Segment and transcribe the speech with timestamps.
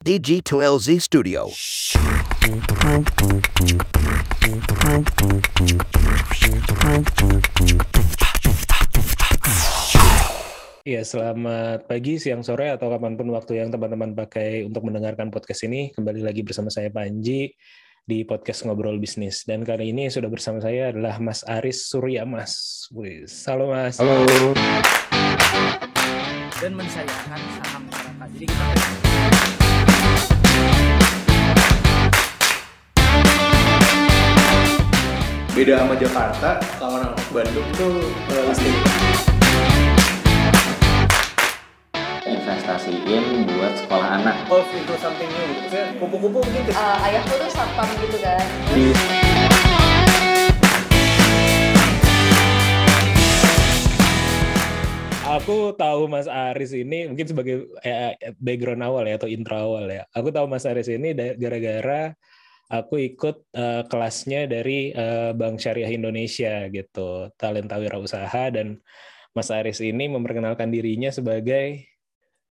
[0.00, 1.52] DG2LZ Studio.
[10.88, 15.68] Iya, selamat pagi, siang, sore, atau kapan pun waktu yang teman-teman pakai untuk mendengarkan podcast
[15.68, 15.92] ini.
[15.92, 17.52] Kembali lagi bersama saya Panji
[18.08, 19.44] di podcast Ngobrol Bisnis.
[19.44, 22.88] Dan kali ini sudah bersama saya adalah Mas Aris Surya Mas.
[22.88, 24.00] Wis, halo Mas.
[24.00, 24.16] Halo.
[26.60, 28.28] dan mensayangkan saham masyarakat.
[28.36, 29.59] Jadi kita
[35.60, 38.00] Beda sama Jakarta, kalau orang Bandung tuh
[38.32, 38.80] eh, listing.
[42.24, 44.40] investasiin buat sekolah anak.
[44.48, 45.60] evolve into something new gitu.
[45.60, 48.40] Maksudnya kupu-kupu mungkin ke Eh, ayahku tuh satpam gitu kan
[48.72, 48.84] Di
[55.28, 60.08] Aku tahu Mas Aris ini mungkin sebagai eh, background awal ya atau intro awal ya.
[60.16, 62.16] Aku tahu Mas Aris ini gara-gara
[62.70, 68.78] aku ikut eh, kelasnya dari eh, Bank Syariah Indonesia gitu, talenta wirausaha dan
[69.34, 71.86] Mas Aris ini memperkenalkan dirinya sebagai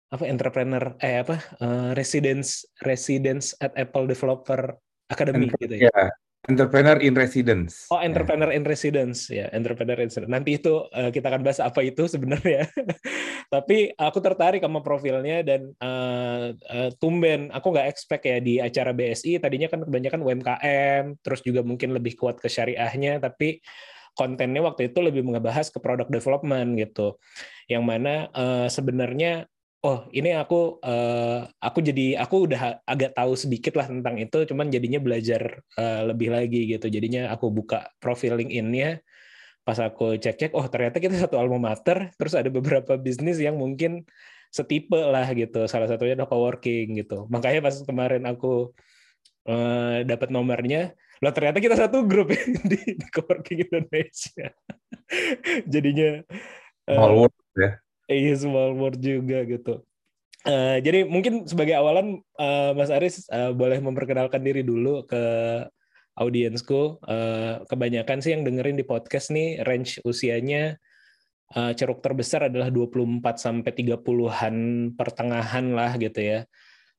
[0.09, 4.75] apa entrepreneur eh apa eh, residence residence at Apple Developer
[5.09, 5.93] Academy gitu ya.
[6.49, 7.85] Ya, entrepreneur in residence.
[7.93, 10.33] Oh, entrepreneur in residence ya, entrepreneur in residence.
[10.33, 12.65] Nanti itu eh, kita akan bahas apa itu sebenarnya.
[13.55, 18.97] Tapi aku tertarik sama profilnya dan eh, eh, tumben aku nggak expect ya di acara
[18.97, 23.61] BSI tadinya kan kebanyakan UMKM, terus juga mungkin lebih kuat ke syariahnya, tapi
[24.17, 27.21] kontennya waktu itu lebih ngebahas ke product development gitu.
[27.69, 29.45] Yang mana eh, sebenarnya
[29.87, 34.67] oh ini aku eh, aku jadi aku udah agak tahu sedikit lah tentang itu cuman
[34.75, 36.87] jadinya belajar eh, lebih lagi gitu.
[36.91, 38.99] Jadinya aku buka profil LinkedIn-nya.
[39.63, 44.03] Pas aku cek-cek oh ternyata kita satu alma mater terus ada beberapa bisnis yang mungkin
[44.51, 45.69] setipe lah gitu.
[45.71, 47.29] Salah satunya adalah coworking gitu.
[47.31, 48.75] Makanya pas kemarin aku
[49.47, 52.31] eh, dapat nomornya loh ternyata kita satu grup
[52.71, 54.51] di, di coworking Indonesia.
[55.73, 56.23] Jadinya
[56.89, 57.88] world ya.
[58.09, 59.85] Iya small world juga gitu.
[60.49, 65.23] Eh, jadi mungkin sebagai awalan eh, Mas Aris eh, boleh memperkenalkan diri dulu ke
[66.17, 67.05] audiensku.
[67.05, 70.81] Eh, kebanyakan sih yang dengerin di podcast nih range usianya
[71.53, 74.57] eh, ceruk terbesar adalah 24 sampai 30-an
[74.97, 76.41] pertengahan lah gitu ya.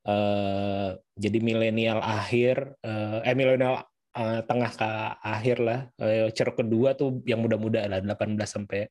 [0.06, 3.82] Eh, jadi milenial akhir eh eh, milenial
[4.14, 4.88] eh, tengah ke
[5.26, 5.80] akhir lah.
[5.98, 8.86] Eh, ceruk kedua tuh yang muda-muda lah 18 sampai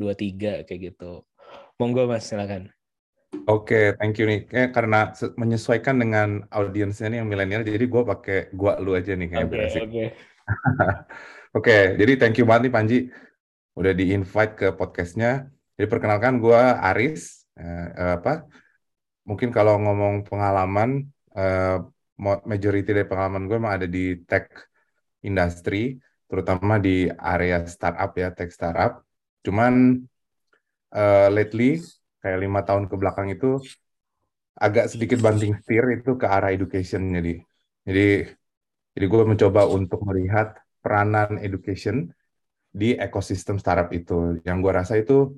[0.00, 1.28] 23 kayak gitu.
[1.80, 2.68] Monggo Mas, silakan.
[3.48, 4.44] Oke, thank you nih.
[4.44, 9.32] Kayak karena menyesuaikan dengan audiensnya nih yang milenial, jadi gue pakai gua lu aja nih
[9.32, 10.04] kayak Oke, oke.
[11.58, 12.98] Oke, jadi thank you banget nih Panji
[13.74, 15.48] udah di-invite ke podcastnya.
[15.74, 17.48] Jadi perkenalkan gue Aris.
[17.56, 18.44] Eh, eh, apa?
[19.24, 21.80] Mungkin kalau ngomong pengalaman, eh,
[22.20, 24.46] majority dari pengalaman gue emang ada di tech
[25.24, 25.96] industry,
[26.28, 29.02] terutama di area startup ya, tech startup.
[29.42, 30.04] Cuman
[30.94, 31.78] eh, lately
[32.20, 33.60] kayak lima tahun ke belakang itu
[34.60, 37.32] agak sedikit banting setir itu ke arah education jadi
[37.88, 38.06] jadi
[38.94, 42.10] jadi gue mencoba untuk melihat peranan education
[42.70, 44.38] di ekosistem startup itu.
[44.46, 45.34] Yang gue rasa itu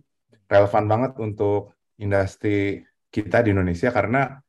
[0.48, 4.40] relevan banget untuk industri kita di Indonesia karena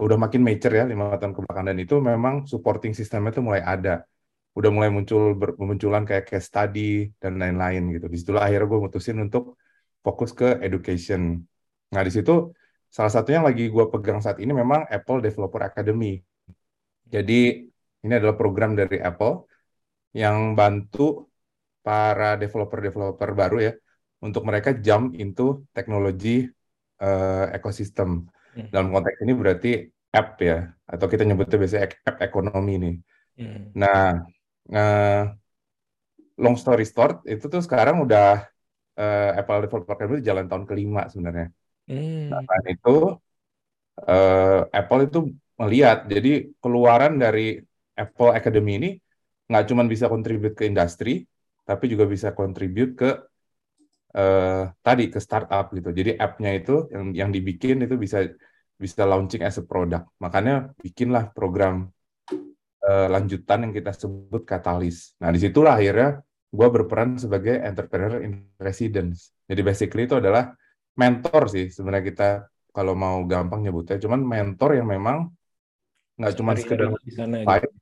[0.00, 1.66] udah makin mature ya lima tahun ke belakang.
[1.72, 4.04] Dan itu memang supporting sistemnya itu mulai ada.
[4.58, 8.06] Udah mulai muncul bermunculan kayak case study dan lain-lain gitu.
[8.12, 9.56] Di situlah akhirnya gue mutusin untuk
[10.00, 11.40] fokus ke education.
[11.92, 12.52] Nah, di situ
[12.90, 16.18] salah satunya yang lagi gue pegang saat ini memang Apple Developer Academy.
[17.10, 17.66] Jadi,
[18.00, 19.44] ini adalah program dari Apple
[20.16, 21.30] yang bantu
[21.82, 23.72] para developer-developer baru ya,
[24.20, 26.46] untuk mereka jump into teknologi
[27.00, 28.28] eh, ekosistem.
[28.56, 28.68] Hmm.
[28.68, 29.70] Dalam konteks ini berarti
[30.10, 32.96] app ya, atau kita nyebutnya biasanya app ekonomi nih.
[33.38, 33.62] Hmm.
[33.78, 34.22] Nah,
[34.70, 35.22] eh,
[36.40, 38.44] long story short, itu tuh sekarang udah
[38.96, 41.48] eh, Apple Developer Academy itu jalan tahun kelima sebenarnya.
[41.90, 42.30] Hmm.
[42.30, 42.96] Nah, itu
[44.06, 45.18] eh, Apple itu
[45.60, 47.60] melihat, jadi keluaran dari
[47.98, 48.90] Apple Academy ini
[49.50, 51.26] nggak cuma bisa contribute ke industri,
[51.66, 53.10] tapi juga bisa contribute ke
[54.16, 55.90] eh, tadi ke startup gitu.
[55.92, 58.24] Jadi app-nya itu yang yang dibikin itu bisa
[58.80, 60.08] bisa launching as a product.
[60.22, 61.90] Makanya bikinlah program
[62.80, 65.20] eh, lanjutan yang kita sebut Catalyst.
[65.20, 69.30] Nah, di situlah akhirnya gue berperan sebagai entrepreneur in residence.
[69.46, 70.50] Jadi basically itu adalah
[70.98, 72.28] mentor sih sebenarnya kita
[72.74, 73.96] kalau mau gampang nyebutnya.
[74.02, 75.30] Cuman mentor yang memang
[76.18, 77.72] nggak cuma sekedar di sana advice,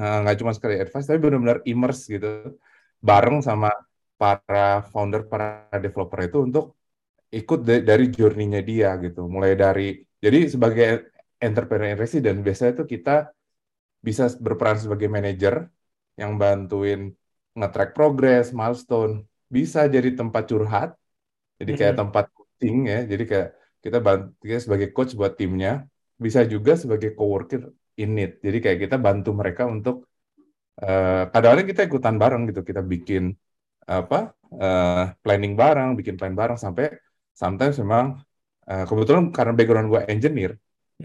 [0.00, 2.56] nggak cuma sekedar advice, tapi benar-benar immerse gitu,
[3.04, 3.68] bareng sama
[4.16, 6.64] para founder, para developer itu untuk
[7.34, 9.28] ikut da- dari journey-nya dia gitu.
[9.28, 13.28] Mulai dari, jadi sebagai entrepreneur in resident biasanya tuh kita
[14.00, 15.68] bisa berperan sebagai manajer
[16.16, 17.12] yang bantuin
[17.58, 19.12] nge-track progress, milestone,
[19.56, 20.88] bisa jadi tempat curhat,
[21.60, 22.00] jadi kayak Mhm.
[22.00, 23.48] tempat coaching ya, jadi kayak
[23.84, 25.70] kita bantu kita sebagai coach buat timnya,
[26.24, 27.60] bisa juga sebagai coworker
[28.02, 29.96] in need, jadi kayak kita bantu mereka untuk
[30.82, 33.22] eh, kadang-kadang kita ikutan bareng gitu, kita bikin
[33.94, 34.16] apa
[34.62, 36.84] eh, planning bareng, bikin plan bareng sampai
[37.42, 38.06] sometimes memang
[38.70, 40.52] eh, kebetulan karena background gue engineer,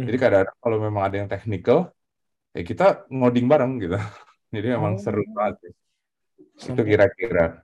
[0.07, 0.21] jadi Mhm.
[0.23, 1.79] kadang-kadang kalau memang ada yang technical,
[2.57, 2.83] ya kita
[3.17, 3.95] ngoding bareng gitu.
[4.55, 5.37] Jadi memang seru Oh.
[5.37, 5.73] banget sih.
[6.57, 7.63] Itu kira-kira.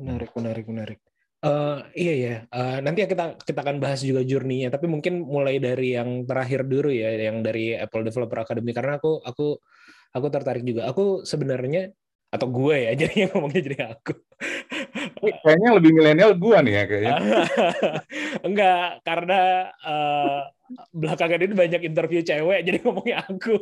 [0.00, 0.98] menarik, menarik, menarik.
[1.40, 4.68] Eh, iya ya, Eh, nanti kita kita akan bahas juga journey-nya.
[4.68, 9.24] Tapi mungkin mulai dari yang terakhir dulu ya, yang dari Apple Developer Academy karena aku
[9.24, 9.56] aku
[10.12, 10.92] aku tertarik juga.
[10.92, 11.96] Aku sebenarnya
[12.28, 14.12] atau gue ya, jadi ngomongnya jadi aku.
[15.20, 17.14] Kayaknya lebih milenial gua nih ya kayaknya.
[18.46, 19.40] Enggak, karena
[19.84, 20.40] eh,
[20.94, 23.54] belakangan ini banyak interview cewek, jadi ngomongnya aku.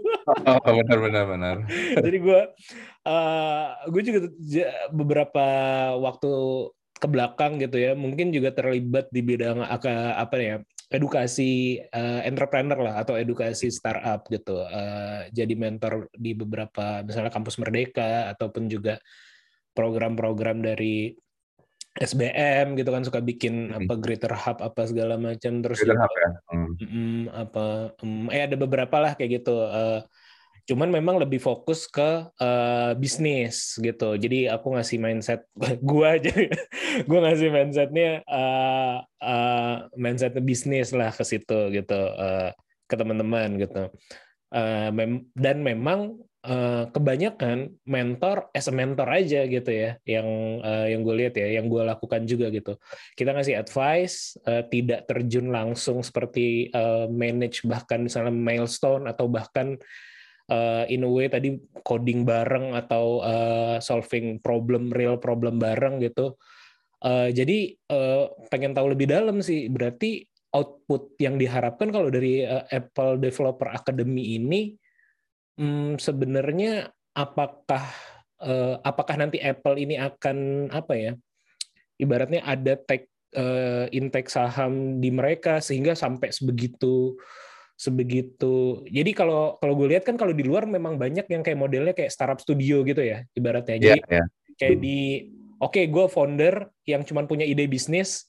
[0.45, 1.57] Oh, benar benar benar.
[2.05, 2.41] jadi gue
[3.09, 4.19] eh gue juga
[4.93, 5.47] beberapa
[5.97, 6.33] waktu
[6.99, 10.57] ke belakang gitu ya mungkin juga terlibat di bidang apa apa ya
[10.91, 17.61] edukasi eh, entrepreneur lah atau edukasi startup gitu Eh, jadi mentor di beberapa misalnya kampus
[17.61, 18.99] Merdeka ataupun juga
[19.77, 21.15] program-program dari
[21.99, 23.85] SBM gitu kan suka bikin Hmm.
[23.85, 26.31] apa Greater Hub apa segala macam terus Greater juga Hub ya.
[26.49, 26.73] Hmm.
[26.79, 27.65] Mm, apa
[28.01, 30.01] mm, eh ada beberapa lah kayak gitu Eh,
[30.69, 35.41] cuman memang lebih fokus ke eh, bisnis gitu jadi aku ngasih mindset
[35.89, 36.31] gua aja
[37.09, 42.53] gua ngasih mindsetnya eh eh, mindset bisnis lah ke situ gitu eh,
[42.87, 43.91] ke teman-teman gitu
[44.49, 50.29] Eh, mem- dan memang eh, kebanyakan mentor as a mentor aja gitu ya yang
[50.63, 52.79] eh, yang gue lihat ya yang gue lakukan juga gitu.
[53.19, 56.71] Kita ngasih advice eh, tidak terjun langsung seperti
[57.11, 59.75] manage bahkan misalnya milestone atau bahkan
[60.89, 63.21] in a way tadi coding bareng atau
[63.85, 66.41] solving problem real problem bareng gitu.
[67.05, 67.77] Jadi
[68.49, 70.25] pengen tahu lebih dalam sih berarti
[70.57, 74.73] output yang diharapkan kalau dari Apple Developer Academy ini
[75.59, 77.85] hmm, sebenarnya apakah
[78.41, 81.13] eh, apakah nanti Apple ini akan apa ya
[81.99, 87.19] ibaratnya ada take eh, intake saham di mereka sehingga sampai sebegitu
[87.79, 91.95] sebegitu jadi kalau kalau gue lihat kan kalau di luar memang banyak yang kayak modelnya
[91.95, 94.25] kayak startup studio gitu ya ibaratnya jadi ya.
[94.59, 95.31] kayak di
[95.63, 98.28] oke gue founder yang cuma punya ide bisnis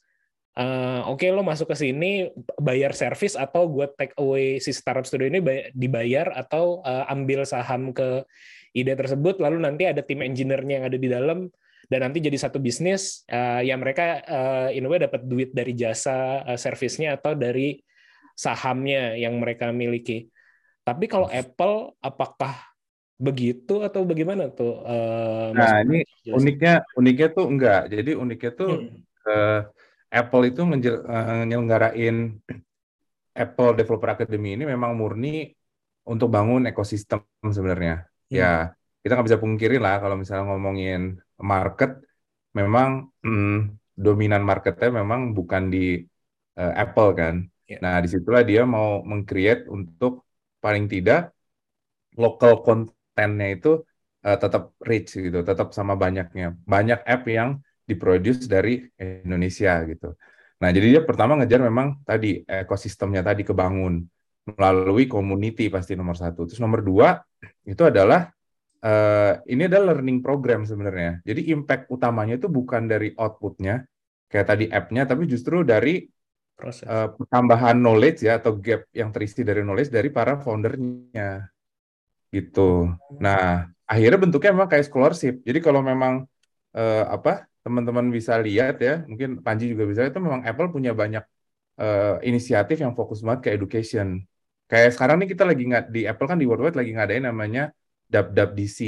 [0.59, 2.27] Eh, oke lo masuk ke sini
[2.59, 7.47] bayar service atau gue take away si startup studio ini bay- dibayar atau eh, ambil
[7.47, 8.27] saham ke
[8.75, 11.47] ide tersebut lalu nanti ada tim engineer-nya yang ada di dalam
[11.87, 15.71] dan nanti jadi satu bisnis eh, ya mereka eh, in a way dapat duit dari
[15.79, 17.79] jasa eh, servisnya atau dari
[18.35, 20.27] sahamnya yang mereka miliki.
[20.83, 22.67] Tapi kalau Apple apakah
[23.15, 24.79] begitu atau bagaimana tuh?
[25.55, 27.81] Mas Nah, ini uniknya uniknya tuh enggak.
[27.91, 28.95] Jadi uniknya tuh Hmm.
[29.27, 29.61] eh,
[30.09, 31.43] Apple itu menjel- eh,
[33.37, 35.53] Apple Developer Academy ini memang murni
[36.09, 38.03] untuk bangun ekosistem sebenarnya.
[38.29, 38.35] Hmm.
[38.35, 38.51] Ya,
[39.01, 42.01] kita nggak bisa pungkiri lah kalau misalnya ngomongin market,
[42.57, 46.03] memang hmm, dominan marketnya memang bukan di
[46.59, 47.35] eh, Apple kan.
[47.69, 47.77] Ya.
[47.85, 50.25] Nah, di situlah dia mau meng-create untuk
[50.59, 51.31] paling tidak
[52.17, 53.69] local kontennya itu
[54.25, 56.57] eh, tetap rich gitu, tetap sama banyaknya.
[56.65, 57.49] Banyak app yang
[57.89, 60.13] diproduce dari Indonesia gitu.
[60.59, 64.05] Nah, jadi dia pertama ngejar memang tadi ekosistemnya tadi kebangun
[64.53, 66.45] melalui community pasti nomor satu.
[66.45, 67.17] Terus nomor dua
[67.65, 68.29] itu adalah
[68.83, 71.23] eh, ini adalah learning program sebenarnya.
[71.25, 73.87] Jadi impact utamanya itu bukan dari outputnya
[74.29, 76.05] kayak tadi app-nya, tapi justru dari
[76.53, 76.85] proses.
[76.85, 81.49] eh, tambahan knowledge ya atau gap yang terisi dari knowledge dari para foundernya
[82.29, 82.93] gitu.
[83.17, 85.41] Nah, akhirnya bentuknya memang kayak scholarship.
[85.41, 86.29] Jadi kalau memang
[86.77, 90.91] eh, apa teman-teman bisa lihat ya, mungkin Panji juga bisa lihat, itu memang Apple punya
[90.95, 91.23] banyak
[91.79, 94.23] eh, inisiatif yang fokus banget ke education.
[94.69, 97.73] Kayak sekarang nih kita lagi nggak di Apple kan di Worldwide lagi ngadain namanya
[98.13, 98.79] WWDC.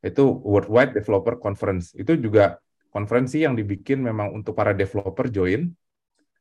[0.00, 1.92] Itu Worldwide Developer Conference.
[1.92, 2.56] Itu juga
[2.90, 5.70] konferensi yang dibikin memang untuk para developer join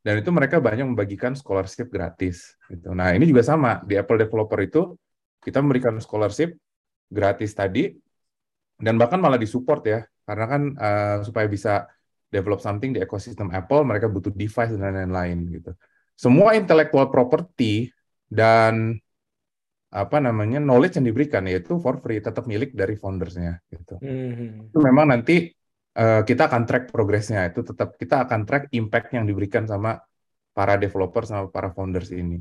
[0.01, 2.95] dan itu mereka banyak membagikan scholarship gratis gitu.
[2.97, 4.81] Nah, ini juga sama di Apple Developer itu
[5.43, 6.57] kita memberikan scholarship
[7.07, 7.93] gratis tadi
[8.79, 11.89] dan bahkan malah disupport ya karena kan eh, supaya bisa
[12.29, 15.73] develop something di ekosistem Apple mereka butuh device dan lain-lain gitu.
[16.13, 17.89] Semua intellectual property
[18.29, 18.93] dan
[19.89, 23.97] apa namanya knowledge yang diberikan yaitu for free tetap milik dari foundersnya gitu.
[23.97, 24.69] Hmm.
[24.69, 25.49] Itu memang nanti
[25.97, 29.97] eh, kita akan track progresnya itu tetap kita akan track impact yang diberikan sama
[30.53, 32.37] para developer sama para founders ini.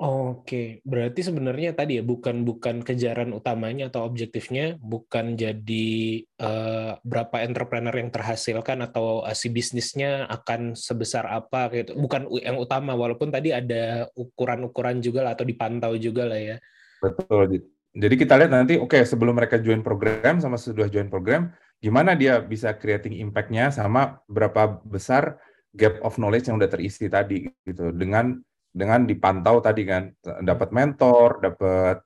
[0.00, 5.88] Oke, berarti sebenarnya tadi ya bukan bukan kejaran utamanya atau objektifnya bukan jadi
[6.24, 12.00] eh, berapa entrepreneur yang terhasilkan atau eh, si bisnisnya akan sebesar apa gitu.
[12.00, 16.56] Bukan yang utama walaupun tadi ada ukuran-ukuran juga lah atau dipantau juga lah ya.
[17.04, 17.60] Betul.
[17.92, 22.40] Jadi kita lihat nanti, oke sebelum mereka join program sama sudah join program, gimana dia
[22.40, 25.36] bisa creating impact-nya sama berapa besar
[25.76, 28.40] gap of knowledge yang udah terisi tadi gitu dengan
[28.70, 32.00] dengan dipantau tadi kan dapat mentor, dapat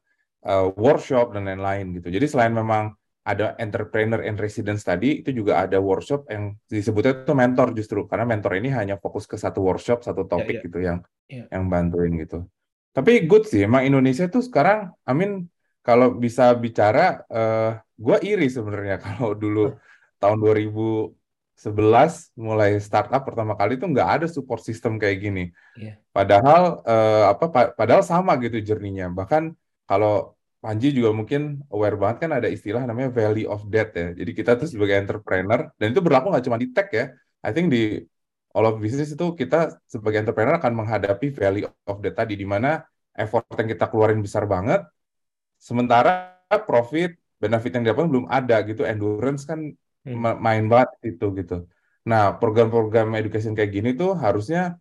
[0.48, 2.08] uh, workshop dan lain-lain gitu.
[2.08, 7.32] Jadi selain memang ada entrepreneur and residence tadi, itu juga ada workshop yang disebutnya itu
[7.32, 10.64] mentor justru karena mentor ini hanya fokus ke satu workshop, satu topik ya.
[10.64, 11.48] gitu yang Ya.
[11.48, 12.44] yang bantuin gitu.
[12.92, 15.48] Tapi good sih, emang Indonesia tuh sekarang, Amin
[15.80, 19.72] kalau bisa bicara, eh gue iri sebenarnya kalau dulu
[20.20, 20.40] tahun
[21.54, 25.44] 2011 mulai startup pertama kali tuh nggak ada support system kayak gini.
[25.78, 26.02] Iya.
[26.10, 27.46] Padahal eh, apa?
[27.48, 29.08] pa- Padahal sama gitu journey-nya.
[29.14, 29.54] Bahkan
[29.86, 30.34] kalau
[30.64, 34.16] Panji juga mungkin aware banget kan ada istilah namanya Valley of Death ya.
[34.16, 37.12] Jadi kita tuh sebagai entrepreneur dan itu berlaku nggak cuma di tech ya.
[37.44, 38.00] I think di
[38.56, 42.80] all of business itu kita sebagai entrepreneur akan menghadapi Valley of Death tadi di mana
[43.12, 44.88] effort yang kita keluarin besar banget,
[45.60, 46.32] sementara
[46.64, 48.88] profit benefit yang didapat belum ada gitu.
[48.88, 49.68] Endurance kan
[50.04, 50.20] Hmm.
[50.20, 51.56] ma- main banget itu gitu.
[52.04, 54.76] Nah, program-program education kayak gini tuh harusnya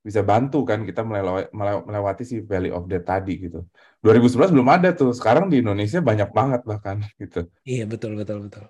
[0.00, 3.66] bisa bantu kan kita melewa- melew- melewati si Valley of Death tadi gitu.
[4.00, 5.10] 2011 belum ada tuh.
[5.12, 7.50] Sekarang di Indonesia banyak banget bahkan gitu.
[7.66, 8.64] Iya betul betul betul.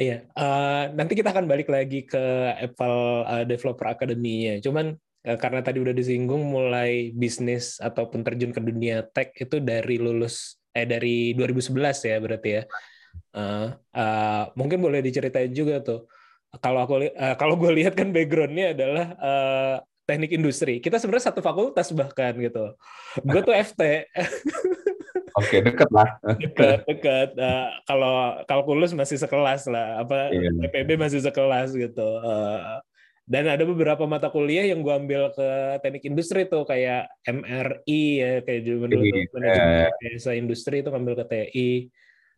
[0.00, 2.24] Iya, eh, nanti kita akan balik lagi ke
[2.56, 4.62] Apple eh, Developer Academy-nya.
[4.64, 4.94] Cuman
[5.26, 10.60] eh, karena tadi udah disinggung mulai bisnis ataupun terjun ke dunia tech itu dari lulus
[10.70, 12.62] eh dari 2011 ya berarti ya.
[13.34, 16.06] Eh, mungkin boleh diceritain juga tuh.
[16.58, 20.82] Kalau aku eh, kalau gue lihat kan background-nya adalah eh, teknik industri.
[20.82, 22.74] Kita sebenarnya satu fakultas bahkan gitu.
[23.22, 23.82] Gue tuh FT.
[25.38, 26.18] Oke, deket lah.
[26.42, 30.50] dekat dekat Eh, kalau kalkulus masih sekelas lah apa Iya.
[30.66, 32.58] PPB masih sekelas gitu Eh,
[33.30, 38.32] dan ada beberapa mata kuliah yang gue ambil ke teknik industri tuh kayak MRI ya
[38.42, 38.74] kayak Iya.
[38.82, 41.70] manajemen biasa industri itu ngambil ke TI.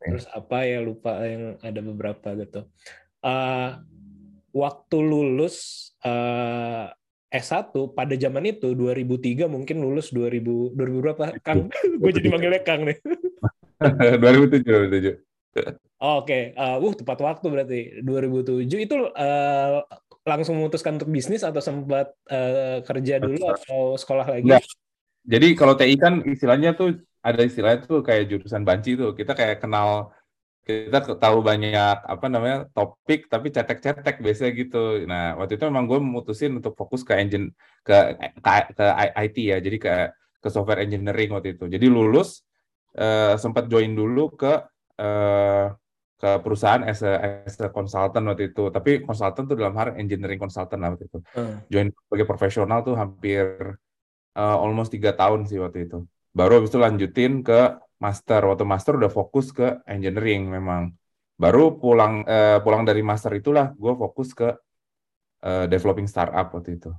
[0.02, 2.66] Terus apa ya lupa yang ada beberapa gitu.
[3.23, 3.71] Eh,
[4.52, 5.56] waktu lulus
[6.02, 6.87] eh,
[7.32, 11.73] S1 pada zaman itu 2003 mungkin lulus 2000 2000 berapa Kang?
[12.00, 13.00] Gue jadi manggilnya Kang nih.
[14.21, 16.02] 2007, 2007.
[16.02, 19.80] Oh, Oke, uh, uh, tepat waktu berarti 2007 itu uh,
[20.26, 24.47] langsung memutuskan untuk bisnis atau sempat uh, kerja dulu atau sekolah lagi?
[24.50, 24.66] Enggak.
[25.23, 29.14] Jadi kalau TI kan istilahnya tuh ada istilahnya tuh kayak jurusan banci tuh.
[29.14, 30.10] Kita kayak kenal
[30.62, 35.06] kita tahu banyak apa namanya topik tapi cetek-cetek biasanya gitu.
[35.10, 37.50] Nah waktu itu memang gue memutusin untuk fokus ke engine
[37.82, 38.84] ke ke, ke
[39.26, 39.58] IT ya.
[39.58, 39.92] Jadi ke
[40.42, 41.66] ke software engineering waktu itu.
[41.70, 42.42] Jadi lulus
[42.98, 44.52] eh, sempat join dulu ke
[44.98, 45.66] eh,
[46.22, 48.70] ke perusahaan as a, as a consultant waktu itu.
[48.70, 51.18] Tapi consultant tuh dalam hal engineering consultant lah waktu itu.
[51.34, 51.58] Hmm.
[51.66, 53.78] Join sebagai profesional tuh hampir
[54.38, 56.06] eh, almost tiga tahun sih waktu itu.
[56.32, 58.40] Baru habis itu lanjutin ke master.
[58.48, 60.92] Waktu master udah fokus ke engineering memang.
[61.36, 64.48] Baru pulang eh, pulang dari master itulah gue fokus ke
[65.44, 66.90] eh, developing startup waktu itu.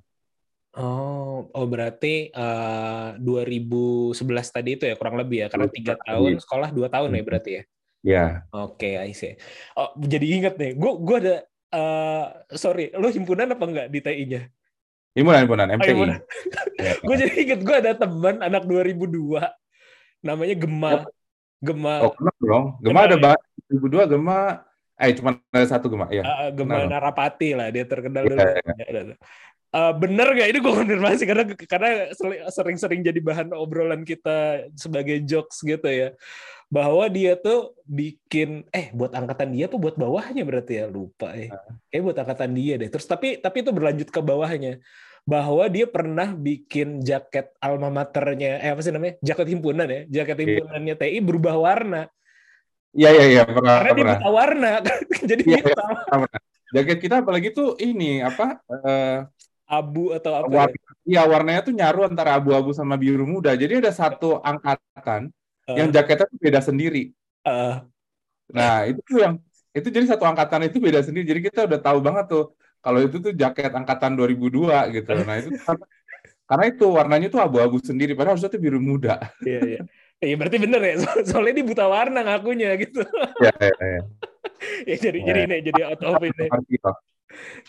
[0.74, 4.18] Oh, oh berarti uh, 2011
[4.50, 7.52] tadi itu ya kurang lebih ya karena tiga 2011 tahun sekolah dua tahun ya berarti
[7.54, 7.64] ya.
[8.04, 9.40] Ya, Oke, I see.
[9.80, 11.36] Oh, jadi inget nih, gue gue ada
[11.72, 14.42] uh, sorry, lo himpunan apa enggak di TI-nya?
[15.14, 15.90] Himpunan himpunan Oh, MTI.
[15.94, 16.20] himpunan.
[16.78, 16.94] Ya.
[17.00, 19.40] gue jadi inget gue ada teman anak 2002
[20.22, 20.92] namanya Gema.
[21.60, 22.66] Gema Oh, kenal dong.
[22.82, 23.22] Gema Kenal ada ya?
[23.22, 23.42] banget.
[23.72, 24.38] 2002 Gema
[24.94, 26.24] eh cuma ada satu Gema, ya.
[26.24, 26.92] Uh, Gema Kenal.
[26.92, 28.40] Narapati lah dia terkenal Iya, dulu.
[28.42, 28.62] iya.
[28.74, 29.16] Ya, ada, ada.
[29.74, 31.90] Uh, bener gak ini gue konfirmasi karena karena
[32.48, 36.14] sering-sering jadi bahan obrolan kita sebagai jokes gitu ya
[36.74, 40.86] bahwa dia tuh bikin eh buat angkatan dia apa buat bawahnya berarti ya?
[40.90, 41.54] Lupa eh.
[41.94, 42.90] Kayak buat angkatan dia deh.
[42.90, 44.82] Terus tapi tapi itu berlanjut ke bawahnya.
[45.22, 49.22] Bahwa dia pernah bikin jaket alma maternya eh apa sih namanya?
[49.22, 50.02] Jaket himpunan ya?
[50.10, 50.46] Jaket Iya.
[50.50, 52.02] himpunannya TI berubah warna.
[52.98, 53.42] Iya iya iya.
[53.46, 54.18] Pernah karena dia pernah.
[54.18, 54.70] buta warna.
[55.30, 55.62] Jadi iya.
[55.62, 55.90] hitam
[56.74, 59.18] Jaket kita apalagi tuh ini apa eh,
[59.70, 60.58] abu atau apa ya?
[60.66, 63.54] warna, iya warnanya tuh nyaru antara abu-abu sama biru muda.
[63.54, 65.30] Jadi ada satu angkatan
[65.70, 67.02] Eh, yang jaketnya tuh beda sendiri.
[67.46, 67.84] eh,
[68.54, 69.34] Nah, itu tuh yang
[69.74, 71.26] itu jadi satu angkatan itu beda sendiri.
[71.26, 72.44] Jadi kita udah tahu banget tuh
[72.84, 75.10] kalau itu tuh jaket angkatan 2002 gitu.
[75.26, 75.86] Nah, itu karena,
[76.50, 79.18] karena itu warnanya tuh abu-abu sendiri padahal harusnya tuh biru muda.
[79.44, 79.82] Iya, iya.
[80.24, 83.04] Iya berarti bener ya, So- soalnya dia buta warna ngakunya gitu.
[83.42, 84.02] Iya, iya, iya.
[84.90, 85.26] ya jadi Ya.
[85.28, 86.46] jadi ini jadi out of ini,
[86.84, 86.96] kok.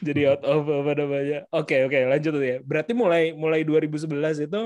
[0.02, 1.38] jadi out of apa namanya.
[1.54, 2.56] Oke oke lanjut tuh ya.
[2.62, 4.60] Berarti mulai mulai 2011 itu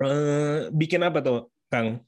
[0.00, 1.36] Eh, bikin apa tuh,
[1.70, 2.00] Kang?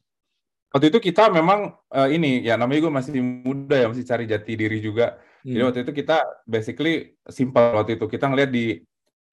[0.73, 4.53] Waktu itu kita memang eh, ini ya namanya gue masih muda ya masih cari jati
[4.57, 5.21] diri juga.
[5.45, 5.67] Jadi Hmm.
[5.69, 8.79] waktu itu kita basically simple waktu itu kita ngeliat di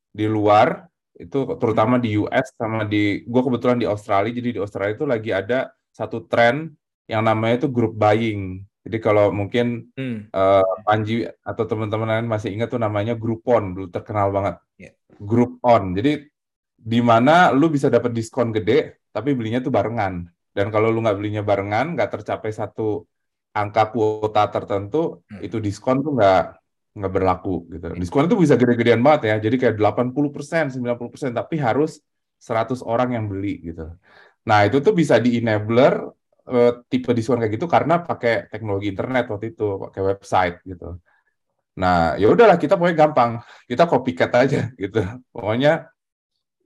[0.10, 4.93] di luar itu terutama di US sama di gue kebetulan di Australia jadi di Australia
[4.98, 6.74] itu lagi ada satu tren
[7.05, 8.65] yang namanya itu group buying.
[8.84, 10.27] Jadi kalau mungkin Hmm.
[10.34, 14.55] eh, Panji atau teman-teman lain masih ingat tuh namanya Groupon dulu terkenal banget.
[14.81, 14.91] Ya.
[15.22, 15.93] Groupon.
[15.93, 16.25] Jadi
[16.79, 20.25] di mana lu bisa dapat diskon gede tapi belinya tuh barengan.
[20.55, 23.05] Dan kalau lu nggak belinya barengan, nggak tercapai satu
[23.55, 25.41] angka kuota tertentu, Hmm.
[25.45, 26.41] itu diskon tuh nggak
[26.99, 27.87] nggak berlaku gitu.
[27.95, 29.35] Diskon itu bisa gede-gedean banget ya.
[29.45, 32.01] Jadi kayak 80%, 90%, tapi harus
[32.41, 33.85] 100 orang yang beli gitu.
[34.49, 35.93] Nah, itu tuh bisa di-enabler
[36.49, 40.97] eh, tipe diskon kayak gitu karena pakai teknologi internet waktu itu, pakai website gitu.
[41.79, 43.31] Nah, ya udahlah kita pokoknya gampang.
[43.69, 44.99] Kita copycat aja gitu.
[45.31, 45.87] Pokoknya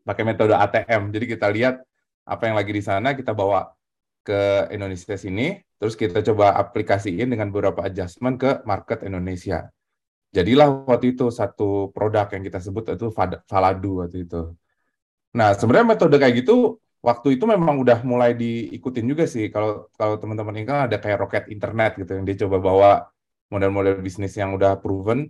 [0.08, 1.12] pakai metode ATM.
[1.14, 1.76] Jadi kita lihat
[2.24, 3.72] apa yang lagi di sana, kita bawa
[4.24, 9.68] ke Indonesia sini, terus kita coba aplikasiin dengan beberapa adjustment ke market Indonesia.
[10.34, 13.14] Jadilah waktu itu satu produk yang kita sebut itu
[13.46, 14.56] Faladu waktu itu.
[15.38, 19.52] Nah, sebenarnya metode kayak gitu waktu itu memang udah mulai diikutin juga sih.
[19.52, 22.92] Kalau kalau teman-teman ingat kan ada kayak roket internet gitu yang dia coba bawa
[23.52, 25.30] model-model bisnis yang udah proven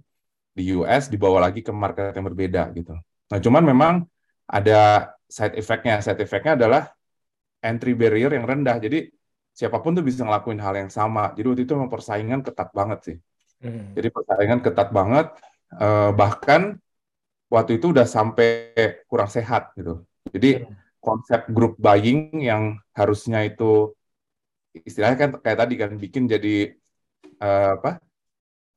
[0.54, 2.94] di US dibawa lagi ke market yang berbeda gitu.
[3.28, 3.94] Nah, cuman memang
[4.46, 5.98] ada side effect-nya.
[6.06, 6.84] Side effect-nya adalah
[7.66, 8.78] entry barrier yang rendah.
[8.78, 9.10] Jadi
[9.50, 11.34] siapa pun tuh bisa ngelakuin hal yang sama.
[11.34, 13.18] Jadi waktu itu memang persaingan ketat banget sih.
[13.66, 13.98] Hmm.
[13.98, 15.28] Jadi persaingan ketat banget.
[15.74, 16.78] eh, bahkan
[17.50, 18.78] waktu itu udah sampai
[19.10, 20.06] kurang sehat gitu.
[20.30, 20.70] Jadi
[21.02, 23.90] konsep group buying yang harusnya itu
[24.72, 26.78] istilahnya kan kayak tadi kan bikin jadi
[27.42, 27.98] eh, apa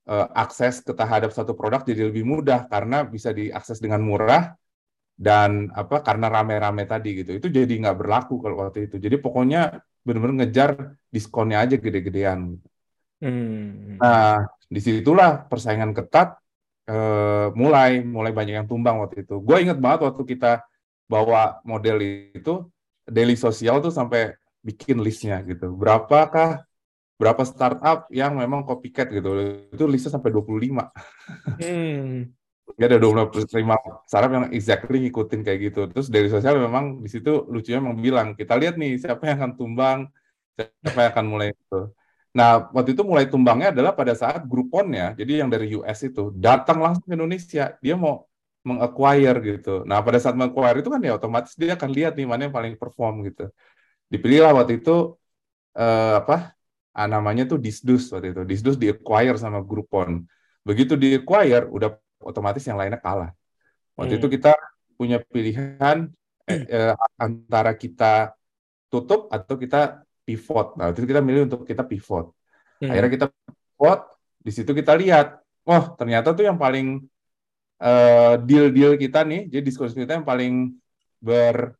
[0.08, 4.56] eh, akses ke terhadap satu produk jadi lebih mudah karena bisa diakses dengan murah
[5.16, 9.00] dan apa karena rame-rame tadi gitu itu jadi nggak berlaku kalau waktu itu.
[9.00, 10.70] Jadi pokoknya benar-benar ngejar
[11.10, 12.60] diskonnya aja gede-gedean.
[13.16, 13.96] Hmm.
[13.96, 16.36] nah di situlah persaingan ketat
[16.84, 19.40] eh, mulai mulai banyak yang tumbang waktu itu.
[19.40, 20.60] Gue inget banget waktu kita
[21.08, 21.96] bawa model
[22.36, 22.68] itu
[23.08, 25.72] daily sosial tuh sampai bikin listnya gitu.
[25.72, 26.68] Berapakah
[27.16, 29.64] berapa startup yang memang copycat gitu.
[29.72, 30.92] Itu listnya sampai 25
[31.56, 32.36] Hmm.
[32.74, 33.78] Gak ada 25
[34.10, 35.80] startup yang exactly ngikutin kayak gitu.
[35.86, 39.52] Terus dari sosial memang di situ lucunya memang bilang, kita lihat nih siapa yang akan
[39.54, 39.98] tumbang,
[40.58, 41.76] siapa yang akan mulai itu.
[42.36, 46.78] Nah, waktu itu mulai tumbangnya adalah pada saat Groupon-nya, jadi yang dari US itu, datang
[46.84, 47.64] langsung ke Indonesia.
[47.80, 48.28] Dia mau
[48.66, 49.70] meng-acquire gitu.
[49.88, 52.74] Nah, pada saat meng-acquire itu kan ya otomatis dia akan lihat nih mana yang paling
[52.76, 53.48] perform gitu.
[54.12, 55.16] Dipilihlah waktu itu,
[55.78, 56.34] eh, apa,
[56.96, 58.42] ah, namanya tuh Disdus waktu itu.
[58.50, 60.24] Disdus di-acquire sama Groupon.
[60.68, 63.30] Begitu di-acquire, udah otomatis yang lainnya kalah.
[63.96, 64.20] Waktu Hmm.
[64.22, 64.52] itu kita
[64.96, 66.08] punya pilihan
[66.46, 68.32] eh, eh, antara kita
[68.86, 70.78] tutup atau kita pivot.
[70.78, 72.30] Nah, waktu itu kita milih untuk kita pivot.
[72.78, 72.90] Hmm.
[72.92, 74.00] Akhirnya kita pivot,
[74.40, 77.02] di situ kita lihat, oh ternyata tuh yang paling
[77.82, 80.72] eh, deal-deal kita nih, jadi diskon kita yang paling
[81.20, 81.74] ber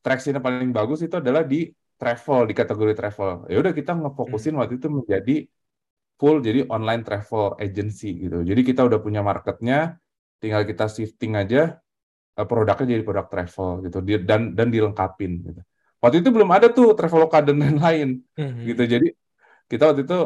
[0.00, 1.68] traction yang paling bagus itu adalah di
[2.00, 3.30] travel, di kategori travel.
[3.52, 5.36] Ya udah kita ngefokusin waktu itu menjadi
[6.20, 8.36] full jadi online travel agency gitu.
[8.50, 9.96] Jadi kita udah punya marketnya,
[10.42, 11.80] tinggal kita shifting aja
[12.38, 13.98] eh, produknya jadi produk travel gitu
[14.30, 15.60] dan dan dilengkapin gitu.
[16.02, 18.66] Waktu itu belum ada tuh Traveloka dan lain-lain Hmm.
[18.68, 18.82] gitu.
[18.94, 19.08] Jadi
[19.70, 20.18] kita waktu itu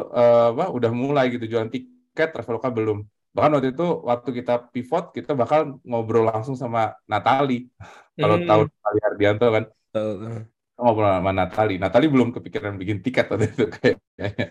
[0.53, 2.97] apa udah mulai gitu jualan tiket Traveloka belum.
[3.35, 7.67] Bahkan waktu itu waktu kita pivot kita bakal ngobrol langsung sama Natali.
[8.21, 8.47] Kalau Hmm.
[8.47, 10.45] tahu Natali Hardianto kan tahu.
[10.79, 11.73] ngobrol sama Natali.
[11.83, 14.45] Natali belum kepikiran bikin tiket waktu itu kayaknya.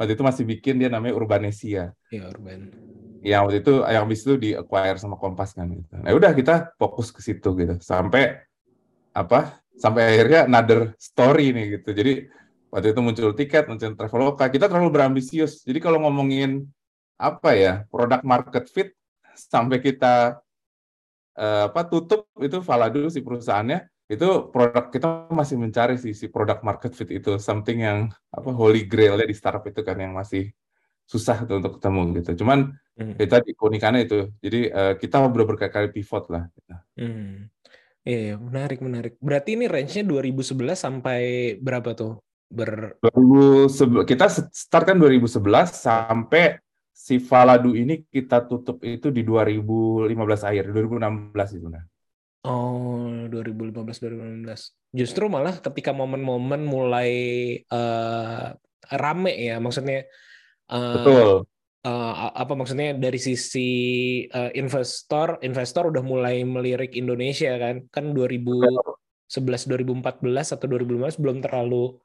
[0.00, 1.92] Waktu itu masih bikin dia namanya Urbanesia.
[2.08, 2.70] Ya, Urban.
[3.22, 5.94] Yang waktu itu yang habis itu di acquire sama Kompas kan gitu.
[5.94, 7.74] Nah, udah kita fokus ke situ gitu.
[7.78, 8.42] Sampai
[9.14, 9.62] apa?
[9.78, 11.88] Sampai akhirnya another story nih gitu.
[11.94, 12.12] Jadi
[12.72, 14.44] waktu itu muncul tiket, muncul Traveloka.
[14.50, 15.62] Kita terlalu berambisius.
[15.62, 16.66] Jadi kalau ngomongin
[17.14, 18.90] apa ya, produk market fit
[19.38, 20.42] sampai kita
[21.38, 26.60] eh, apa tutup itu Faladu si perusahaannya itu produk kita masih mencari sih si produk
[26.60, 27.98] market fit itu something yang
[28.28, 30.52] apa holy grailnya di startup itu kan yang masih
[31.08, 32.44] susah tuh untuk ketemu gitu.
[32.44, 33.16] Cuman Hmm.
[33.16, 34.28] kita di keunikannya itu.
[34.44, 36.44] Jadi eh, kita udah berkali-kali pivot lah.
[36.52, 36.74] gitu.
[37.00, 37.48] Hmm.
[38.02, 39.12] Iya, menarik, menarik.
[39.22, 41.20] Berarti ini range-nya 2011 sampai
[41.62, 42.20] berapa tuh?
[42.52, 46.60] Ber 2011 kita start kan 2011 sampai
[46.92, 51.80] si Faladu ini kita tutup itu di 2015 akhir, 2016 itu nah.
[52.42, 54.74] Oh, 2015 2016.
[54.90, 57.10] Justru malah ketika momen-momen mulai
[57.62, 58.46] eh,
[58.90, 60.02] rame ya, maksudnya
[60.66, 61.46] eh, Betul.
[61.86, 63.70] eh, apa maksudnya dari sisi
[64.26, 67.86] eh, investor, investor udah mulai melirik Indonesia kan?
[67.94, 69.02] Kan 2011
[69.32, 69.70] 2011
[70.20, 71.96] 2014 atau 2015 belum terlalu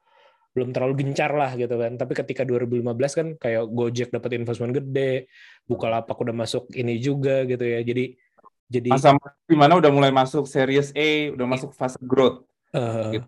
[0.56, 1.98] belum terlalu gencar lah gitu kan.
[1.98, 5.28] Tapi ketika 2015 kan kayak Gojek dapat investment gede,
[5.66, 7.82] Bukalapak udah masuk ini juga gitu ya.
[7.82, 8.27] Jadi
[8.68, 9.16] jadi Masa
[9.48, 12.44] di mana udah mulai masuk series A, udah masuk fase growth.
[12.72, 13.26] eh, Gitu.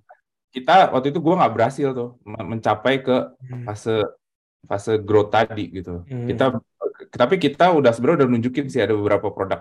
[0.51, 3.95] Kita waktu itu gua nggak berhasil tuh men- mencapai ke hmm, fase
[4.71, 6.05] fase growth tadi gitu.
[6.05, 6.45] hmm, Kita
[7.17, 9.61] tapi kita udah sebenarnya udah nunjukin sih ada beberapa produk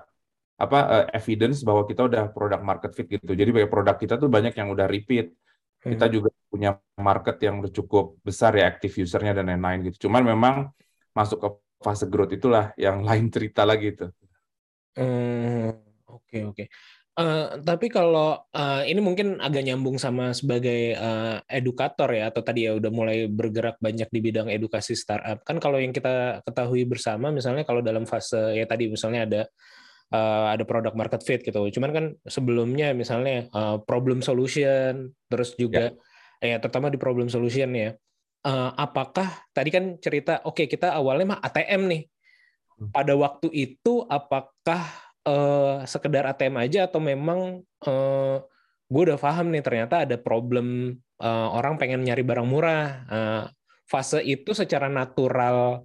[0.60, 3.32] apa eh, evidence bahwa kita udah produk market fit gitu.
[3.32, 5.32] Jadi banyak produk kita tuh banyak yang udah repeat.
[5.80, 6.13] Kita hmm.
[6.15, 10.10] juga punya market yang udah cukup besar ya active usernya dan lain-lain gitu.
[10.10, 10.56] Cuman memang
[11.15, 14.12] masuk ke fase growth itulah yang lain cerita lagi tuh.
[14.99, 15.71] Hmm,
[16.12, 16.63] oke oke.
[17.19, 22.63] Eh, tapi kalau eh, ini mungkin agak nyambung sama sebagai eh, edukator ya atau tadi
[22.63, 25.43] ya udah mulai bergerak banyak di bidang edukasi startup.
[25.43, 29.41] Kan kalau yang kita ketahui bersama misalnya kalau dalam fase ya tadi misalnya ada
[30.15, 31.59] eh, ada product market fit gitu.
[31.59, 35.91] Cuman kan sebelumnya misalnya eh, problem solution terus juga
[36.39, 37.91] ya terutama di problem solution ya.
[38.47, 42.01] Eh, apakah tadi kan cerita oke kita awalnya mah ATM nih.
[42.80, 42.89] Hmm.
[42.96, 44.82] Pada waktu itu apakah
[45.28, 48.38] eh, sekedar ATM aja atau memang eh,
[48.89, 52.86] gue udah paham nih ternyata ada problem eh, orang pengen nyari barang murah.
[53.12, 53.44] Eh,
[53.89, 55.84] fase itu secara natural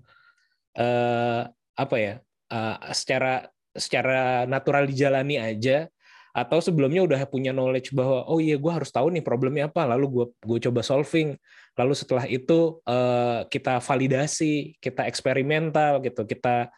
[0.78, 1.42] eh,
[1.74, 2.14] apa ya?
[2.54, 3.42] eh, secara
[3.74, 5.90] secara natural dijalani aja
[6.34, 10.06] atau sebelumnya udah punya knowledge bahwa oh iya gue harus tahu nih problemnya apa lalu
[10.10, 11.38] gue gue coba solving
[11.78, 16.74] lalu setelah itu eh, kita validasi kita eksperimental gitu kita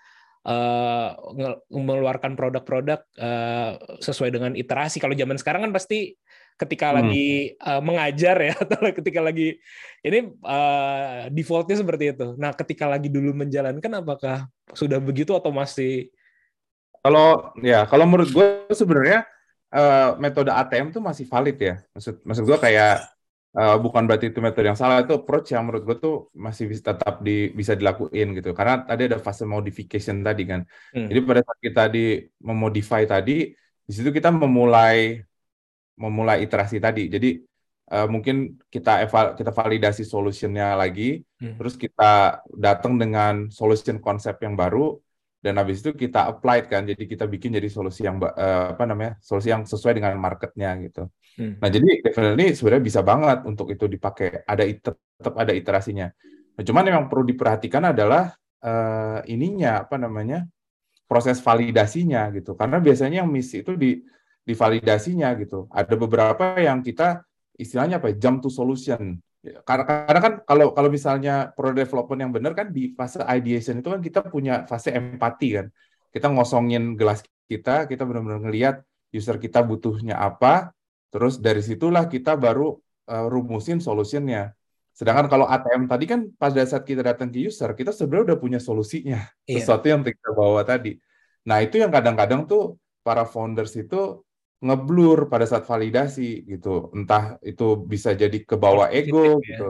[1.34, 6.14] nge- mengeluarkan produk-produk eh, sesuai dengan iterasi kalau zaman sekarang kan pasti
[6.56, 7.02] ketika Hmm.
[7.02, 9.58] lagi eh, mengajar ya atau ketika lagi
[10.00, 16.08] ini eh, defaultnya seperti itu nah ketika lagi dulu menjalankan apakah sudah begitu atau masih
[17.02, 19.22] Kalau ya kalau menurut gue sebenarnya
[19.70, 21.74] eh, metode ATM tuh masih valid ya.
[21.94, 23.06] Maksud maksud gue kayak
[23.60, 26.14] eh, bukan berarti itu metode yang salah itu approach yang menurut gue tuh
[26.46, 28.50] masih bisa tetap di, bisa dilakuin gitu.
[28.58, 30.60] Karena tadi ada fase modification tadi kan.
[30.94, 31.06] Hmm.
[31.08, 33.32] Jadi pada saat kita di memodify tadi,
[33.86, 35.22] di situ kita memulai
[35.96, 37.08] memulai iterasi tadi.
[37.08, 37.28] Jadi
[37.86, 41.54] eh, mungkin kita eva- kita validasi solutionnya lagi, Hmm.
[41.60, 44.98] terus kita datang dengan solution konsep yang baru,
[45.46, 46.82] dan habis itu kita apply kan.
[46.82, 51.06] Jadi kita bikin jadi solusi yang eh, apa namanya solusi yang sesuai dengan marketnya gitu.
[51.38, 51.62] Hmm.
[51.62, 54.42] Nah jadi definitely sebenarnya bisa banget untuk itu dipakai.
[54.42, 56.10] Ada tetap ada iterasinya.
[56.58, 60.42] Nah, cuman yang perlu diperhatikan adalah eh, ininya apa namanya
[61.06, 62.58] proses validasinya gitu.
[62.58, 64.02] Karena biasanya yang miss itu di
[64.42, 65.70] di validasinya gitu.
[65.70, 67.22] Ada beberapa yang kita
[67.54, 68.10] istilahnya apa?
[68.10, 69.22] ya, Jump to solution.
[69.66, 73.88] Karena, karena kan kalau kalau misalnya product development yang benar kan di fase ideation itu
[73.92, 75.66] kan kita punya fase empati kan.
[76.10, 78.82] Kita ngosongin gelas kita, kita benar-benar ngelihat
[79.14, 80.74] user kita butuhnya apa,
[81.14, 82.74] terus dari situlah kita baru
[83.06, 84.56] uh, rumusin solutionnya.
[84.96, 88.58] Sedangkan kalau ATM tadi kan pada saat kita datang ke user, kita sebenarnya udah punya
[88.58, 89.60] solusinya, Iya.
[89.60, 90.96] sesuatu yang kita bawa tadi.
[91.46, 94.25] Nah itu yang kadang-kadang tuh para founders itu
[94.64, 96.90] ngeblur pada saat validasi gitu.
[96.96, 99.46] Entah itu bisa jadi ke bawah ego ya.
[99.46, 99.66] gitu.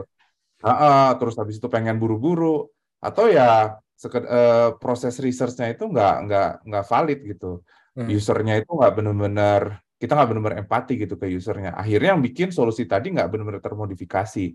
[0.65, 2.65] Ha-ha, terus habis itu pengen buru-buru
[2.97, 7.61] atau ya seked- eh, proses research-nya itu nggak nggak nggak valid gitu.
[7.97, 8.07] Hmm.
[8.09, 9.61] Usernya itu nggak benar-benar
[9.97, 11.73] kita nggak benar-benar empati gitu ke usernya.
[11.73, 14.45] Akhirnya yang bikin solusi tadi nggak benar-benar termodifikasi.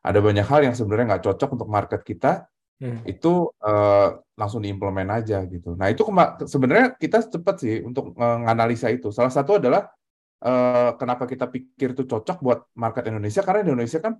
[0.00, 2.46] Ada banyak hal yang sebenarnya nggak cocok untuk market kita
[2.80, 3.04] Hmm.
[3.04, 3.28] itu
[3.60, 4.08] eh,
[4.40, 5.76] langsung diimplement aja gitu.
[5.76, 6.02] Nah itu
[6.48, 9.12] sebenarnya kita cepat sih untuk menganalisa itu.
[9.12, 9.82] Salah satu adalah
[10.46, 14.14] eh, kenapa kita pikir itu cocok buat market Indonesia karena di Indonesia kan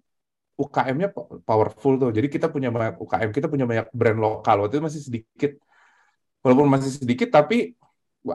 [0.61, 2.11] UKM-nya po- powerful tuh.
[2.17, 4.57] Jadi kita punya banyak UKM, kita punya banyak brand lokal.
[4.65, 5.53] Waktu itu masih sedikit,
[6.45, 7.77] walaupun masih sedikit tapi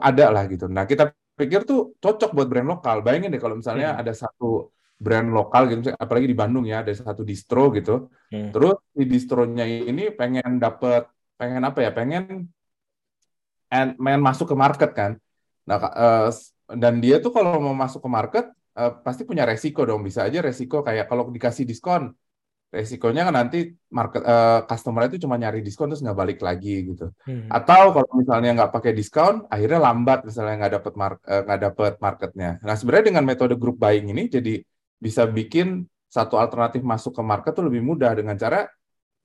[0.08, 0.66] ada lah gitu.
[0.70, 2.96] Nah kita pikir tuh cocok buat brand lokal.
[3.04, 4.00] Bayangin deh kalau misalnya Hmm.
[4.02, 8.08] ada satu brand lokal gitu, apalagi di Bandung ya, ada satu distro gitu.
[8.32, 8.50] Hmm.
[8.52, 11.06] Terus di distronya ini pengen dapet,
[11.36, 12.48] pengen apa ya, pengen
[13.70, 15.12] and pengen masuk ke market kan.
[15.68, 15.78] Nah,
[16.32, 18.44] s- dan dia tuh kalau mau masuk ke market
[18.76, 20.00] eh, pasti punya resiko dong.
[20.06, 22.14] Bisa aja resiko kayak kalau dikasih diskon,
[22.72, 23.58] resikonya kan nanti
[23.92, 27.12] market eh, customer itu cuma nyari diskon terus nggak balik lagi gitu.
[27.26, 27.50] Hmm.
[27.52, 31.92] Atau kalau misalnya nggak pakai diskon, akhirnya lambat misalnya nggak dapet mar- eh, nggak dapet
[32.00, 32.50] marketnya.
[32.64, 34.62] Nah sebenarnya dengan metode group buying ini jadi
[34.96, 38.64] bisa bikin satu alternatif masuk ke market tuh lebih mudah dengan cara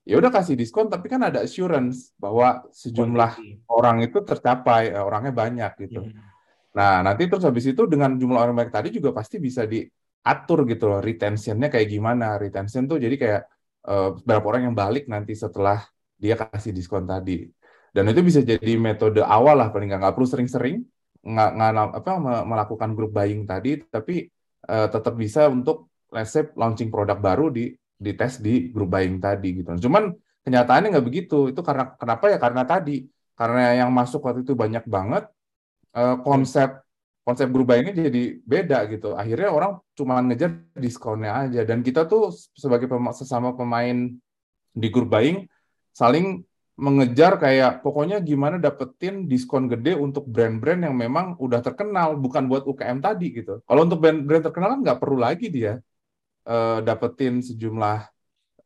[0.02, 3.62] ya udah kasih diskon tapi kan ada assurance bahwa sejumlah Quantity.
[3.70, 6.02] orang itu tercapai, eh, orangnya banyak gitu.
[6.10, 6.18] Hmm.
[6.74, 10.90] Nah nanti terus habis itu dengan jumlah orang banyak tadi juga pasti bisa diatur gitu
[10.90, 12.42] loh retentionnya kayak gimana.
[12.42, 13.42] Retention tuh jadi kayak
[13.88, 15.86] eh, berapa orang yang balik nanti setelah
[16.18, 17.46] dia kasih diskon tadi.
[17.92, 20.78] Dan itu bisa jadi metode awal lah paling nggak nggak perlu sering-sering
[21.22, 24.26] nggak nggak apa me- melakukan group buying tadi, tapi
[24.68, 25.90] eh, tetap bisa untuk
[26.28, 27.72] say launching produk baru di
[28.02, 29.72] di tes di group buying tadi gitu.
[29.88, 30.12] Cuman
[30.44, 31.54] kenyataannya nggak begitu.
[31.54, 32.38] Itu karena kenapa ya?
[32.42, 33.06] Karena tadi
[33.38, 35.30] karena yang masuk waktu itu banyak banget
[35.96, 36.84] eh, konsep
[37.22, 39.14] konsep group buyingnya jadi beda gitu.
[39.14, 41.62] Akhirnya orang cuma ngejar diskonnya aja.
[41.64, 44.10] Dan kita tuh sebagai pema- sesama pemain
[44.72, 45.46] di group buying
[45.92, 46.42] saling
[46.86, 52.64] mengejar kayak pokoknya gimana dapetin diskon gede untuk brand-brand yang memang udah terkenal bukan buat
[52.66, 53.62] UKM tadi gitu.
[53.68, 55.78] Kalau untuk brand-brand terkenal kan nggak perlu lagi dia
[56.50, 57.98] eh, dapetin sejumlah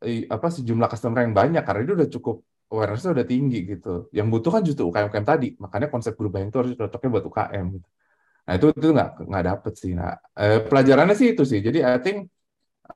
[0.06, 2.36] apa sejumlah customer yang banyak karena itu udah cukup
[2.72, 3.88] awareness-nya udah tinggi gitu.
[4.16, 5.48] Yang butuh kan justru UKM-UKM tadi.
[5.62, 7.88] Makanya konsep buying itu harus cocoknya buat UKM gitu.
[8.46, 9.92] Nah itu itu nggak nggak dapet sih.
[9.98, 11.60] Nah eh, pelajarannya sih itu sih.
[11.66, 12.18] Jadi I think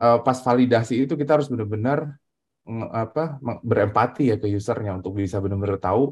[0.01, 1.99] eh, pas validasi itu kita harus benar-benar
[3.03, 3.21] apa
[3.71, 6.03] berempati ya ke usernya untuk bisa benar-benar tahu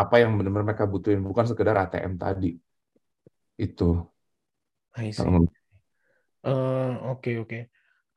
[0.00, 2.48] apa yang benar-benar mereka butuhin bukan sekedar ATM tadi
[3.58, 3.84] itu
[6.46, 7.58] Eh, Oke oke.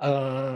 [0.02, 0.54] Eh,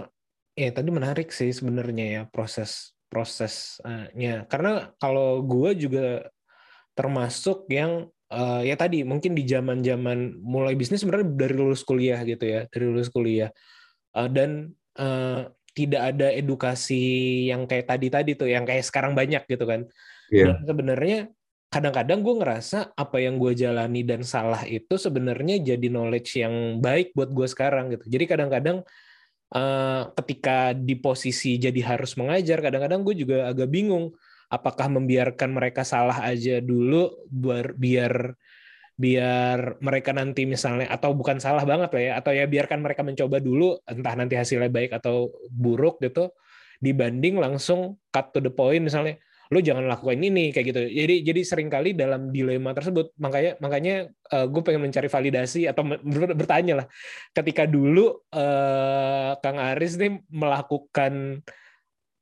[0.61, 2.71] ya tadi menarik sih sebenarnya ya proses
[3.11, 4.45] prosesnya.
[4.51, 4.69] Karena
[5.01, 6.01] kalau gue juga
[6.97, 7.91] termasuk yang
[8.33, 12.85] eh, ya tadi mungkin di zaman-zaman mulai bisnis sebenarnya dari lulus kuliah gitu ya, dari
[12.89, 13.51] lulus kuliah
[14.17, 14.73] Eh, dan
[15.79, 17.03] tidak ada edukasi
[17.47, 19.87] yang kayak tadi-tadi tuh, yang kayak sekarang banyak gitu kan.
[20.27, 20.59] Iya.
[20.59, 21.19] Dan sebenarnya
[21.71, 27.15] kadang-kadang gue ngerasa apa yang gue jalani dan salah itu sebenarnya jadi knowledge yang baik
[27.15, 28.11] buat gue sekarang gitu.
[28.11, 28.83] Jadi kadang-kadang
[29.55, 34.11] eh, ketika di posisi jadi harus mengajar, kadang-kadang gue juga agak bingung
[34.49, 38.13] apakah membiarkan mereka salah aja dulu biar biar
[38.99, 43.39] biar mereka nanti misalnya atau bukan salah banget lah ya atau ya biarkan mereka mencoba
[43.39, 46.35] dulu entah nanti hasilnya baik atau buruk gitu
[46.83, 49.15] dibanding langsung cut to the point misalnya
[49.49, 50.81] lu jangan lakukan ini kayak gitu.
[50.85, 56.37] Jadi jadi sering kali dalam dilema tersebut makanya makanya gue pengen mencari validasi atau ber-
[56.37, 56.87] bertanya lah.
[57.33, 61.41] Ketika dulu eh, Kang Aris nih melakukan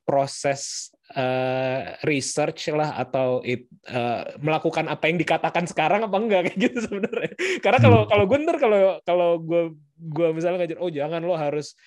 [0.08, 6.60] proses eh, research lah atau it, eh, melakukan apa yang dikatakan sekarang apa enggak kayak
[6.60, 7.32] gitu sebenarnya.
[7.64, 9.64] Karena kalau kalau gue ntar kalau kalau gue
[9.98, 11.78] gue misalnya ngajar oh jangan lo harus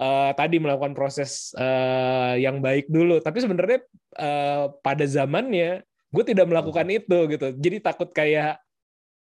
[0.00, 3.20] eh, tadi melakukan proses eh, yang baik dulu.
[3.20, 3.84] Tapi sebenarnya
[4.16, 7.46] eh, pada zamannya gue tidak melakukan itu gitu.
[7.56, 8.60] Jadi takut kayak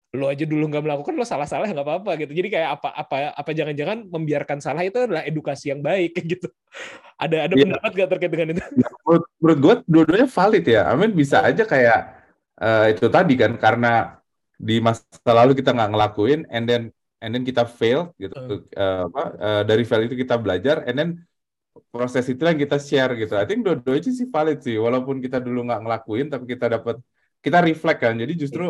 [0.09, 3.51] lo aja dulu nggak melakukan lo salah-salah nggak apa-apa gitu jadi kayak apa apa apa
[3.53, 6.49] jangan-jangan membiarkan salah itu adalah edukasi yang baik gitu
[7.19, 7.63] ada ada Iya.
[7.67, 8.61] pendapat gak terkait dengan itu
[9.09, 10.81] menurut, menurut gue dua-duanya valid ya.
[10.93, 11.99] Amin bisa aja kayak
[12.61, 14.21] eh, itu tadi kan karena
[14.59, 16.83] di masa lalu kita nggak ngelakuin, and then
[17.23, 18.35] and then kita fail gitu.
[18.37, 18.61] Hmm.
[18.69, 21.09] Eh, apa eh, dari fail itu kita belajar, and then
[21.89, 23.33] proses itu yang kita share gitu.
[23.39, 24.75] I think dua-duanya sih valid sih.
[24.77, 26.95] Walaupun kita dulu nggak ngelakuin, tapi kita dapat
[27.39, 28.15] kita reflect kan.
[28.19, 28.63] Jadi justru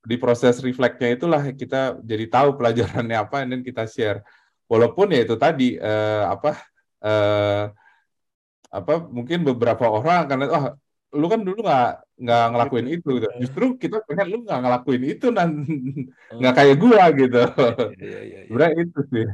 [0.00, 4.24] di proses reflectnya itulah kita jadi tahu pelajarannya apa, then kita share.
[4.70, 6.56] Walaupun ya itu tadi eh, apa
[7.04, 7.64] eh,
[8.70, 10.64] apa mungkin beberapa orang akan lihat, oh
[11.10, 11.90] lu kan dulu nggak
[12.22, 13.28] nggak ngelakuin itu gitu.
[13.42, 15.66] Justru kita pengen lu nggak ngelakuin itu dan
[16.38, 17.42] nggak kayak gua gitu.
[17.98, 18.40] Iya, iya, iya.
[18.46, 19.26] Sebenarnya itu sih.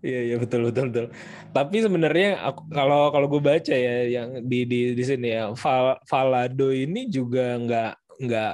[0.00, 1.06] Iya iya betul betul betul.
[1.52, 6.00] Tapi sebenarnya aku kalau kalau gue baca ya yang di di di sini ya Val,
[6.08, 8.52] Valado ini juga nggak nggak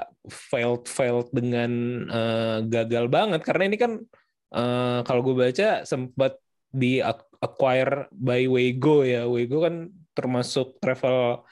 [0.50, 1.70] failed failed dengan
[2.16, 3.92] eh, gagal banget karena ini kan
[4.56, 6.32] eh, kalau gue baca sempat
[6.80, 9.74] di ac- acquire by Wego ya Wego kan
[10.16, 11.42] termasuk travel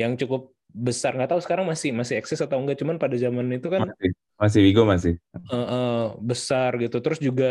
[0.00, 3.68] yang cukup besar nggak tahu sekarang masih masih eksis atau enggak cuman pada zaman itu
[3.70, 5.14] kan Masih, masih Wigo masih.
[5.52, 6.96] eh, eh, besar gitu.
[7.04, 7.46] Terus juga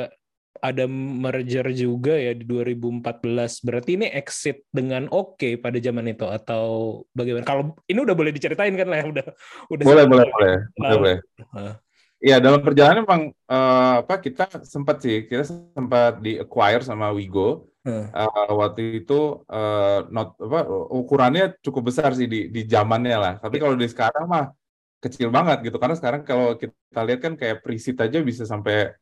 [0.64, 3.60] ada merger juga ya di 2014.
[3.68, 6.64] Berarti ini exit dengan oke pada zaman itu atau
[7.12, 7.44] bagaimana?
[7.44, 9.26] Kalau ini udah boleh diceritain kan lah ya udah
[9.68, 10.96] udah Boleh, boleh, boleh, boleh, Lalu.
[10.96, 11.18] boleh.
[11.52, 11.76] Hah.
[12.24, 15.44] Iya, dalam perjalanan memang eh, apa kita sempat sih, kita
[15.76, 17.68] sempat di acquire sama Wigo.
[17.84, 18.08] Hah.
[18.16, 20.64] Eh, waktu itu eh, not apa
[20.96, 23.34] ukurannya cukup besar sih di di zamannya lah.
[23.44, 24.56] Tapi kalau di sekarang mah
[25.04, 25.76] kecil banget gitu.
[25.76, 28.96] Karena sekarang kalau kita lihat kan kayak preseed aja bisa sampai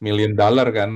[0.00, 0.90] million dollar kan.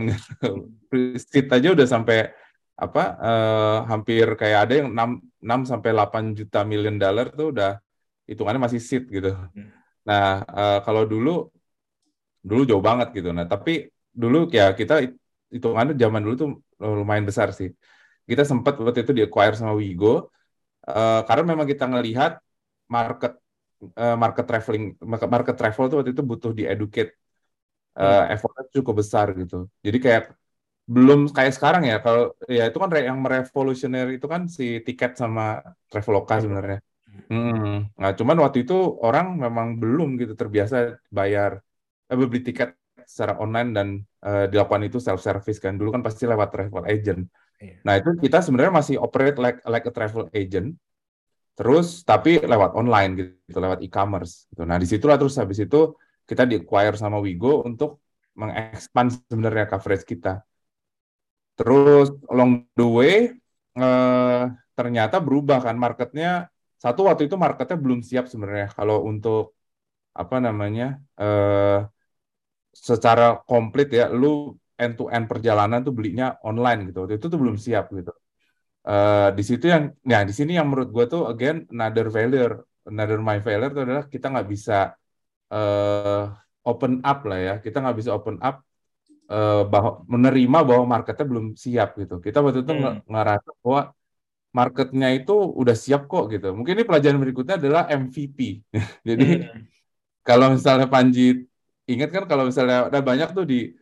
[0.89, 2.33] preseed aja udah sampai
[2.79, 5.11] apa eh, hampir kayak ada yang 6
[5.43, 7.77] 6 sampai 8 juta million dollar tuh udah
[8.25, 9.35] hitungannya masih seed gitu.
[10.09, 11.53] Nah, eh, kalau dulu
[12.41, 13.31] dulu jauh banget gitu.
[13.35, 15.05] Nah, tapi dulu ya kita
[15.53, 17.69] hitungannya zaman dulu tuh lumayan besar sih.
[18.29, 20.33] Kita sempat waktu itu di acquire sama Wigo
[20.89, 22.39] eh, karena memang kita ngelihat
[22.89, 23.33] market
[23.99, 27.13] eh, market traveling market, market travel tuh waktu itu butuh di educate
[27.99, 29.67] eh, effortnya cukup besar gitu.
[29.83, 30.25] Jadi kayak
[30.89, 35.61] belum kayak sekarang ya kalau ya itu kan yang merevolusioner itu kan si tiket sama
[35.93, 36.81] Traveloka sebenarnya.
[37.29, 37.93] Hmm.
[37.93, 41.61] Nah, cuman waktu itu orang memang belum gitu terbiasa bayar
[42.09, 42.73] eh, beli tiket
[43.05, 43.89] secara online dan
[44.25, 45.77] eh, dilakukan itu self service kan.
[45.77, 47.21] Dulu kan pasti lewat travel agent.
[47.59, 47.77] Iya.
[47.85, 50.73] Nah, itu kita sebenarnya masih operate like like a travel agent.
[51.59, 54.63] Terus tapi lewat online gitu, lewat e-commerce gitu.
[54.63, 55.93] Nah, di situlah terus habis itu
[56.29, 58.05] kita di acquire sama Wigo untuk
[58.41, 60.45] mengekspand sebenarnya coverage kita.
[61.59, 63.15] Terus along the way
[63.81, 64.43] eh,
[64.79, 66.53] ternyata berubah kan marketnya.
[66.79, 69.59] Satu waktu itu marketnya belum siap sebenarnya kalau untuk
[70.15, 71.83] apa namanya eh,
[72.89, 76.99] secara komplit ya, lu end to end perjalanan tuh belinya online gitu.
[77.03, 78.13] Waktu itu tuh belum siap gitu.
[78.87, 82.55] Eh, di situ yang, ya di sini yang menurut gue tuh again another failure,
[82.87, 84.95] another my failure itu adalah kita nggak bisa
[85.55, 86.23] eh,
[86.69, 87.53] open up lah ya.
[87.65, 88.55] Kita nggak bisa open up
[89.33, 92.15] eh, bahwa menerima bahwa marketnya belum siap gitu.
[92.25, 93.83] Kita waktu itu nge- ngerasa bahwa
[94.59, 96.47] marketnya itu udah siap kok gitu.
[96.57, 98.39] Mungkin ini pelajaran berikutnya adalah MVP.
[99.09, 99.65] Jadi Hmm.
[100.25, 101.47] kalau misalnya Panji
[101.89, 103.73] ingat kan kalau misalnya ada banyak tuh di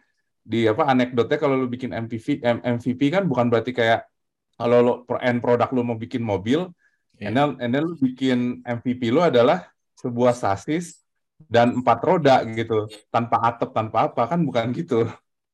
[0.46, 4.06] di apa anekdotnya kalau lu bikin MVP MVP kan bukan berarti kayak
[4.54, 6.70] kalau lo end produk lu mau bikin mobil
[7.16, 7.32] Iya.
[7.32, 9.66] and then, and then lu bikin MVP lu adalah
[9.98, 11.00] sebuah sasis
[11.38, 12.88] dan empat roda gitu.
[13.12, 15.04] Tanpa atap tanpa apa kan bukan gitu.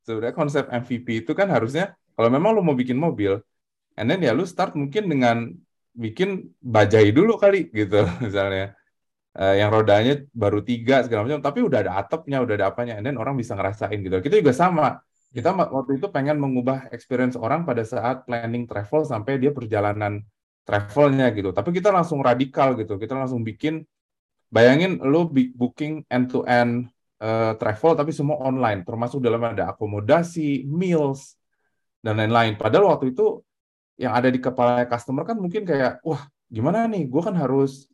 [0.06, 3.38] Sebenarnya konsep MVP itu kan harusnya kalau memang lu mau bikin mobil
[3.98, 5.36] and then ya lu start mungkin dengan
[5.92, 8.74] bikin bajai dulu kali gitu misalnya.
[9.32, 13.08] Eh, yang rodanya baru tiga segala macam tapi udah ada atapnya udah ada apanya and
[13.08, 14.20] then orang bisa ngerasain gitu.
[14.20, 15.00] Kita juga sama.
[15.32, 20.20] Kita waktu itu pengen mengubah experience orang pada saat planning travel sampai dia perjalanan
[20.68, 21.48] travelnya gitu.
[21.56, 23.00] Tapi kita langsung radikal gitu.
[23.00, 23.80] Kita langsung bikin
[24.52, 26.92] bayangin lu bi- booking end to end
[27.56, 31.38] travel tapi semua online termasuk dalam ada akomodasi meals
[32.02, 32.58] dan lain-lain.
[32.58, 33.40] Padahal waktu itu
[33.94, 37.06] yang ada di kepala customer kan mungkin kayak wah gimana nih?
[37.06, 37.86] Gue kan harus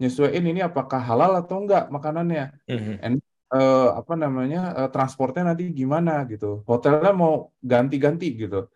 [0.00, 2.56] nyesuaiin ini apakah halal atau enggak makanannya.
[2.66, 2.94] Mhm.
[3.04, 3.16] and
[3.52, 6.64] eh, apa namanya eh, transportnya nanti gimana gitu.
[6.64, 8.72] Hotelnya mau ganti-ganti gitu.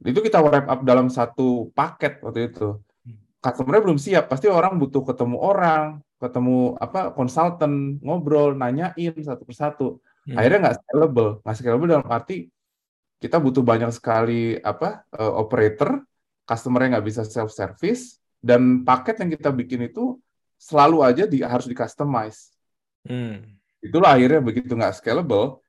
[0.00, 2.80] Itu kita wrap up dalam satu paket waktu itu.
[3.44, 4.32] Customernya belum siap.
[4.32, 10.34] Pasti orang butuh ketemu orang ketemu apa konsultan ngobrol nanyain satu persatu Hmm.
[10.34, 12.50] akhirnya nggak scalable nggak scalable dalam arti
[13.22, 16.02] kita butuh banyak sekali apa eh, operator
[16.42, 20.18] customernya nggak bisa self service dan paket yang kita bikin itu
[20.58, 22.50] selalu aja di, harus di customize
[23.06, 23.54] Hmm.
[23.78, 25.62] itulah akhirnya begitu nggak scalable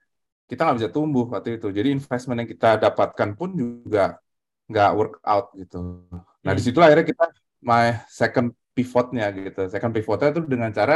[0.50, 4.18] kita nggak bisa tumbuh waktu itu jadi investment yang kita dapatkan pun juga
[4.66, 6.02] nggak work out gitu
[6.42, 6.58] nah Hmm.
[6.58, 7.26] di situlah akhirnya kita
[7.62, 9.62] my second pivotnya gitu.
[9.74, 10.96] Second pivotnya itu dengan cara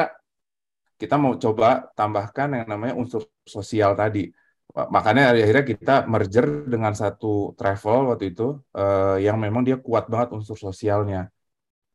[1.01, 3.21] kita mau coba tambahkan yang namanya unsur
[3.57, 4.29] sosial tadi.
[4.71, 8.43] Makanya akhirnya kita merger dengan satu travel waktu itu
[8.77, 11.27] eh, yang memang dia kuat banget unsur sosialnya.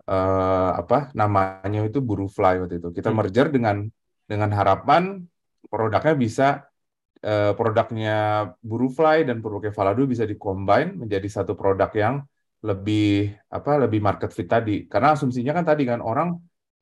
[0.07, 2.89] Eh, apa namanya itu Burufly waktu itu.
[2.99, 3.19] Kita Hmm.
[3.19, 3.77] merger dengan
[4.31, 5.03] dengan harapan
[5.73, 6.47] produknya bisa
[7.25, 8.15] eh, produknya
[8.71, 12.15] Burufly dan produknya Valado bisa dikombine menjadi satu produk yang
[12.69, 13.03] lebih
[13.57, 14.73] apa lebih market fit tadi.
[14.93, 16.29] Karena asumsinya kan tadi kan orang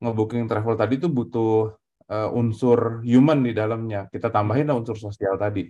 [0.03, 1.51] ngebooking travel tadi itu butuh
[2.13, 2.79] eh, unsur
[3.11, 3.99] human di dalamnya.
[4.13, 5.61] Kita tambahin lah unsur sosial tadi.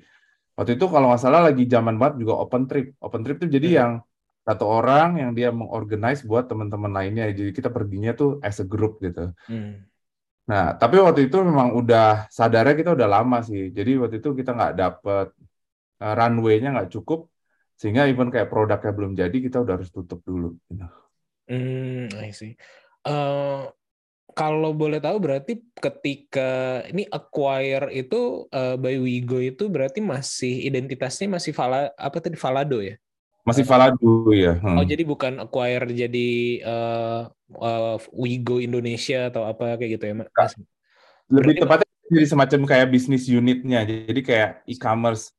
[0.57, 2.87] Waktu itu kalau nggak salah lagi zaman banget juga open trip.
[3.07, 3.79] Open trip itu jadi Hmm.
[3.81, 3.93] yang
[4.47, 7.25] satu orang yang dia mengorganize buat teman-teman lainnya.
[7.39, 9.33] Jadi kita perginya tuh as a group gitu.
[9.49, 9.85] Hmm.
[10.51, 13.73] Nah, tapi waktu itu memang udah sadarnya kita udah lama sih.
[13.77, 15.27] Jadi waktu itu kita nggak dapet
[16.03, 17.21] eh, runway-nya nggak cukup,
[17.75, 20.55] sehingga even kayak produknya belum jadi, kita udah harus tutup dulu.
[20.71, 20.87] gitu.
[21.51, 22.57] Hmm, I see.
[23.05, 23.63] Eh,
[24.35, 31.39] kalau boleh tahu berarti ketika ini acquire itu eh, by Wigo itu berarti masih identitasnya
[31.39, 32.97] masih Vala apa tadi Valado ya?
[33.45, 34.57] Masih Valado ya.
[34.57, 34.81] hmm.
[34.81, 36.29] Oh jadi bukan acquire jadi
[36.65, 37.21] eh,
[37.61, 40.29] eh, Wigo Indonesia atau apa kayak gitu ya Mas?
[41.29, 43.81] Lebih berarti- tepatnya jadi semacam kayak bisnis unitnya.
[43.85, 45.33] Jadi kayak e-commerce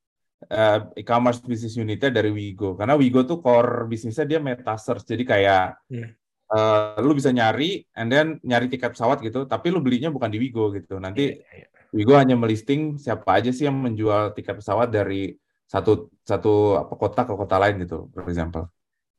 [0.50, 2.78] eh, e-commerce bisnis unitnya dari Wigo.
[2.80, 5.06] Karena Wigo tuh core bisnisnya dia meta search.
[5.08, 6.10] Jadi kayak Hmm.
[6.46, 10.38] eh, lu bisa nyari and then nyari tiket pesawat gitu, tapi lu belinya bukan di
[10.38, 11.02] Wigo gitu.
[11.02, 11.68] Nanti Iya, iya.
[11.96, 15.34] Wigo hanya melisting siapa aja sih yang menjual tiket pesawat dari
[15.66, 18.70] satu satu apa kota ke kota lain gitu, for example.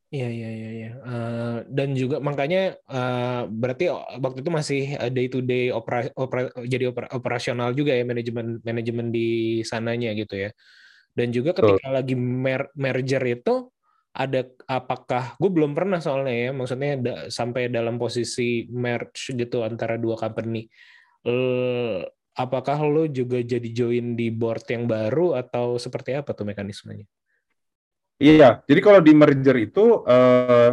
[0.06, 0.90] Iya iya iya iya.
[1.02, 3.90] Eh, dan juga makanya eh, berarti
[4.22, 4.80] waktu itu masih
[5.10, 10.46] day to day opera, opera- jadi opera- operasional juga ya manajemen manajemen di sananya gitu
[10.46, 10.50] ya.
[11.16, 13.72] Dan juga ketika lagi mer- merger itu
[14.16, 19.96] ada apakah gue belum pernah soalnya ya maksudnya da- sampai dalam posisi merge gitu antara
[20.00, 20.68] dua company.
[21.26, 22.00] Eh,
[22.36, 27.06] apakah lo juga jadi join di board yang baru atau seperti apa tuh mekanismenya?
[28.16, 30.68] Iya, jadi kalau di merger itu eh,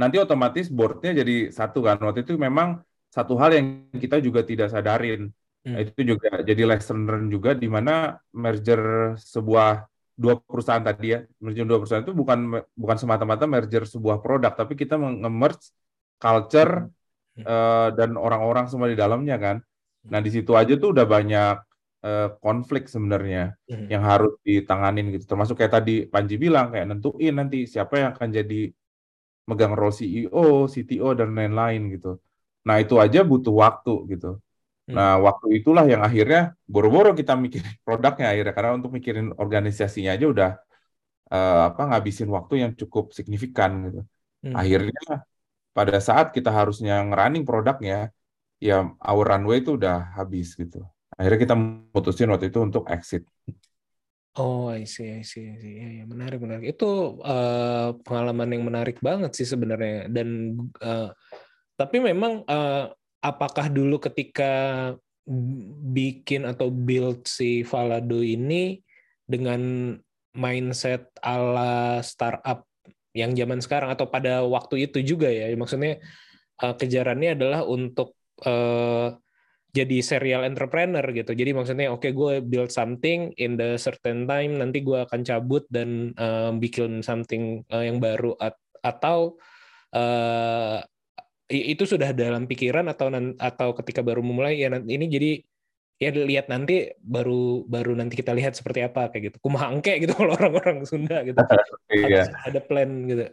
[0.00, 1.96] nanti otomatis boardnya jadi satu kan.
[2.00, 2.68] Waktu itu memang
[3.16, 3.66] satu hal yang
[4.02, 5.32] kita juga tidak sadarin.
[5.62, 5.78] Hmm.
[5.78, 9.86] Itu juga jadi lesson learn juga di mana merger sebuah
[10.18, 12.38] dua perusahaan tadi ya, merger dua perusahaan itu bukan
[12.74, 15.70] bukan semata-mata merger sebuah produk, tapi kita nge-merge
[16.18, 16.90] culture
[17.32, 17.48] Hmm.
[17.48, 19.56] eh, dan orang-orang semua di dalamnya kan.
[20.12, 21.56] Nah, di situ aja tuh udah banyak
[22.04, 23.86] eh, konflik sebenarnya Hmm.
[23.88, 25.24] yang harus ditanganin gitu.
[25.30, 28.60] Termasuk kayak tadi Panji bilang kayak nentuin nanti siapa yang akan jadi
[29.50, 32.18] megang role CEO, CTO dan lain-lain gitu.
[32.66, 34.38] Nah, itu aja butuh waktu gitu.
[34.88, 34.98] Hmm.
[34.98, 40.26] Nah, waktu itulah yang akhirnya boro-boro kita mikirin produknya akhirnya karena untuk mikirin organisasinya aja
[40.34, 40.50] udah
[41.34, 44.00] eh, apa ngabisin waktu yang cukup signifikan gitu.
[44.42, 44.54] Hmm.
[44.58, 45.22] Akhirnya
[45.72, 48.12] pada saat kita harusnya ngerunning produknya,
[48.60, 50.82] ya our runway itu udah habis gitu.
[51.16, 51.54] Akhirnya kita
[51.94, 53.22] mutusin waktu itu untuk exit.
[54.32, 55.76] Oh, I see, I see, I see.
[55.76, 56.64] Iya, iya, menarik, menarik.
[56.72, 60.08] Itu eh, pengalaman yang menarik banget sih sebenarnya.
[60.08, 61.08] Dan eh,
[61.76, 62.84] tapi memang eh,
[63.22, 64.50] apakah dulu ketika
[65.94, 68.82] bikin atau build si Valado ini
[69.22, 69.94] dengan
[70.34, 72.66] mindset ala startup
[73.14, 76.02] yang zaman sekarang atau pada waktu itu juga ya, maksudnya
[76.58, 79.14] eh, kejarannya adalah untuk eh,
[79.72, 81.32] jadi serial entrepreneur gitu.
[81.32, 86.12] Jadi maksudnya oke gue build something in the certain time nanti gue akan cabut dan
[86.12, 89.38] eh, bikin something yang baru At- atau
[91.52, 95.30] itu sudah dalam pikiran atau atau ketika baru memulai ya ini jadi
[96.02, 99.36] ya lihat nanti baru baru nanti kita lihat seperti apa kayak gitu.
[99.38, 101.38] Kumaha engke gitu kalau orang-orang Sunda gitu.
[101.92, 102.26] Iya.
[102.42, 103.30] Ada plan gitu.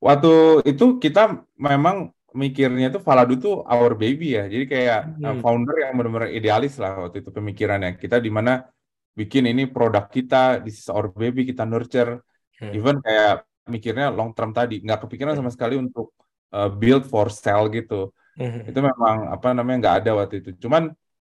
[0.00, 0.32] Waktu
[0.72, 4.48] itu kita memang mikirnya tuh Valado tuh our baby ya.
[4.48, 5.40] Jadi kayak uh, Hmm.
[5.44, 8.00] founder yang benar-benar idealis lah waktu itu pemikirannya.
[8.00, 8.64] Kita di mana
[9.12, 12.24] bikin ini produk kita, this is our baby, kita nurture.
[12.56, 12.72] Hmm.
[12.72, 16.16] Even kayak mikirnya long term tadi, nggak kepikiran sama sekali untuk
[16.56, 18.12] uh, build for sell gitu.
[18.38, 18.64] Hmm.
[18.68, 20.50] Itu memang apa namanya nggak ada waktu itu.
[20.64, 20.92] Cuman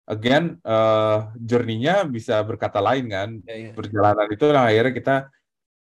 [0.09, 3.30] again uh, journey-nya bisa berkata lain kan.
[3.47, 3.72] Ya, ya.
[3.78, 5.15] Perjalanan itu yang akhirnya kita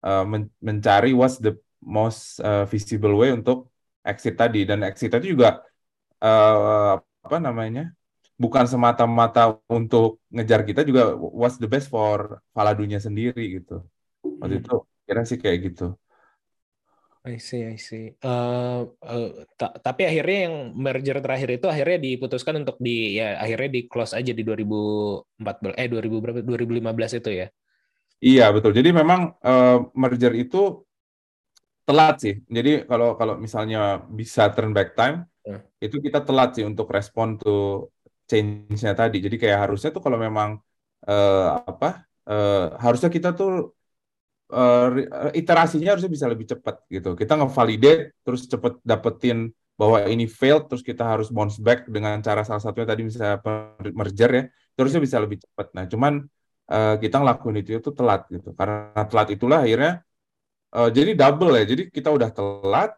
[0.05, 3.69] uh, men- mencari what's the most uh, visible way untuk
[4.03, 5.61] exit tadi dan exit tadi juga
[6.23, 7.91] uh, apa namanya
[8.37, 13.83] bukan semata-mata untuk ngejar kita juga what's the best for Valadunya sendiri gitu
[14.41, 14.63] waktu Hmm.
[14.63, 14.73] itu
[15.07, 15.83] kira sih kayak gitu
[17.27, 18.05] I see, I see.
[18.29, 18.79] Eh,
[19.11, 19.27] eh,
[19.59, 20.55] ta- tapi akhirnya yang
[20.85, 25.87] merger terakhir itu akhirnya diputuskan untuk di ya akhirnya di close aja di 2014 eh
[25.91, 27.47] 2000 berapa 2015 itu ya.
[28.27, 30.57] iya betul jadi memang uh, merger itu
[31.87, 33.77] telat sih jadi kalau kalau misalnya
[34.19, 35.15] bisa turn back time
[35.45, 35.61] Hmm.
[35.85, 37.49] itu kita telat sih untuk respon to
[38.29, 40.49] change-nya tadi jadi kayak harusnya tuh kalau memang
[41.09, 41.87] eh, apa
[42.29, 42.53] eh,
[42.83, 43.49] harusnya kita tuh
[44.51, 47.09] eh, iterasinya harusnya bisa lebih cepat gitu.
[47.19, 52.41] Kita ngevalidate terus cepet dapetin bahwa ini failed terus kita harus bounce back dengan cara
[52.47, 53.37] salah satunya tadi misalnya
[53.93, 54.43] merger ya.
[54.77, 55.67] Terusnya bisa lebih cepat.
[55.75, 56.13] Nah, cuman
[56.71, 58.49] eh, kita ngelakuin itu itu telat gitu.
[58.57, 59.91] Karena telat itulah akhirnya
[60.75, 61.63] eh, jadi double ya.
[61.67, 62.91] Jadi kita udah telat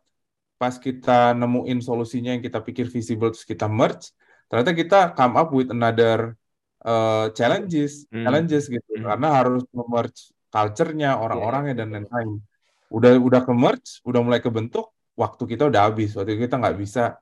[0.60, 4.12] pas kita nemuin solusinya yang kita pikir visible terus kita merge,
[4.52, 6.36] ternyata kita come up with another
[6.84, 8.28] uh, challenges, Hmm.
[8.28, 8.91] challenges gitu.
[9.00, 9.08] Hmm.
[9.08, 12.41] Karena harus merge culture-nya, orang-orangnya dan lain-lain.
[12.89, 16.18] Udah udah ke merge, udah mulai kebentuk, waktu kita udah habis.
[16.18, 17.22] Waktu itu kita nggak bisa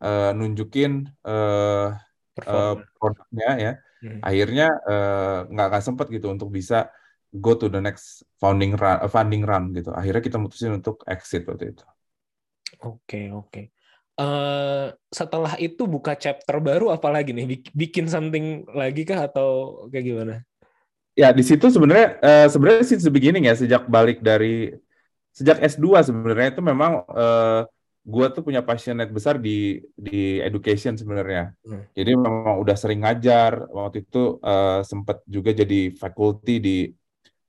[0.00, 1.92] uh, nunjukin uh,
[2.48, 3.72] uh, produknya ya.
[4.02, 4.18] Hmm.
[4.24, 6.90] Akhirnya uh, nggak nggak sempet gitu untuk bisa
[7.32, 9.92] go to the next founding run, uh, funding run gitu.
[9.92, 11.84] Akhirnya kita mutusin untuk exit waktu itu.
[12.82, 13.62] Oke, oke.
[14.12, 17.46] Eh, setelah itu buka chapter baru apa lagi nih?
[17.48, 19.48] Bik- Bikin something lagi kah atau
[19.88, 20.34] kayak gimana?
[21.12, 24.72] Ya, di situ sebenarnya eh, sebenarnya since the beginning ya, sejak balik dari
[25.32, 27.62] sejak S2 sebenarnya itu memang eh,
[28.02, 31.52] gua tuh punya passionate besar di di education sebenarnya.
[31.68, 31.84] Hmm.
[31.92, 36.76] Jadi memang udah sering ngajar, waktu itu eh, sempat juga jadi faculty di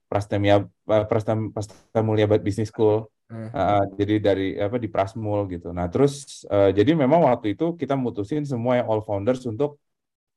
[0.04, 3.08] Prastamia eh, Prastam Prastamulia Business School.
[3.24, 3.48] Hmm.
[3.56, 5.72] Uh, jadi dari apa di Prasmul gitu.
[5.72, 9.80] Nah, terus uh, jadi memang waktu itu kita mutusin semua yang all founders untuk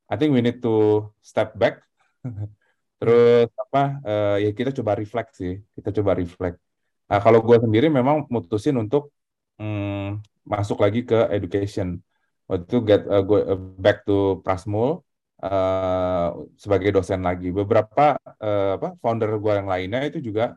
[0.08, 1.84] I think we need to step back.
[3.00, 5.54] terus apa uh, ya kita coba reflect sih.
[5.76, 6.58] Kita coba reflect.
[7.08, 9.14] Nah, kalau gue sendiri memang mutusin untuk
[9.62, 12.00] mm, masuk lagi ke education.
[12.48, 15.04] Waktu itu get uh, go uh, back to Prasmul
[15.44, 16.30] uh,
[16.60, 17.52] sebagai dosen lagi.
[17.52, 20.56] Beberapa uh, apa founder gue yang lainnya itu juga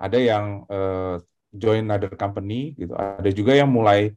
[0.00, 1.20] ada yang uh,
[1.52, 2.92] join another company gitu.
[2.96, 4.14] Ada juga yang mulai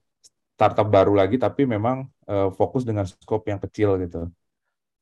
[0.56, 4.30] startup baru lagi tapi memang uh, fokus dengan scope yang kecil gitu.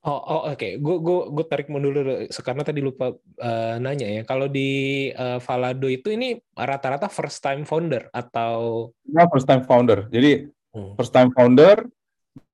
[0.01, 0.81] Oh, oh oke.
[0.81, 4.21] Gue gue gue tarik mundur dulu karena tadi lupa eh, nanya ya.
[4.25, 4.69] Kalau di
[5.13, 10.09] eh, Valado itu ini rata-rata first time founder atau Nah, first time founder.
[10.09, 10.95] Jadi Hmm.
[10.95, 11.83] first time founder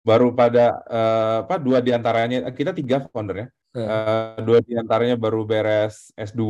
[0.02, 3.86] baru pada eh, apa dua di antaranya kita tiga founder ya Hmm.
[3.86, 6.42] Eh, dua di antaranya baru beres S2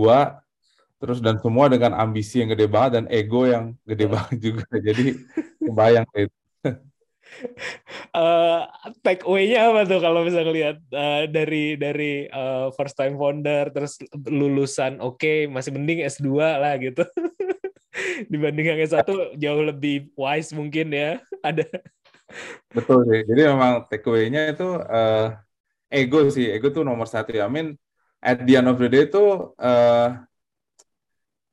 [0.96, 4.16] terus dan semua dengan ambisi yang gede banget dan ego yang gede Hmm.
[4.16, 5.06] banget juga jadi
[5.60, 6.38] kebayang itu
[8.18, 8.62] Eh,
[9.06, 14.02] take away-nya apa tuh kalau bisa ngelihat eh, dari dari eh, first time founder terus
[14.26, 17.06] lulusan oke masih mending S2 lah gitu.
[18.32, 21.22] Dibanding yang S1 jauh lebih wise mungkin ya.
[21.46, 21.70] Ada
[22.76, 25.28] betul sih jadi memang takeaway-nya itu eh,
[25.88, 27.68] ego sih ego tuh nomor satu ya I mean
[28.20, 30.08] at the end of the day itu eh,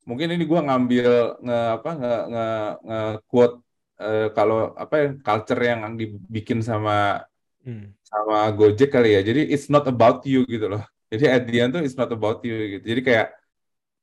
[0.04, 2.46] mungkin ini gua ngambil nge apa nge, nge,
[2.84, 3.00] nge
[3.30, 3.56] quote
[4.00, 7.22] eh, kalau apa ya culture yang dibikin sama
[7.64, 7.96] Hmm.
[8.04, 9.24] sama Gojek kali ya.
[9.24, 10.84] Jadi it's not about you gitu loh.
[11.08, 12.84] Jadi at the end tuh it's not about you gitu.
[12.84, 13.28] Jadi kayak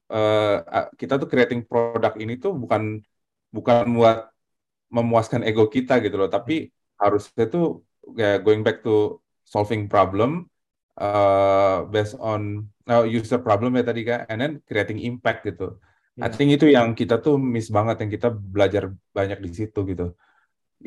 [0.09, 0.55] eh,
[0.97, 3.05] kita tuh creating produk ini tuh bukan
[3.53, 4.31] bukan buat
[4.91, 6.67] memuaskan ego kita gitu loh, tapi
[6.99, 7.85] harusnya tuh
[8.17, 10.51] kayak going back to solving problem
[10.99, 15.79] uh, based on uh, user problem ya tadi kan, and then creating impact gitu.
[16.19, 16.35] I Hmm.
[16.35, 18.83] think itu yang kita tuh miss banget, yang kita belajar
[19.17, 20.03] banyak di situ gitu.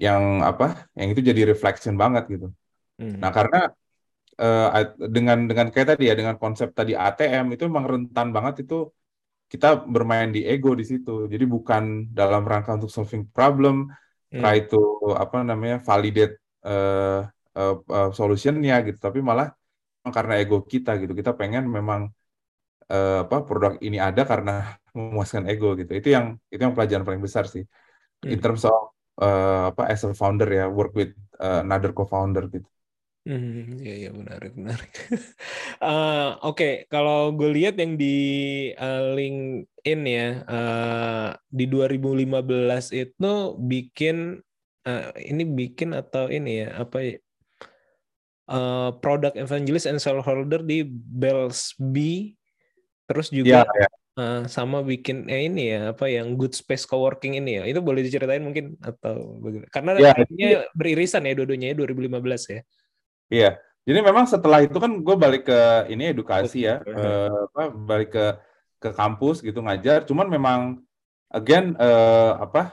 [0.07, 0.67] Yang apa?
[0.99, 2.47] Yang itu jadi reflection banget gitu.
[2.99, 3.25] Hmm.
[3.25, 3.59] Nah, karena
[4.43, 4.67] eh,
[5.17, 8.75] dengan dengan kayak tadi ya dengan konsep tadi ATM itu memang rentan banget itu
[9.53, 11.11] kita bermain di ego di situ.
[11.33, 11.85] Jadi bukan
[12.19, 13.77] dalam rangka untuk solving problem,
[14.33, 14.41] Hmm.
[14.41, 14.79] try to
[15.25, 16.35] apa namanya validate
[16.69, 17.21] eh,
[17.59, 19.49] eh, eh, solutionnya gitu, tapi malah
[20.17, 21.13] karena ego kita gitu.
[21.21, 22.03] Kita pengen memang
[22.93, 24.53] eh, apa produk ini ada karena
[24.97, 25.93] memuaskan ego gitu.
[25.99, 27.65] Itu yang itu yang pelajaran paling besar sih
[28.33, 28.45] in Hmm.
[28.45, 28.77] terms of
[29.23, 31.11] eh, apa as a founder ya work with
[31.45, 32.69] eh, another co-founder gitu.
[33.25, 34.91] Hmm, iya iya menarik menarik.
[35.85, 38.07] Eh, Oke, kalau gue lihat yang di
[38.83, 40.23] eh, LinkedIn ya
[40.53, 41.29] eh,
[41.59, 43.27] di 2015 itu
[43.71, 44.17] bikin
[44.89, 47.13] eh, ini bikin atau ini ya apa ya
[48.51, 52.37] eh, product evangelist and shareholder di Bellsby
[53.09, 53.87] terus juga Iya, ya.
[54.21, 58.01] Eh, sama bikin eh, ini ya apa yang Good Space Coworking ini ya itu boleh
[58.07, 59.69] diceritain mungkin atau bagaimana?
[59.75, 62.61] Karena Ya, kayaknya beririsan ya dua-duanya ya 2015 ya.
[63.31, 63.51] Iya.
[63.85, 65.61] Jadi memang setelah itu kan gue balik ke
[65.93, 68.25] ini edukasi ya, eh, apa, balik ke
[68.81, 70.09] ke kampus gitu ngajar.
[70.09, 70.61] Cuman memang
[71.29, 72.73] again eh, apa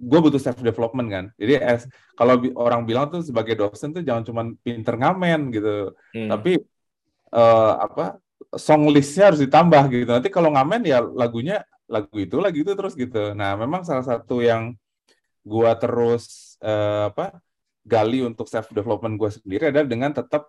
[0.00, 1.24] gue butuh self development kan.
[1.36, 1.84] Jadi as
[2.16, 6.28] kalau bi- orang bilang tuh sebagai dosen tuh jangan cuman pinter ngamen gitu, Hmm.
[6.32, 6.56] tapi
[7.30, 8.16] eh, apa
[8.56, 10.10] song listnya harus ditambah gitu.
[10.10, 13.34] Nanti kalau ngamen ya lagunya lagu itu lagu itu terus gitu.
[13.36, 14.74] Nah memang salah satu yang
[15.44, 17.40] gua terus eh, apa
[17.84, 20.46] gali untuk self development gue sendiri adalah dengan tetap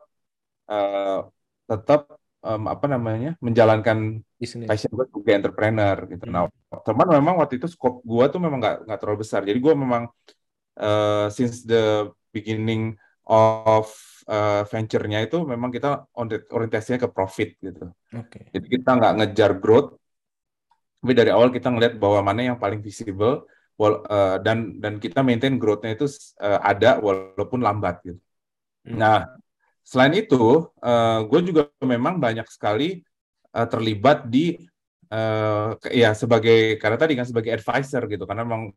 [0.67, 1.19] eh,
[1.65, 2.01] tetap
[2.43, 4.67] em, apa namanya menjalankan Bisnis.
[4.67, 6.25] passion gue sebagai entrepreneur gitu.
[6.27, 6.51] Nah,
[6.83, 9.41] teman memang waktu itu scope gue tuh memang nggak nggak terlalu besar.
[9.47, 10.03] Jadi gue memang
[10.75, 13.87] eh, since the beginning of
[14.31, 17.91] eh, venture-nya itu memang kita ori- orientasinya ke profit gitu.
[18.15, 18.47] Oke.
[18.55, 19.89] Jadi kita nggak ngejar growth,
[21.01, 23.43] tapi dari awal kita ngelihat bahwa mana yang paling visible
[23.75, 26.07] wal- eh, dan dan kita maintain growth-nya itu
[26.39, 28.19] eh, ada walaupun lambat gitu.
[28.87, 28.97] Hmm.
[28.97, 29.17] Nah,
[29.85, 30.69] selain itu,
[31.29, 33.01] gue juga memang banyak sekali
[33.57, 34.57] eh, terlibat di
[35.81, 38.71] ke- ya sebagai karena tadi kan sebagai advisor gitu karena memang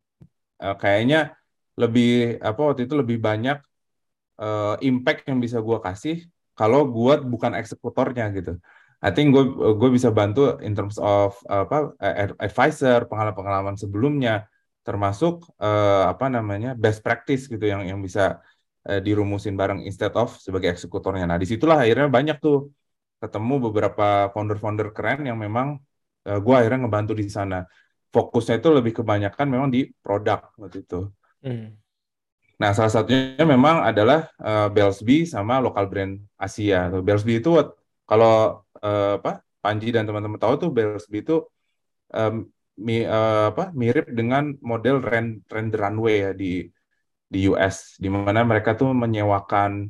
[0.62, 1.34] eh, kayaknya
[1.78, 3.58] lebih apa waktu itu lebih banyak
[4.40, 6.16] eh, impact yang bisa gue kasih
[6.54, 8.58] kalau gue bukan eksekutornya gitu.
[9.04, 9.44] I think gue
[9.76, 14.48] gue bisa bantu in terms of apa ad- advisor pengalaman-pengalaman sebelumnya
[14.86, 18.40] termasuk eh, apa namanya best practice gitu yang yang bisa
[18.88, 21.24] eh, dirumusin bareng instead of sebagai eksekutornya.
[21.28, 22.72] Nah di situlah akhirnya banyak tuh
[23.20, 25.80] ketemu beberapa founder-founder keren yang memang
[26.28, 27.64] eh, gue akhirnya ngebantu di sana.
[28.14, 31.10] Fokusnya itu lebih kebanyakan memang di produk waktu itu.
[31.42, 31.76] Hmm.
[32.60, 36.86] Nah, salah satunya memang adalah eh, Belsby sama lokal brand Asia.
[37.02, 37.50] Belsby itu
[38.06, 41.40] kalau eh, apa Panji dan teman-teman tahu tuh Belsby itu
[42.14, 42.46] em,
[42.80, 46.68] mi- eh, apa mirip dengan model rent rent runway ya di
[47.32, 49.88] di US di mana mereka tuh menyewakan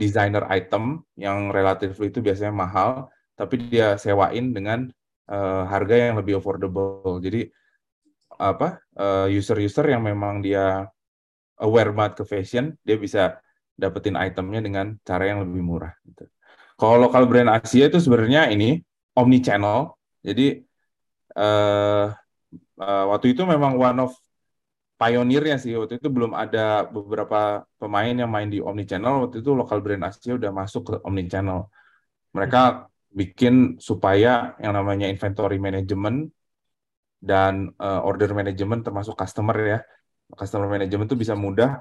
[0.00, 2.90] designer item yang relatif itu biasanya mahal
[3.38, 4.88] tapi dia sewain dengan
[5.30, 7.18] eh, harga yang lebih affordable.
[7.22, 7.48] Jadi
[8.40, 8.80] apa
[9.28, 10.88] user-user yang memang dia
[11.60, 13.38] aware banget ke fashion, dia bisa
[13.76, 15.92] dapetin itemnya dengan cara yang lebih murah.
[16.04, 16.28] Gitu.
[16.76, 18.80] Kalau lokal brand Asia itu sebenarnya ini
[19.16, 19.96] omni channel.
[20.20, 20.60] Jadi
[21.36, 22.06] eh,
[22.80, 24.12] eh, waktu itu memang one of
[25.00, 25.76] pionirnya sih.
[25.76, 29.28] Waktu itu belum ada beberapa pemain yang main di omni channel.
[29.28, 31.68] Waktu itu lokal brand Asia udah masuk ke omni channel.
[32.36, 36.32] Mereka bikin supaya yang namanya inventory management
[37.20, 39.80] dan eh, order management termasuk customer ya
[40.34, 41.80] customer management itu bisa mudah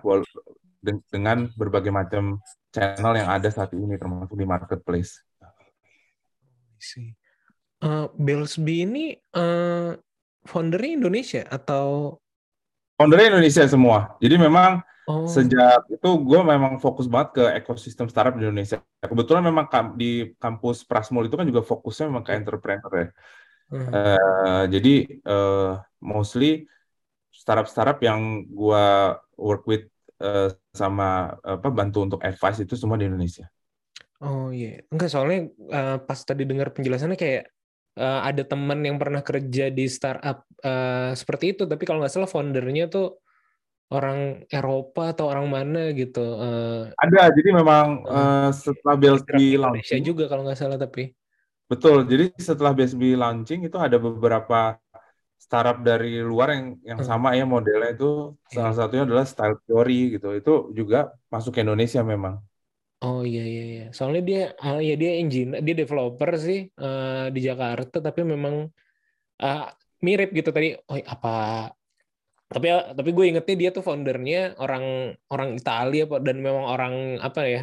[1.11, 2.39] dengan berbagai macam
[2.71, 5.21] channel yang ada saat ini termasuk di marketplace.
[7.79, 9.91] Eh, Belsby ini eh,
[10.47, 12.19] foundernya Indonesia atau
[12.99, 14.19] Foundernya Indonesia semua.
[14.19, 18.83] Jadi memang oh sejak itu gue memang fokus banget ke ekosistem startup di Indonesia.
[18.99, 23.07] Kebetulan memang di kampus Prasmul itu kan juga fokusnya memang ke entrepreneur ya.
[23.71, 23.89] hmm.
[23.95, 25.71] Eh, jadi eh,
[26.03, 26.67] mostly
[27.41, 28.19] startup-startup yang
[28.51, 29.83] gua work with
[30.19, 31.05] eh, sama
[31.43, 33.45] apa bantu untuk advice itu semua di Indonesia.
[34.23, 35.37] Oh iya, enggak soalnya
[35.75, 37.43] eh, pas tadi dengar penjelasannya kayak
[37.99, 40.37] eh, ada teman yang pernah kerja di startup
[40.67, 43.05] eh, seperti itu, tapi kalau nggak salah foundernya tuh
[43.95, 44.19] orang
[44.55, 46.19] Eropa atau orang mana gitu.
[46.45, 51.01] eh, Ada, jadi memang eh, setelah BSB di Indonesia launching, juga kalau nggak salah tapi.
[51.69, 52.05] betul.
[52.05, 54.77] Jadi setelah BSB launching itu ada beberapa
[55.45, 57.09] startup dari luar yang yang Hmm.
[57.09, 58.05] sama ya modelnya itu
[58.53, 58.77] salah Iya.
[58.77, 60.27] satunya adalah Style Theory gitu.
[60.39, 60.97] Itu juga
[61.33, 62.35] masuk ke Indonesia memang.
[63.03, 63.81] Oh iya iya iya.
[63.95, 68.55] Soalnya dia ah, ya dia engineer, dia developer sih eh, di Jakarta tapi memang
[69.43, 69.59] ah,
[70.05, 70.67] mirip gitu tadi.
[70.89, 71.29] Oh apa
[72.49, 72.65] tapi
[72.97, 74.83] tapi gue ingetnya dia tuh foundernya orang
[75.33, 76.93] orang Italia apa dan memang orang
[77.27, 77.59] apa ya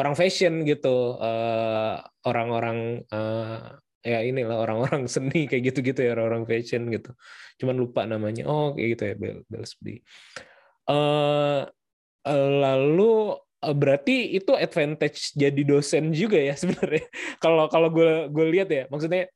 [0.00, 0.88] orang fashion gitu
[1.24, 1.92] Eh,
[2.28, 2.78] orang-orang
[3.14, 3.56] eh,
[4.00, 7.12] ya inilah orang-orang seni kayak gitu-gitu ya orang-orang fashion gitu.
[7.60, 8.48] Cuman lupa namanya.
[8.48, 10.00] Oh kayak gitu ya Bel Belsby
[10.90, 11.62] eh
[12.34, 17.06] lalu eh, berarti itu advantage jadi dosen juga ya sebenarnya.
[17.38, 19.30] Kalau kalau gue gue lihat ya maksudnya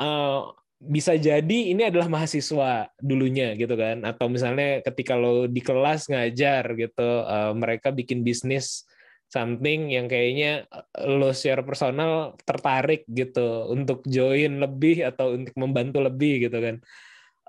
[0.00, 0.40] eh,
[0.84, 4.04] bisa jadi ini adalah mahasiswa dulunya gitu kan.
[4.04, 8.88] Atau misalnya ketika lo di kelas ngajar gitu eh, mereka bikin bisnis
[9.34, 10.84] something yang kayaknya eh,
[11.18, 12.10] lo secara personal
[12.48, 13.40] tertarik gitu
[13.74, 16.76] untuk join lebih atau untuk membantu lebih gitu kan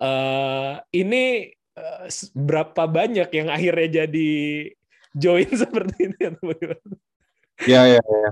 [0.01, 1.17] Eh ini
[2.11, 4.19] s- berapa banyak yang akhirnya jadi
[5.15, 6.23] join seperti ini?
[7.71, 8.29] Ya, ya, ya.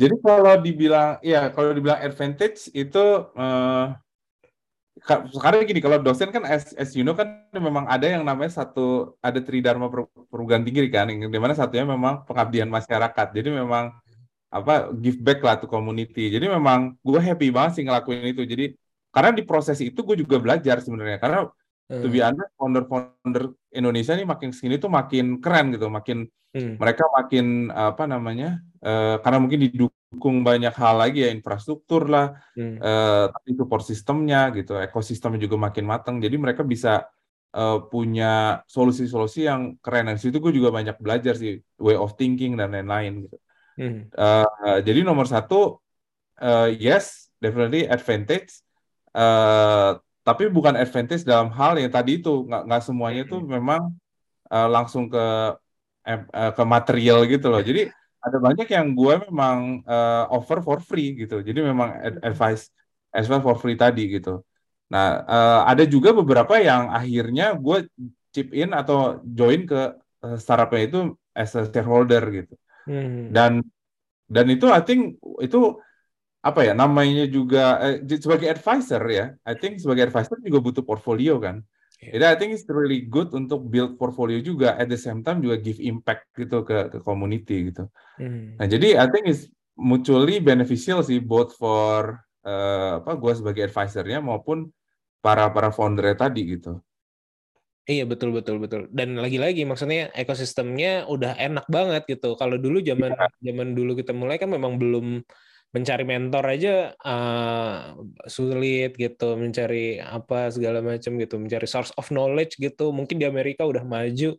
[0.00, 2.98] Jadi kalau dibilang, ya kalau dibilang advantage itu
[3.36, 4.03] ka-
[5.04, 9.14] sekarang gini, kalau dosen kan as, as you know kan memang ada yang namanya satu
[9.20, 13.26] ada tridharma per- perguruan tinggi kan, yang di mana satunya memang pengabdian masyarakat.
[13.36, 13.92] Jadi memang
[14.48, 16.32] apa give back lah to community.
[16.32, 18.42] Jadi memang gue happy banget sih ngelakuin itu.
[18.48, 18.64] Jadi
[19.12, 21.20] karena di proses itu gue juga belajar sebenarnya.
[21.20, 21.46] Karena
[21.84, 26.78] to be honest, founder-founder Indonesia nih makin sini tuh makin keren gitu, makin Hmm.
[26.78, 32.78] mereka makin apa namanya eh, karena mungkin didukung banyak hal lagi ya infrastruktur lah Hmm.
[32.78, 36.88] eh, tapi support sistemnya gitu ekosistemnya juga makin matang jadi mereka bisa
[37.58, 42.52] eh, punya solusi-solusi yang keren dan situ gue juga banyak belajar sih way of thinking
[42.60, 43.36] dan lain-lain gitu
[43.74, 44.06] Hmm.
[44.14, 45.82] Eh, jadi nomor satu
[46.38, 48.62] eh, yes definitely advantage
[49.14, 49.90] Eh,
[50.26, 53.94] tapi bukan advantage dalam hal yang tadi itu nggak nggak semuanya itu memang
[54.54, 55.24] eh, langsung ke
[56.08, 56.20] eh,
[56.56, 57.62] ke material gitu loh.
[57.68, 57.88] Jadi
[58.24, 61.44] ada banyak yang gue memang eh, offer for free gitu.
[61.44, 62.72] Jadi memang ad- advice
[63.12, 64.40] advice for free tadi gitu.
[64.92, 67.76] Nah, eh, ada juga beberapa yang akhirnya gue
[68.34, 69.80] chip in atau join ke
[70.24, 70.98] eh, startupnya itu
[71.36, 72.54] as a shareholder gitu.
[72.88, 73.32] Hmm.
[73.32, 73.52] Dan
[74.28, 75.58] dan itu I think itu
[76.44, 79.24] apa ya namanya juga eh, sebagai advisor ya.
[79.44, 81.64] I think sebagai advisor juga butuh portfolio kan.
[82.04, 82.20] Iya.
[82.20, 85.56] Jadi I think it's really good untuk build portfolio juga at the same time juga
[85.56, 87.88] give impact gitu ke ke community gitu.
[88.20, 88.60] Hmm.
[88.60, 94.20] Nah, jadi I think it's mutually beneficial sih both for eh, apa gue sebagai advisornya
[94.20, 94.68] maupun
[95.24, 96.84] para para foundernya tadi gitu.
[97.84, 98.88] Iya betul betul betul.
[98.92, 102.32] Dan lagi-lagi maksudnya ekosistemnya udah enak banget gitu.
[102.36, 103.12] Kalau dulu zaman
[103.44, 105.20] zaman dulu kita mulai kan memang belum
[105.74, 107.78] mencari mentor aja eh,
[108.30, 112.94] sulit gitu, mencari apa segala macam gitu, mencari source of knowledge gitu.
[112.94, 114.38] Mungkin di Amerika udah maju,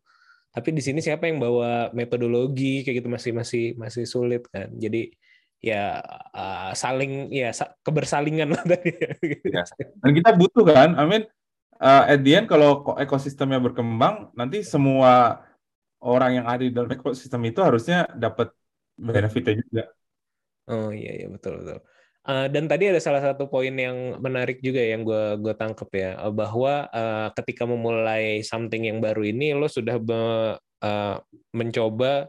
[0.56, 4.72] tapi di sini siapa yang bawa metodologi kayak gitu masih masih masih sulit kan.
[4.80, 5.12] Jadi
[5.60, 6.00] ya
[6.32, 8.96] eh, saling ya sa- kebersalingan lah tadi.
[9.52, 9.68] Ya.
[10.00, 11.24] Dan kita butuh kan, I mean
[11.84, 15.44] uh, at the end kalau ko- ekosistemnya berkembang, nanti semua
[16.00, 18.56] orang yang ada di dalam ekosistem itu harusnya dapat
[18.96, 19.84] benefitnya juga.
[20.66, 21.80] Oh iya iya betul betul.
[22.26, 26.12] Eh, dan tadi ada salah satu poin yang menarik juga yang gue gue tangkep ya
[26.26, 31.16] eh, bahwa eh, ketika memulai something yang baru ini lo sudah me- eh,
[31.54, 32.26] mencoba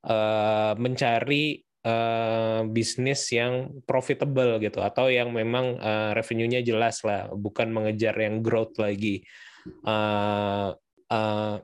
[0.00, 7.68] eh, mencari eh, bisnis yang profitable gitu atau yang memang eh, revenue-nya jelas lah bukan
[7.68, 9.20] mengejar yang growth lagi.
[9.68, 10.68] Eh,
[11.12, 11.56] eh,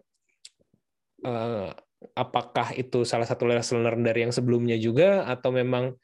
[1.25, 1.69] eh,
[2.13, 5.97] apakah itu salah satu lesson learned dari yang sebelumnya juga atau memang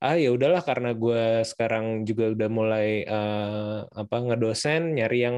[0.00, 5.36] ah ya udahlah karena gue sekarang juga udah mulai eh, apa ngedosen nyari yang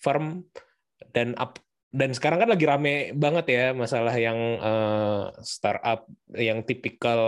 [0.00, 0.48] firm
[1.12, 6.04] dan up dan sekarang kan lagi rame banget ya masalah yang uh, startup
[6.36, 7.20] yang tipikal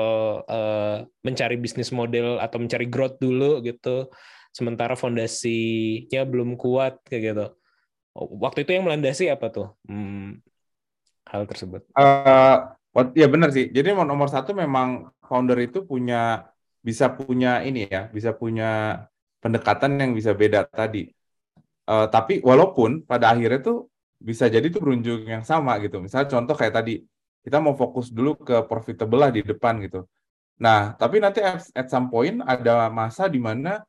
[0.44, 4.12] uh, mencari bisnis model atau mencari growth dulu gitu.
[4.52, 7.46] Sementara fondasinya belum kuat kayak gitu.
[8.12, 9.72] Waktu itu yang melandasi apa tuh?
[9.88, 10.44] Hmm,
[11.24, 11.80] hal tersebut.
[11.96, 12.76] Uh,
[13.16, 13.72] ya benar sih.
[13.72, 16.49] Jadi nomor satu memang founder itu punya
[16.80, 19.04] bisa punya ini ya bisa punya
[19.42, 21.08] pendekatan yang bisa beda tadi
[21.90, 25.96] uh, tapi walaupun pada akhirnya tuh bisa jadi itu berunjung yang sama gitu.
[26.04, 27.00] Misalnya contoh kayak tadi,
[27.40, 30.04] kita mau fokus dulu ke profitable lah di depan gitu.
[30.60, 33.80] Nah, tapi nanti at, at some point ada masa di mana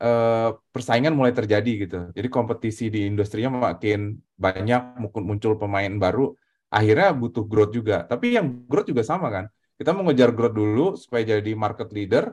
[0.00, 1.98] uh, persaingan mulai terjadi gitu.
[2.16, 6.32] Jadi kompetisi di industrinya makin banyak, muncul pemain baru,
[6.72, 8.08] akhirnya butuh growth juga.
[8.08, 9.44] Tapi yang growth juga sama kan.
[9.74, 12.30] Kita mau ngejar growth dulu supaya jadi market leader,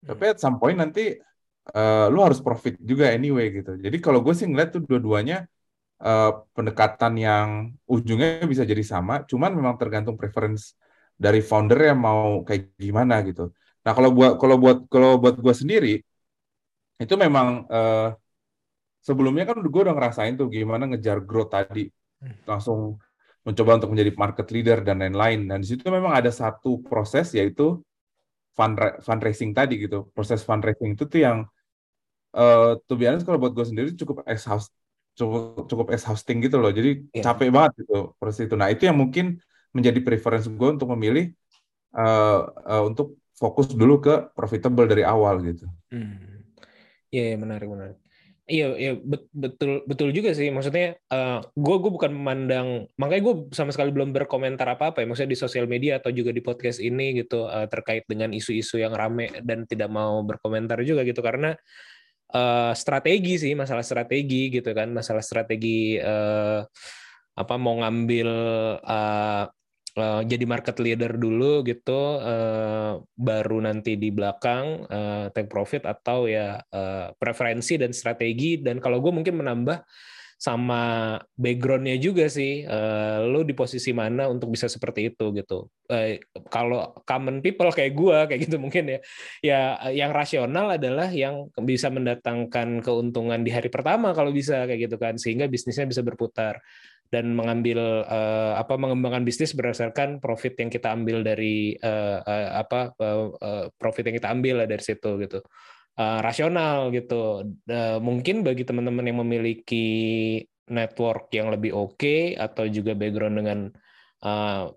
[0.00, 1.20] tapi at some point nanti
[1.76, 3.76] uh, lu harus profit juga anyway gitu.
[3.76, 5.44] Jadi kalau gue sih ngeliat tuh dua-duanya
[6.00, 7.48] uh, pendekatan yang
[7.84, 10.72] ujungnya bisa jadi sama, cuman memang tergantung preference
[11.18, 13.52] dari founder yang mau kayak gimana gitu.
[13.84, 15.94] Nah kalau buat kalau buat kalau buat gue sendiri
[16.98, 18.16] itu memang uh,
[19.04, 21.90] sebelumnya kan gue udah ngerasain tuh gimana ngejar growth tadi,
[22.48, 22.96] langsung
[23.48, 25.48] mencoba untuk menjadi market leader dan lain-lain.
[25.48, 27.80] Dan di situ memang ada satu proses yaitu
[29.00, 30.12] fundraising tadi gitu.
[30.12, 31.38] Proses fundraising itu tuh yang
[32.36, 34.68] uh, to be honest kalau buat gue sendiri cukup exhaust
[35.16, 36.68] cukup cukup exhausting gitu loh.
[36.68, 37.24] Jadi yeah.
[37.24, 38.54] capek banget gitu proses itu.
[38.60, 39.40] Nah itu yang mungkin
[39.72, 41.32] menjadi preference gue untuk memilih
[41.96, 45.64] uh, uh, untuk fokus dulu ke profitable dari awal gitu.
[45.88, 46.44] Hmm.
[47.08, 47.96] Iya, yeah, menarik menarik.
[48.48, 48.92] Iya, iya
[49.36, 50.48] betul betul juga sih.
[50.48, 55.06] Maksudnya, uh, gue gue bukan memandang, makanya gue sama sekali belum berkomentar apa apa ya.
[55.06, 58.96] Maksudnya di sosial media atau juga di podcast ini gitu uh, terkait dengan isu-isu yang
[58.96, 61.52] rame dan tidak mau berkomentar juga gitu karena
[62.32, 66.64] uh, strategi sih masalah strategi gitu kan masalah strategi uh,
[67.38, 68.28] apa mau ngambil
[68.80, 69.44] uh,
[69.98, 76.30] uh, jadi market leader dulu gitu uh, baru nanti di belakang uh, take profit atau
[76.30, 78.62] ya uh, preferensi dan strategi.
[78.62, 79.82] Dan kalau gue mungkin menambah
[80.38, 85.66] sama backgroundnya juga sih uh, lo di posisi mana untuk bisa seperti itu gitu.
[85.90, 86.14] Uh,
[86.46, 88.98] kalau common people kayak gue kayak gitu mungkin ya.
[89.42, 89.60] Ya
[89.90, 95.18] yang rasional adalah yang bisa mendatangkan keuntungan di hari pertama kalau bisa kayak gitu kan.
[95.18, 96.62] Sehingga bisnisnya bisa berputar
[97.10, 102.94] dan mengambil uh, apa mengembangkan bisnis berdasarkan profit yang kita ambil dari uh, uh, apa
[103.00, 105.40] uh, uh, profit yang kita ambil lah dari situ gitu
[105.98, 107.44] uh, rasional gitu.
[107.66, 109.88] Uh, mungkin bagi teman-teman yang memiliki
[110.70, 113.58] network yang lebih oke okay, atau juga background dengan
[114.22, 114.70] uh,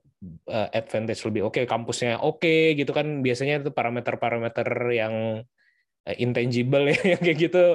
[0.49, 5.45] uh, advantage lebih oke, okay, kampusnya oke okay, gitu kan biasanya itu parameter-parameter yang
[6.07, 7.65] uh, intangible ya kayak gitu.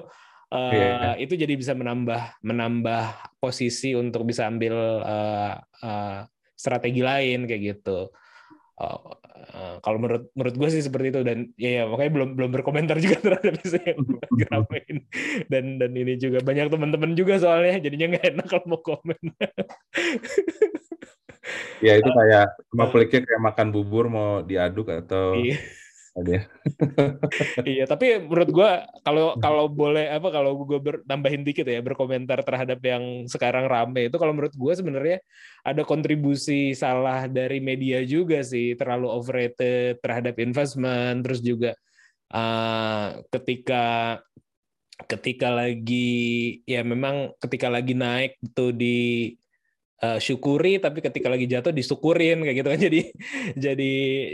[0.46, 1.14] Uh, yeah.
[1.18, 6.22] itu jadi bisa menambah menambah posisi untuk bisa ambil uh, uh,
[6.54, 8.14] strategi lain kayak gitu.
[8.76, 13.00] Uh, kalau menurut menurut gue sih seperti itu dan ya, ya makanya belum belum berkomentar
[13.04, 14.00] juga terhadap itu yang
[14.52, 14.96] ramein
[15.48, 19.16] dan dan ini juga banyak teman-teman juga soalnya jadinya nggak enak kalau mau komen.
[21.80, 25.56] ya itu kayak cuma peliknya kayak makan bubur mau diaduk atau iya.
[27.68, 28.70] iya, tapi menurut gue
[29.04, 34.16] kalau kalau boleh apa kalau gue tambahin dikit ya berkomentar terhadap yang sekarang rame itu
[34.16, 35.18] kalau menurut gue sebenarnya
[35.60, 41.76] ada kontribusi salah dari media juga sih terlalu overrated terhadap investment terus juga
[42.32, 44.16] uh, ketika
[45.04, 49.36] ketika lagi ya memang ketika lagi naik tuh di
[50.02, 52.80] uh, syukuri tapi ketika lagi jatuh disyukurin kayak gitu kan.
[52.86, 53.00] Jadi
[53.56, 53.92] jadi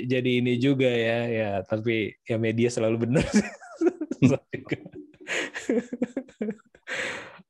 [0.08, 3.26] jadi ini juga ya ya tapi ya media selalu benar.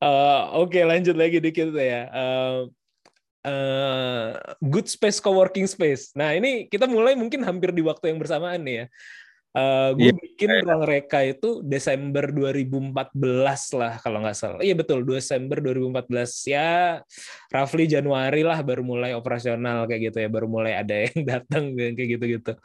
[0.03, 2.07] Uh, oke okay, lanjut lagi dikit ya.
[2.15, 2.59] Uh,
[3.47, 6.15] uh, good space co-working space.
[6.15, 8.87] Nah ini kita mulai mungkin hampir di waktu yang bersamaan nih ya
[9.53, 10.17] Uh, gue yeah.
[10.17, 13.13] bikin ruang reka itu Desember 2014
[13.77, 14.65] lah kalau nggak salah.
[14.65, 16.09] Iya betul Desember 2014
[16.49, 17.05] ya
[17.53, 22.09] roughly Januari lah baru mulai operasional kayak gitu ya baru mulai ada yang datang kayak
[22.17, 22.57] gitu-gitu.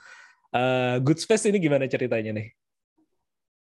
[0.55, 2.47] Uh, Good Space ini gimana ceritanya nih?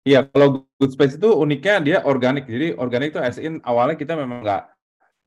[0.03, 2.43] Iya kalau Good Space itu uniknya dia organik.
[2.43, 4.63] Jadi organik itu as in awalnya kita memang nggak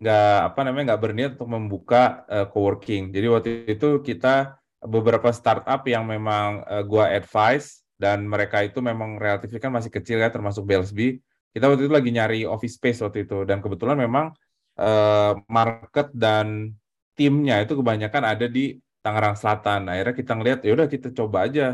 [0.05, 3.09] nggak apa namanya nggak berniat untuk membuka uh, coworking.
[3.09, 9.17] Jadi waktu itu kita beberapa startup yang memang uh, gua advice dan mereka itu memang
[9.17, 11.21] relatif kan masih kecil ya termasuk BLSB
[11.53, 14.37] kita waktu itu lagi nyari office space waktu itu dan kebetulan memang
[14.77, 16.77] uh, market dan
[17.17, 21.67] timnya itu kebanyakan ada di Tangerang Selatan akhirnya kita ngelihat ya udah kita coba aja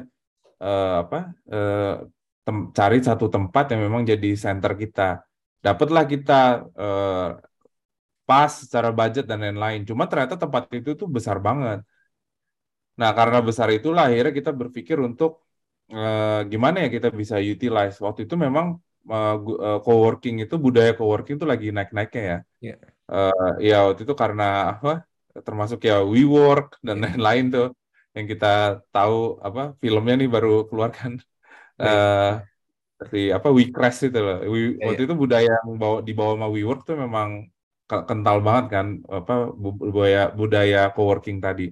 [0.62, 1.18] uh, apa
[1.50, 1.94] uh,
[2.74, 5.22] cari satu tempat yang memang jadi center kita
[5.62, 7.38] dapatlah kita uh,
[8.28, 9.80] pas secara budget dan lain-lain.
[9.88, 11.78] Cuma ternyata tempat itu tuh besar banget.
[13.00, 15.30] Nah, karena besar itulah akhirnya kita berpikir untuk
[15.94, 17.96] eh, gimana ya kita bisa utilize.
[18.06, 18.66] Waktu itu memang
[19.44, 22.36] gu- eh, co-working itu budaya co-working itu lagi naik-naiknya ya.
[22.60, 22.76] Iya.
[23.12, 23.32] Eh,
[23.68, 24.88] ya waktu itu karena apa?
[25.46, 27.04] Termasuk ya WeWork dan Iya.
[27.04, 27.66] lain-lain tuh
[28.16, 28.46] yang kita
[28.94, 29.14] tahu
[29.46, 31.12] apa filmnya nih baru keluar kan.
[31.78, 31.82] Iya.
[31.82, 32.30] Eh
[32.96, 34.36] seperti apa WeCrash itu loh.
[34.54, 37.28] We- Iya, waktu itu budaya yang bawa dibawa sama WeWork tuh memang
[37.88, 38.86] ke- kental banget kan
[39.18, 41.64] apa bu- budaya budaya co-working tadi.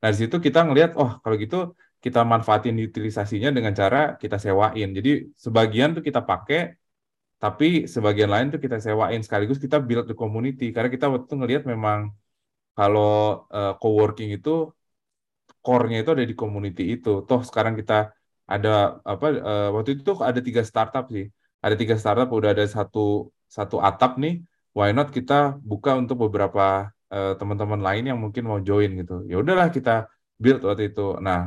[0.00, 1.56] Nah, di situ kita ngelihat, oh kalau gitu
[2.04, 4.88] kita manfaatin utilisasinya dengan cara kita sewain.
[4.98, 5.10] Jadi
[5.44, 6.58] sebagian tuh kita pakai,
[7.42, 10.64] tapi sebagian lain tuh kita sewain sekaligus kita build the community.
[10.74, 12.00] Karena kita waktu itu ngelihat memang
[12.78, 13.10] kalau
[13.56, 14.50] eh, co-working itu
[15.64, 17.08] core-nya itu ada di community itu.
[17.28, 17.94] Toh sekarang kita
[18.54, 21.26] ada apa eh, waktu itu ada tiga startup sih.
[21.64, 24.34] Ada tiga startup udah ada satu satu atap nih.
[24.76, 25.34] Why not kita
[25.70, 29.12] buka untuk beberapa eh, teman-teman lain yang mungkin mau join gitu.
[29.30, 29.90] Ya udahlah kita
[30.42, 31.16] build waktu itu.
[31.26, 31.38] Nah,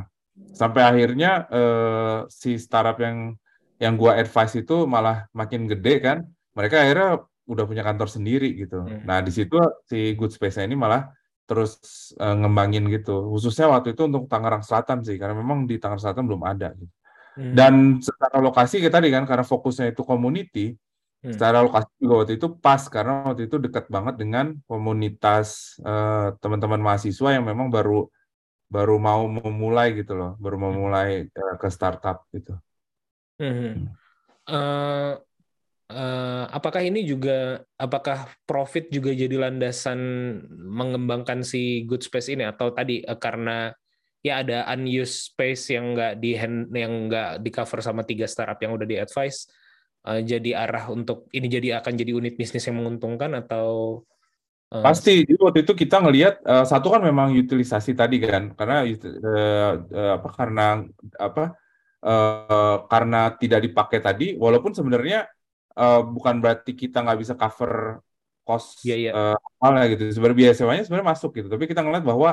[0.52, 3.38] sampai akhirnya eh, si startup yang
[3.78, 6.18] yang gua advice itu malah makin gede kan.
[6.58, 8.82] Mereka akhirnya udah punya kantor sendiri gitu.
[8.82, 9.06] Hmm.
[9.06, 11.08] Nah, di situ si Good Space ini malah
[11.48, 11.78] terus
[12.18, 13.30] eh, ngembangin gitu.
[13.32, 16.74] Khususnya waktu itu untuk Tangerang Selatan sih, karena memang di Tangerang Selatan belum ada.
[16.74, 16.94] Gitu.
[17.38, 17.54] Hmm.
[17.54, 20.74] Dan secara lokasi kita kan karena fokusnya itu community,
[21.18, 21.34] Hmm.
[21.34, 26.78] secara lokasi juga waktu itu pas karena waktu itu dekat banget dengan komunitas eh, teman-teman
[26.78, 28.06] mahasiswa yang memang baru
[28.68, 32.52] baru mau memulai gitu loh, baru mau mulai eh, ke startup gitu.
[33.40, 33.88] Mhm.
[34.48, 35.12] Eh,
[35.92, 40.00] eh, apakah ini juga, apakah profit juga jadi landasan
[40.52, 43.72] mengembangkan si good space ini atau tadi eh, karena
[44.20, 48.58] ya ada unused space yang nggak di hand, yang nggak di cover sama tiga startup
[48.60, 49.48] yang udah di advice
[50.08, 54.02] eh, jadi arah untuk ini jadi akan jadi unit bisnis yang menguntungkan atau
[54.68, 58.92] Pasti, jadi waktu itu kita ngelihat eh, satu kan memang utilisasi tadi kan, karena eh,
[59.00, 60.84] eh, apa karena
[61.16, 61.56] apa
[62.04, 65.24] eh, karena tidak dipakai tadi, walaupun sebenarnya
[65.72, 68.04] eh, bukan berarti kita nggak bisa cover
[68.44, 69.10] cost Iya, iya.
[69.16, 70.02] eh, awalnya gitu.
[70.12, 72.30] Sebenarnya biaya sewanya sebenarnya masuk gitu, tapi kita ngelihat bahwa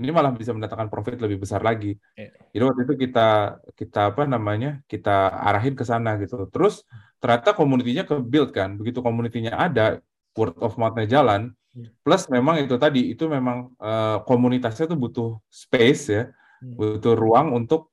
[0.00, 1.96] ini malah bisa mendatangkan profit lebih besar lagi.
[2.16, 2.32] Iya.
[2.56, 3.28] Jadi waktu itu kita
[3.76, 6.44] kita apa namanya kita arahin ke sana gitu.
[6.48, 6.84] Terus
[7.20, 8.76] ternyata komunitinya ke build kan.
[8.80, 10.00] Begitu komunitinya ada,
[10.36, 11.52] word of mouth-nya jalan.
[11.70, 11.86] Hmm.
[12.02, 16.24] Plus memang itu tadi itu memang eh, komunitasnya tuh butuh space ya,
[16.60, 16.76] Hmm.
[16.76, 17.88] butuh ruang untuk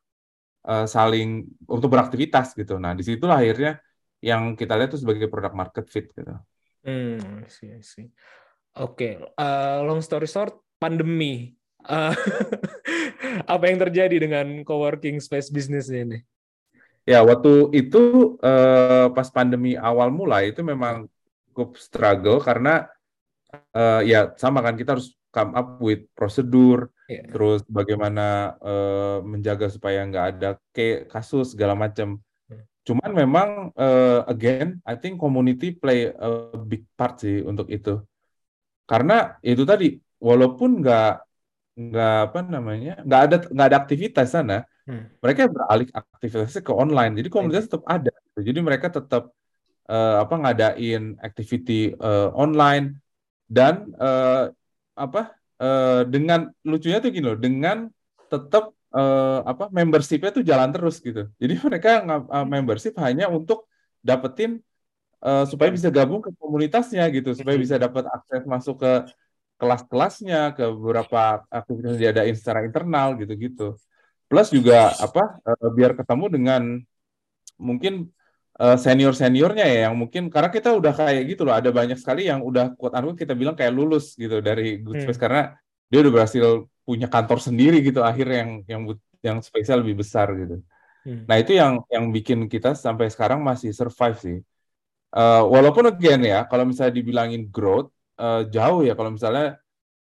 [0.67, 2.75] eh, saling untuk beraktivitas gitu.
[2.81, 3.79] Nah di situlah akhirnya
[4.19, 6.35] yang kita lihat tuh sebagai product market fit gitu.
[6.83, 8.07] Hmm, I see, I see.
[8.77, 11.53] Oke, eh, long story short, pandemi.
[11.87, 12.13] Eh,
[13.53, 16.19] apa yang terjadi dengan coworking space bisnis ini?
[17.07, 21.07] Ya, waktu itu eh, pas pandemi awal mulai itu memang
[21.55, 22.85] cukup struggle karena
[23.53, 27.23] eh, ya sama kan kita harus come up with prosedur, Ya.
[27.31, 32.19] terus bagaimana eh, menjaga supaya nggak ada kayak kasus segala macam.
[32.51, 32.63] Hmm.
[32.83, 36.29] Cuman memang eh, again, I think community play a
[36.59, 38.03] big part sih untuk itu.
[38.87, 41.09] Karena itu tadi, walaupun nggak
[41.77, 45.03] nggak apa namanya nggak ada nggak ada aktivitas sana, Hmm.
[45.19, 47.11] mereka beralih aktivitasnya ke online.
[47.19, 48.11] Jadi komunitas tetap ada.
[48.39, 49.35] Jadi mereka tetap
[49.91, 52.95] eh, apa ngadain activity eh, online
[53.47, 54.51] dan eh,
[54.95, 55.21] apa
[55.63, 57.87] eh, dengan lucunya tuh gini loh, dengan
[58.27, 61.31] tetap eh, apa membershipnya tuh jalan terus gitu.
[61.41, 63.65] Jadi mereka eh, membership hanya untuk
[64.03, 64.59] dapetin
[65.23, 68.91] eh, supaya bisa gabung ke komunitasnya gitu, supaya bisa dapat akses masuk ke
[69.57, 73.73] kelas-kelasnya, ke beberapa aktivitas yang diadain secara internal gitu-gitu.
[74.29, 76.61] Plus juga apa eh, biar ketemu dengan
[77.57, 78.11] mungkin
[78.61, 82.39] eh, senior-seniornya ya yang mungkin karena kita udah kayak gitu loh ada banyak sekali yang
[82.49, 85.03] udah quote unquote kita bilang kayak lulus gitu dari Good Hmm.
[85.05, 85.41] Space karena
[85.91, 86.45] dia udah berhasil
[86.87, 88.81] punya kantor sendiri gitu akhirnya yang yang
[89.27, 90.55] yang spesial lebih besar gitu.
[91.05, 91.25] Hmm.
[91.29, 94.37] Nah itu yang yang bikin kita sampai sekarang masih survive sih.
[95.17, 97.89] Eh, walaupun again ya kalau misalnya dibilangin growth
[98.21, 99.57] eh, jauh ya kalau misalnya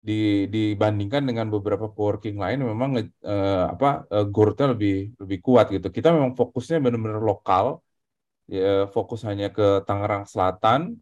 [0.08, 4.92] di, dibandingkan dengan beberapa coworking lain memang eh, apa eh, growth-nya lebih
[5.22, 5.88] lebih kuat gitu.
[5.96, 7.83] Kita memang fokusnya benar-benar lokal,
[8.48, 11.00] ya, fokus hanya ke Tangerang Selatan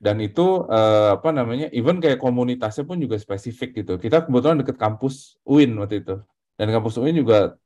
[0.00, 3.92] dan itu eh, apa namanya, even kayak komunitasnya pun juga spesifik gitu.
[3.96, 6.14] Kita kebetulan deket kampus UIN waktu itu
[6.58, 7.56] dan kampus UIN juga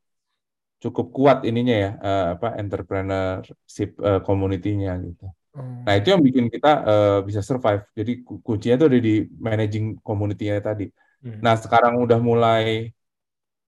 [0.82, 5.24] cukup kuat ininya ya eh, apa entrepreneurship eh, community-nya gitu.
[5.54, 5.62] Oh.
[5.86, 7.82] Nah, itu yang bikin kita eh, bisa survive.
[7.98, 10.86] Jadi ku- kuncinya itu ada di managing community-nya tadi.
[11.24, 11.40] Hmm.
[11.40, 12.92] Nah, sekarang udah mulai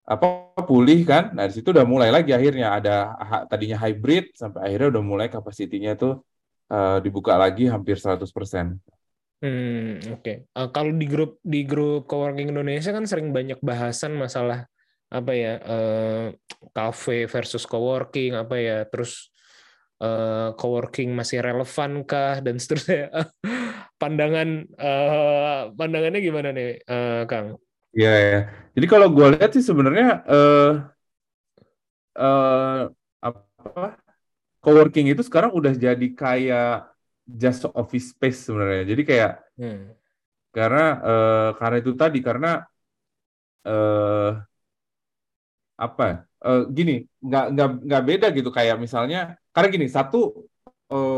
[0.04, 1.32] apa pulih kan?
[1.32, 2.96] Nah, di situ udah mulai lagi akhirnya ada
[3.48, 6.20] tadinya hybrid sampai akhirnya udah mulai kapasitinya tuh
[6.68, 8.24] eh, dibuka lagi hampir 100%.
[9.44, 10.34] Hmm, oke.
[10.48, 14.68] Eh, kalau di grup di grup coworking Indonesia kan sering banyak bahasan masalah
[15.14, 16.26] apa ya eh,
[16.74, 19.32] cafe versus coworking apa ya terus
[20.04, 23.08] eh, coworking masih relevan kah dan seterusnya.
[23.96, 27.56] Pandangan eh, pandangannya gimana nih, eh, Kang?
[27.98, 28.38] Iya ya.
[28.76, 30.68] Jadi kalau gue lihat sih sebenarnya eh
[32.18, 32.82] eh
[33.28, 33.40] apa
[34.64, 36.68] coworking itu sekarang udah jadi kayak
[37.42, 38.84] just office space sebenarnya.
[38.92, 39.94] Jadi kayak Hmm.
[40.56, 42.48] karena eh, karena itu tadi karena
[43.66, 44.46] eh
[45.84, 46.04] apa
[46.46, 46.92] eh, gini
[47.26, 49.18] nggak nggak nggak beda gitu kayak misalnya
[49.54, 50.18] karena gini satu
[50.94, 51.14] eh,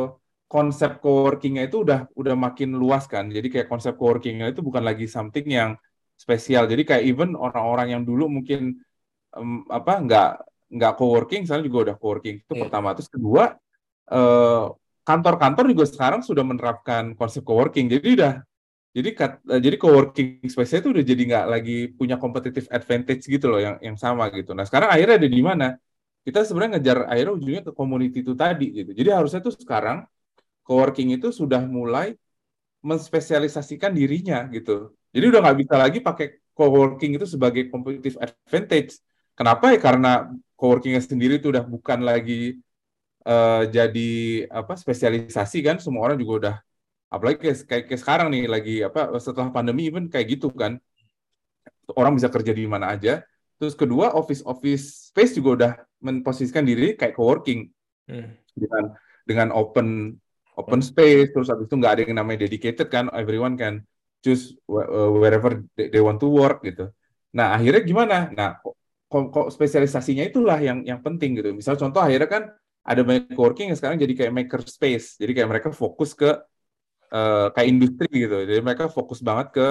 [0.51, 5.05] konsep coworkingnya itu udah udah makin luas kan jadi kayak konsep coworkingnya itu bukan lagi
[5.15, 5.71] something yang
[6.17, 8.79] spesial jadi kayak even orang-orang yang dulu mungkin
[9.37, 10.29] em, apa nggak
[10.75, 12.61] nggak coworking sekarang juga udah coworking itu Iya.
[12.67, 13.43] pertama terus kedua
[14.11, 14.63] eh,
[15.07, 18.33] kantor-kantor juga sekarang sudah menerapkan konsep coworking jadi udah
[18.95, 23.45] jadi kat- eh, jadi coworking space itu udah jadi nggak lagi punya competitive advantage gitu
[23.51, 24.51] loh yang yang sama gitu.
[24.57, 25.67] Nah sekarang akhirnya ada di mana?
[26.25, 28.91] Kita sebenarnya ngejar akhirnya ujungnya ke community itu tadi gitu.
[28.99, 29.97] Jadi harusnya tuh sekarang
[30.67, 32.15] coworking itu sudah mulai
[32.85, 34.93] menspesialisasikan dirinya gitu.
[35.15, 38.99] Jadi udah nggak bisa lagi pakai coworking itu sebagai competitive advantage.
[39.31, 39.79] Kenapa ya?
[39.79, 40.27] Karena
[40.59, 42.59] coworkingnya sendiri itu udah bukan lagi
[43.23, 44.11] eh, jadi
[44.51, 45.79] apa spesialisasi kan.
[45.79, 46.55] Semua orang juga udah
[47.07, 50.75] apalagi kayak, kayak, kayak sekarang nih lagi apa setelah pandemi even kayak gitu kan
[51.95, 53.21] orang bisa kerja di mana aja
[53.55, 55.71] terus kedua office office space juga udah
[56.03, 57.71] memposisikan diri kayak coworking
[58.05, 58.37] Hmm.
[58.53, 58.83] dengan
[59.25, 60.13] dengan open
[60.53, 63.81] open space terus habis itu nggak ada yang namanya dedicated kan everyone can
[64.25, 66.89] choose uh, wherever they, want to work gitu.
[67.37, 68.17] Nah akhirnya gimana?
[68.33, 68.57] Nah
[69.05, 71.53] kok, kok, spesialisasinya itulah yang yang penting gitu.
[71.53, 72.43] Misal contoh akhirnya kan
[72.81, 76.33] ada banyak coworking yang sekarang jadi kayak maker space jadi kayak mereka fokus ke
[77.13, 78.37] eh, kayak industri gitu.
[78.49, 79.67] Jadi mereka fokus banget ke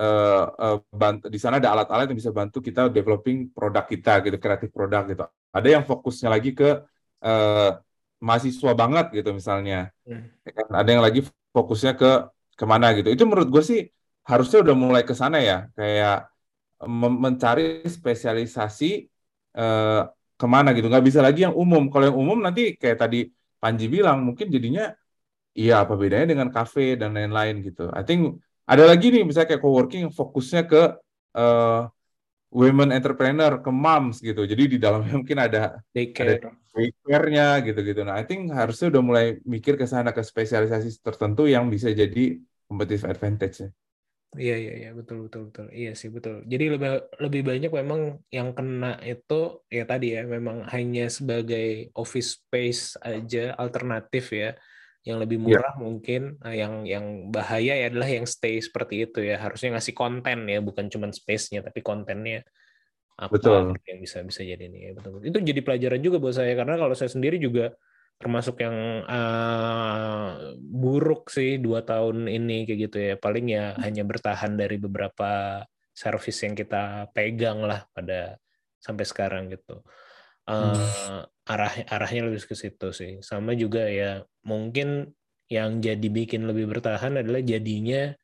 [0.00, 0.44] eh,
[0.88, 5.04] bant- di sana ada alat-alat yang bisa bantu kita developing produk kita gitu kreatif produk
[5.04, 5.28] gitu.
[5.52, 6.80] Ada yang fokusnya lagi ke
[7.20, 7.70] eh,
[8.22, 9.92] mahasiswa banget gitu misalnya.
[10.08, 10.32] Hmm.
[10.72, 11.20] Ada yang lagi
[11.52, 13.08] fokusnya ke ke mana gitu.
[13.14, 13.80] Itu menurut gue sih
[14.30, 15.68] harusnya udah mulai ke sana ya.
[15.76, 16.32] Kayak
[17.24, 18.90] mencari spesialisasi
[19.58, 20.00] eh,
[20.40, 20.86] ke mana gitu.
[20.90, 21.82] Nggak bisa lagi yang umum.
[21.92, 23.18] Kalau yang umum nanti kayak tadi
[23.62, 24.90] Panji bilang mungkin jadinya
[25.54, 27.86] iya apa bedanya dengan kafe dan lain-lain gitu.
[27.94, 30.82] I think ada lagi nih misalnya kayak coworking fokusnya ke
[31.38, 31.80] eh,
[32.60, 35.58] women entrepreneur ke moms gitu jadi di dalamnya mungkin ada
[35.94, 36.52] Daycare.
[36.74, 38.00] daycare-nya gitu-gitu.
[38.08, 39.24] Nah, I think harusnya udah mulai
[39.54, 42.20] mikir ke sana ke spesialisasi tertentu yang bisa jadi
[42.68, 43.56] competitive advantage.
[44.42, 46.88] Iya iya iya betul betul betul iya sih betul jadi lebih
[47.24, 48.00] lebih banyak memang
[48.36, 49.34] yang kena itu
[49.76, 51.64] ya tadi ya memang hanya sebagai
[52.00, 54.46] office space aja alternatif ya
[55.02, 55.58] yang lebih Iya.
[55.58, 59.36] murah mungkin Nah, yang yang bahaya ya adalah yang stay seperti itu ya.
[59.42, 62.46] Harusnya ngasih konten ya bukan cuma space-nya tapi kontennya.
[63.18, 63.74] Apa Betul.
[63.76, 65.20] gitu yang bisa bisa jadi nih ya, betul.
[65.22, 67.74] Itu jadi pelajaran juga buat saya karena kalau saya sendiri juga
[68.18, 68.76] termasuk yang
[69.06, 70.28] eh,
[70.58, 73.14] buruk sih dua tahun ini kayak gitu ya.
[73.20, 78.38] Paling ya hanya bertahan dari beberapa service yang kita pegang lah pada
[78.80, 79.82] sampai sekarang gitu.
[80.48, 83.12] Eh, arah arahnya lebih ke situ sih.
[83.24, 85.10] Sama juga ya mungkin
[85.50, 88.14] yang jadi bikin lebih bertahan adalah jadinya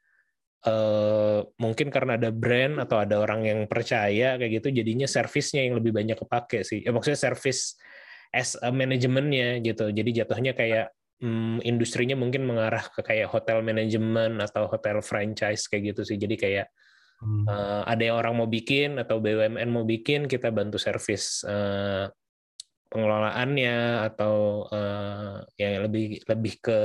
[0.58, 5.78] eh mungkin karena ada brand atau ada orang yang percaya kayak gitu jadinya servisnya yang
[5.78, 6.82] lebih banyak kepake sih.
[6.82, 7.78] Ya maksudnya service
[8.34, 9.90] as a manajemennya gitu.
[9.90, 15.94] Jadi jatuhnya kayak hmm, industrinya mungkin mengarah ke kayak hotel manajemen atau hotel franchise kayak
[15.94, 16.18] gitu sih.
[16.18, 16.66] Jadi kayak
[17.50, 22.06] eh, ada yang orang mau bikin atau BUMN mau bikin kita bantu servis eh,
[22.88, 26.78] pengelolaannya atau eh, yang lebih lebih ke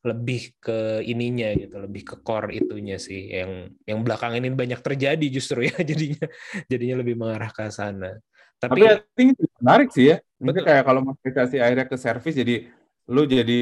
[0.00, 5.26] lebih ke ininya gitu lebih ke core itunya sih yang yang belakang ini banyak terjadi
[5.28, 6.24] justru ya jadinya
[6.72, 8.16] jadinya lebih mengarah ke sana
[8.60, 10.16] Tapi tapi I think menarik sih ya.
[10.36, 10.68] Maksudnya Betul.
[10.68, 12.68] kayak kalau motivasi akhirnya ke service jadi
[13.08, 13.60] lu jadi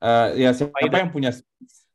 [0.00, 1.36] eh, ya siapa yang punya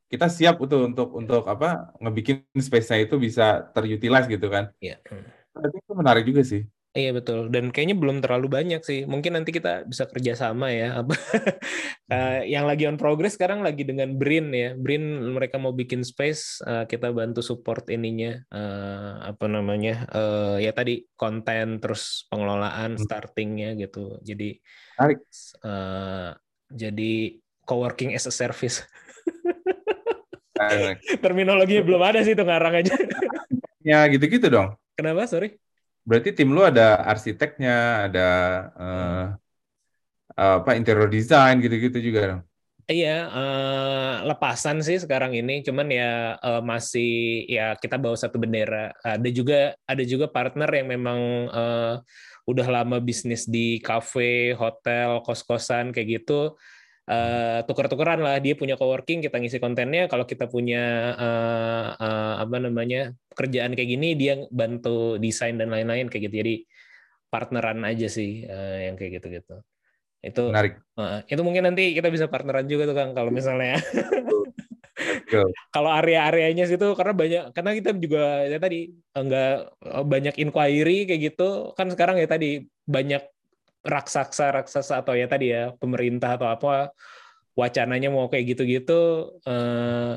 [0.08, 4.70] kita siap untuk untuk untuk apa ngebikin space-nya itu bisa terutilize gitu kan.
[4.78, 5.26] ya hmm.
[5.58, 6.62] I think itu menarik juga sih.
[6.95, 7.51] Iya betul.
[7.53, 9.03] Dan kayaknya belum terlalu banyak sih.
[9.05, 10.95] Mungkin nanti kita bisa kerjasama ya.
[11.03, 11.13] Apa
[12.07, 14.71] Eh, yang lagi on progress sekarang lagi dengan Brin ya.
[14.79, 15.03] Brin
[15.35, 20.07] mereka mau bikin space eh, kita bantu support ininya eh, apa namanya
[20.57, 23.03] ya tadi konten terus pengelolaan Hmm.
[23.03, 24.17] startingnya gitu.
[24.23, 24.55] Jadi
[25.65, 26.29] eh,
[26.71, 27.11] jadi
[27.67, 28.81] coworking as a service.
[31.23, 32.93] Terminologinya belum ada sih itu ngarang aja.
[33.88, 34.75] Ya gitu-gitu dong.
[34.99, 35.23] kenapa?
[35.31, 35.55] Sorry
[36.08, 38.20] Berarti tim lu ada arsiteknya, ada
[38.82, 39.24] eh,
[40.38, 42.45] apa interior design gitu-gitu juga.
[42.88, 47.08] Iya, eh, lepasan sih sekarang ini, cuman ya eh, masih
[47.51, 48.95] ya kita bawa satu bendera.
[49.03, 51.20] Ada juga ada juga partner yang memang
[51.51, 51.93] eh,
[52.47, 56.55] udah lama bisnis di kafe, hotel, kos-kosan kayak gitu.
[57.08, 60.12] Eh, tuker-tukeran lah, dia punya coworking, kita ngisi kontennya.
[60.12, 66.12] Kalau kita punya eh, eh, apa namanya kerjaan kayak gini, dia bantu desain dan lain-lain
[66.12, 66.36] kayak gitu.
[66.43, 66.55] Jadi
[67.32, 69.55] partneran aja sih eh, yang kayak gitu-gitu.
[70.20, 70.84] Itu Menarik.
[70.99, 73.80] Heeh, itu mungkin nanti kita bisa partneran juga tuh Kang kalau misalnya
[75.76, 79.72] kalau area-areanya situ karena banyak karena kita juga ya tadi enggak
[80.03, 83.22] banyak inquiry kayak gitu kan sekarang ya tadi banyak
[83.86, 86.91] raksasa raksasa atau ya tadi ya pemerintah atau apa
[87.59, 88.93] wacananya mau kayak gitu-gitu
[89.47, 90.13] eh,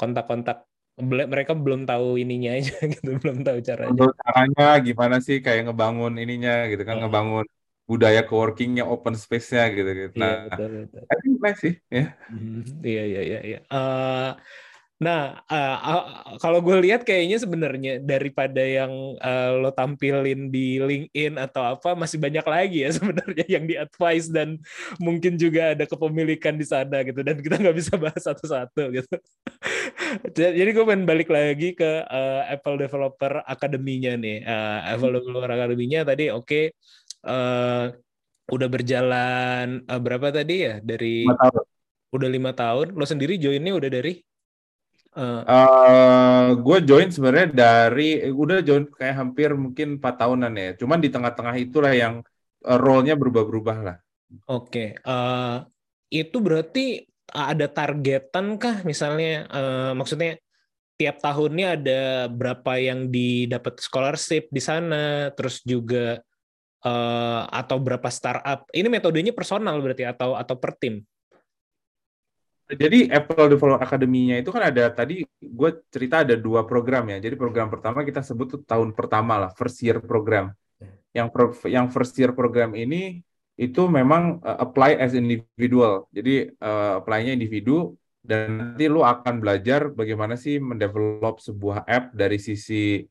[0.00, 0.56] kontak-kontak
[1.00, 6.12] mereka belum tahu ininya aja gitu belum tahu caranya Untuk caranya gimana sih kayak ngebangun
[6.22, 7.00] ininya gitu kan, Oh.
[7.00, 7.46] ngebangun
[7.90, 10.14] budaya coworkingnya, open space-nya gitu gitu.
[10.18, 12.02] iya Nah, betul betul I think nice sih, ya.
[12.30, 13.58] Hmm, Iya iya iya.
[15.00, 16.04] Nah, eh, eh,
[16.38, 22.20] kalau gue lihat kayaknya sebenarnya daripada yang eh, lo tampilin di LinkedIn atau apa masih
[22.20, 24.60] banyak lagi ya sebenarnya yang di advice dan
[25.00, 29.16] mungkin juga ada kepemilikan di sana gitu dan kita nggak bisa bahas satu-satu gitu.
[30.36, 34.38] Jadi gue pengen balik lagi ke eh, Apple Developer Academy-nya nih.
[34.44, 36.60] Eh, Apple Developer Academy-nya tadi oke
[37.26, 37.84] eh,
[38.50, 41.62] udah berjalan eh, berapa tadi ya dari tahun.
[42.12, 42.92] udah lima tahun.
[42.98, 44.18] Lo sendiri joinnya udah dari
[45.16, 50.68] eh, Eh, gue join sebenarnya dari eh, udah join kayak hampir mungkin empat tahunan ya.
[50.80, 52.14] Cuman di tengah-tengah itulah yang
[52.68, 53.96] eh, role-nya berubah-berubah lah.
[54.48, 54.84] oke.
[55.00, 55.56] Eh,
[56.10, 56.80] itu berarti
[57.30, 60.30] ada targetan kah misalnya eh, maksudnya
[61.00, 62.00] tiap tahunnya ada
[62.30, 66.20] berapa yang didapat scholarship di sana, terus juga
[66.84, 68.66] eh, atau berapa startup.
[68.72, 70.94] Ini metodenya personal berarti atau atau per tim.
[72.70, 77.18] Jadi Apple Developer Academy-nya itu kan ada tadi gue cerita ada dua program ya.
[77.18, 80.54] Jadi program pertama kita sebut tuh tahun pertama lah, first year program.
[81.10, 83.20] Yang pro- yang first year program ini
[83.60, 86.08] itu memang uh, apply as individual.
[86.08, 87.92] Jadi uh, apply-nya individu
[88.24, 93.04] dan nanti lu akan belajar bagaimana sih mendevelop sebuah app dari sisi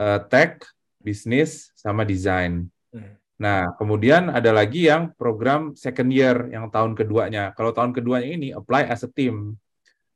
[0.00, 0.64] uh, tech,
[0.96, 2.64] bisnis sama desain.
[2.96, 3.19] Hmm.
[3.40, 7.56] Nah, kemudian ada lagi yang program second year yang tahun keduanya.
[7.56, 9.56] Kalau tahun keduanya ini apply as a team.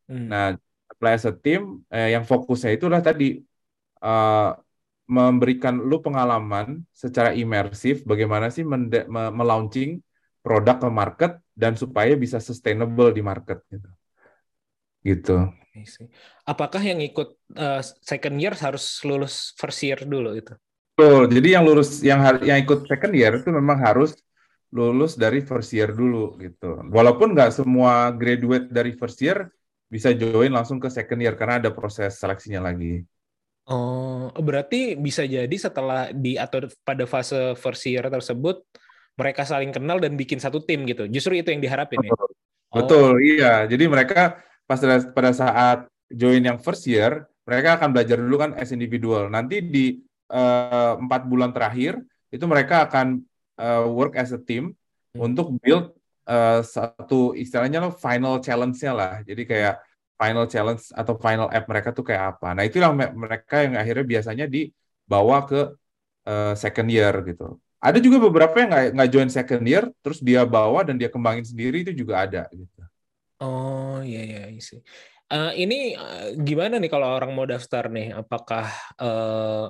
[0.04, 0.28] Hmm.
[0.28, 0.46] Nah,
[0.92, 3.40] apply as a team eh, yang fokusnya itulah tadi
[4.04, 4.50] eh,
[5.08, 10.04] memberikan lu pengalaman secara imersif bagaimana sih mende- me- melaunching
[10.44, 13.88] produk ke market dan supaya bisa sustainable di market gitu.
[15.00, 15.36] Gitu.
[16.44, 20.52] Apakah yang ikut eh, second year harus lulus first year dulu itu?
[20.94, 21.26] Betul.
[21.26, 24.14] Jadi yang lulus yang yang ikut second year itu memang harus
[24.70, 26.86] lulus dari first year dulu gitu.
[26.86, 29.50] Walaupun nggak semua graduate dari first year
[29.90, 33.02] bisa join langsung ke second year karena ada proses seleksinya lagi.
[33.66, 38.62] Oh, berarti bisa jadi setelah di atau pada fase first year tersebut
[39.18, 41.10] mereka saling kenal dan bikin satu tim gitu.
[41.10, 42.14] Justru itu yang diharapin ya.
[42.14, 42.30] Betul.
[42.74, 43.66] Oh, Betul, iya.
[43.66, 44.78] Jadi mereka pas
[45.10, 45.78] pada saat
[46.10, 49.30] join yang first year, mereka akan belajar dulu kan as individual.
[49.30, 49.98] Nanti di
[50.34, 51.92] eh, empat bulan terakhir
[52.34, 53.06] itu mereka akan
[53.60, 54.74] eh, work as a team
[55.14, 55.24] Hmm.
[55.26, 55.94] untuk build
[56.30, 59.12] eh, satu istilahnya lo final challenge-nya lah.
[59.28, 59.74] Jadi kayak
[60.20, 62.46] final challenge atau final app mereka tuh kayak apa.
[62.56, 65.60] Nah itu yang me- mereka yang akhirnya biasanya dibawa ke
[66.28, 67.44] eh, second year gitu.
[67.84, 71.44] Ada juga beberapa yang nggak nggak join second year, terus dia bawa dan dia kembangin
[71.46, 72.80] sendiri itu juga ada gitu.
[73.42, 74.38] Oh, iya iya
[74.68, 74.78] sih.
[75.62, 78.06] ini eh, gimana nih kalau orang mau daftar nih?
[78.20, 78.64] Apakah
[79.02, 79.62] eh,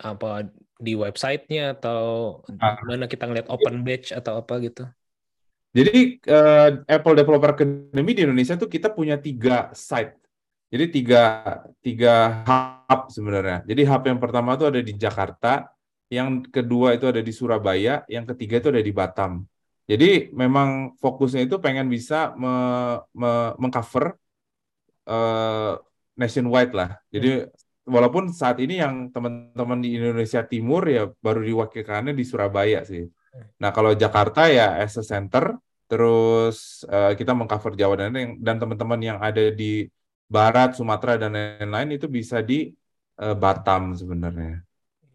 [0.00, 0.48] apa
[0.80, 2.00] di websitenya atau
[2.60, 2.76] Ah.
[2.80, 4.84] gimana kita ngeliat open batch atau apa gitu?
[5.70, 10.18] Jadi eh, Apple Developer Academy di Indonesia tuh kita punya tiga site.
[10.70, 11.22] Jadi tiga
[11.82, 13.62] tiga hub sebenarnya.
[13.66, 15.70] Jadi hub yang pertama tuh ada di Jakarta,
[16.10, 19.46] yang kedua itu ada di Surabaya, yang ketiga itu ada di Batam.
[19.90, 24.14] Jadi memang fokusnya itu pengen bisa me- me- mengcover
[25.06, 25.74] eh,
[26.18, 26.90] nationwide lah.
[27.10, 27.46] Jadi
[27.90, 33.04] walaupun saat ini yang teman-teman di Indonesia Timur ya baru diwakilkannya di Surabaya sih.
[33.62, 35.58] Nah, kalau Jakarta ya as a center,
[35.90, 39.86] terus eh, kita mengcover Jawa dan dan teman-teman yang ada di
[40.30, 42.70] Barat, Sumatera dan lain-lain itu bisa di
[43.18, 44.62] eh, Batam sebenarnya.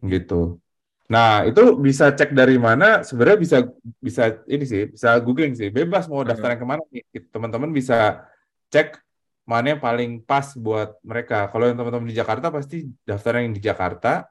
[0.04, 0.60] Gitu.
[1.06, 3.06] Nah, itu bisa cek dari mana?
[3.06, 3.56] Sebenarnya bisa
[4.02, 5.70] bisa ini sih, bisa googling sih.
[5.70, 7.04] Bebas mau daftar yang ke mana nih.
[7.30, 8.26] Teman-teman bisa
[8.74, 9.05] cek
[9.46, 11.46] mana yang paling pas buat mereka.
[11.48, 14.26] Kalau yang teman-teman di Jakarta pasti daftar yang di Jakarta.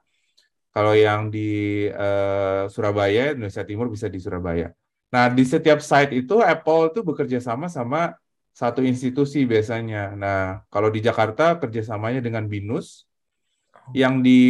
[0.76, 4.68] Kalau yang di eh, Surabaya, Indonesia Timur bisa di Surabaya.
[5.08, 8.12] Nah, di setiap site itu Apple tuh bekerja sama sama
[8.52, 10.12] satu institusi biasanya.
[10.12, 13.08] Nah, kalau di Jakarta kerjasamanya dengan BINUS,
[13.94, 14.40] yang di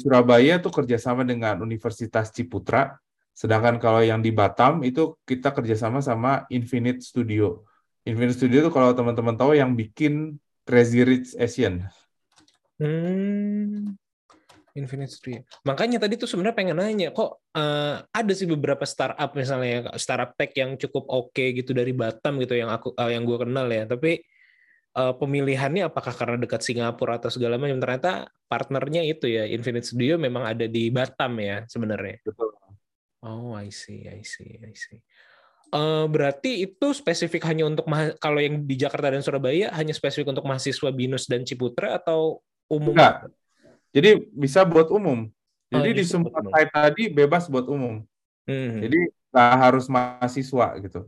[0.00, 2.96] Surabaya tuh kerjasama dengan Universitas Ciputra,
[3.36, 7.67] sedangkan kalau yang di Batam itu kita kerjasama sama Infinite Studio.
[8.08, 11.84] Infinite Studio itu kalau teman-teman tahu yang bikin Crazy Rich Asian.
[12.80, 13.96] Hmm.
[14.78, 15.42] Infinite Studio.
[15.66, 20.54] Makanya tadi tuh sebenarnya pengen nanya, kok eh, ada sih beberapa startup misalnya startup tech
[20.54, 23.84] yang cukup oke gitu dari Batam gitu yang aku eh, yang gue kenal ya.
[23.90, 24.22] Tapi
[24.94, 27.82] eh, pemilihannya apakah karena dekat Singapura atau segala macam?
[27.82, 32.22] Ternyata partnernya itu ya Infinite Studio memang ada di Batam ya sebenarnya.
[32.22, 32.54] Betul.
[33.18, 35.02] Oh, I see, I see, I see.
[35.68, 37.84] Eh, berarti itu spesifik hanya untuk
[38.24, 42.40] kalau yang di Jakarta dan Surabaya hanya spesifik untuk mahasiswa BINUS dan Ciputra atau
[42.72, 42.96] umum?
[42.96, 43.14] Enggak.
[43.92, 45.28] Jadi bisa buat umum.
[45.28, 48.00] Oh, Jadi di bisa buat semua site tadi bebas buat umum.
[48.48, 51.00] Hmm, Jadi nggak harus mahasiswa gitu.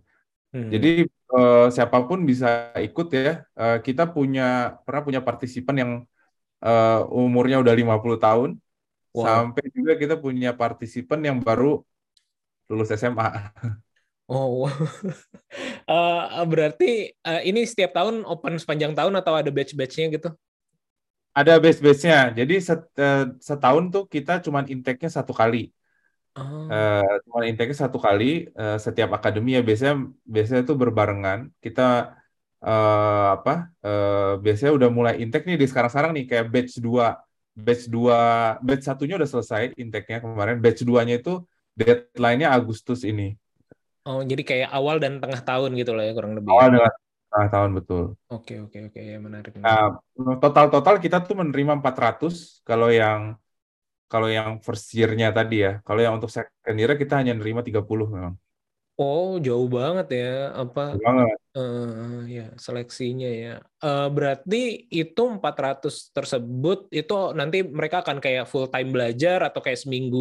[0.53, 0.69] hmm.
[0.75, 3.45] Jadi eh, siapa pun bisa ikut ya.
[3.57, 5.93] Eh, kita punya pernah punya partisipan yang
[6.65, 8.51] eh, umurnya udah 50 tahun
[9.11, 9.27] Wow.
[9.27, 11.83] sampai juga kita punya partisipan yang baru
[12.71, 13.27] lulus SMA.
[14.31, 14.71] Oh, wow.
[15.91, 20.31] Eh, berarti eh, ini setiap tahun open sepanjang tahun atau ada batch-batchnya gitu?
[21.39, 22.19] Ada base-base-nya.
[22.39, 25.59] Jadi set- eh, setahun tuh kita cuman intake-nya satu kali.
[26.37, 28.25] Oh, Eh, cuman intake-nya satu kali
[28.61, 29.95] eh, setiap akademi ya biasanya
[30.35, 31.39] biasanya tuh berbarengan.
[31.65, 31.83] Kita
[32.67, 33.51] eh, apa?
[33.87, 37.07] eh, biasanya udah mulai intake nih di sekarang-sekarang nih kayak batch 2.
[37.67, 38.17] Batch 2,
[38.67, 40.57] batch satunya udah selesai intake-nya kemarin.
[40.63, 41.31] Batch 2-nya itu
[41.79, 43.23] deadline-nya Agustus ini.
[44.07, 46.51] Oh, jadi kayak awal dan tengah tahun gitu lah ya kurang lebih.
[46.53, 46.91] Awal dengan
[47.29, 48.03] setengah tahun betul.
[48.31, 49.53] Oke, oke, oke, ya menarik.
[49.61, 49.81] Nah,
[50.43, 53.21] total-total kita tuh menerima 400 kalau yang
[54.13, 55.73] kalau yang first year-nya tadi ya.
[55.87, 58.35] Kalau yang untuk second year kita hanya menerima 30 memang.
[59.01, 60.25] Oh, jauh banget ya
[60.61, 61.41] apa Betul banget.
[61.57, 63.51] eh, ya seleksinya ya.
[63.85, 64.57] Eh, berarti
[64.99, 70.19] itu 400 tersebut itu nanti mereka akan kayak full time belajar atau kayak seminggu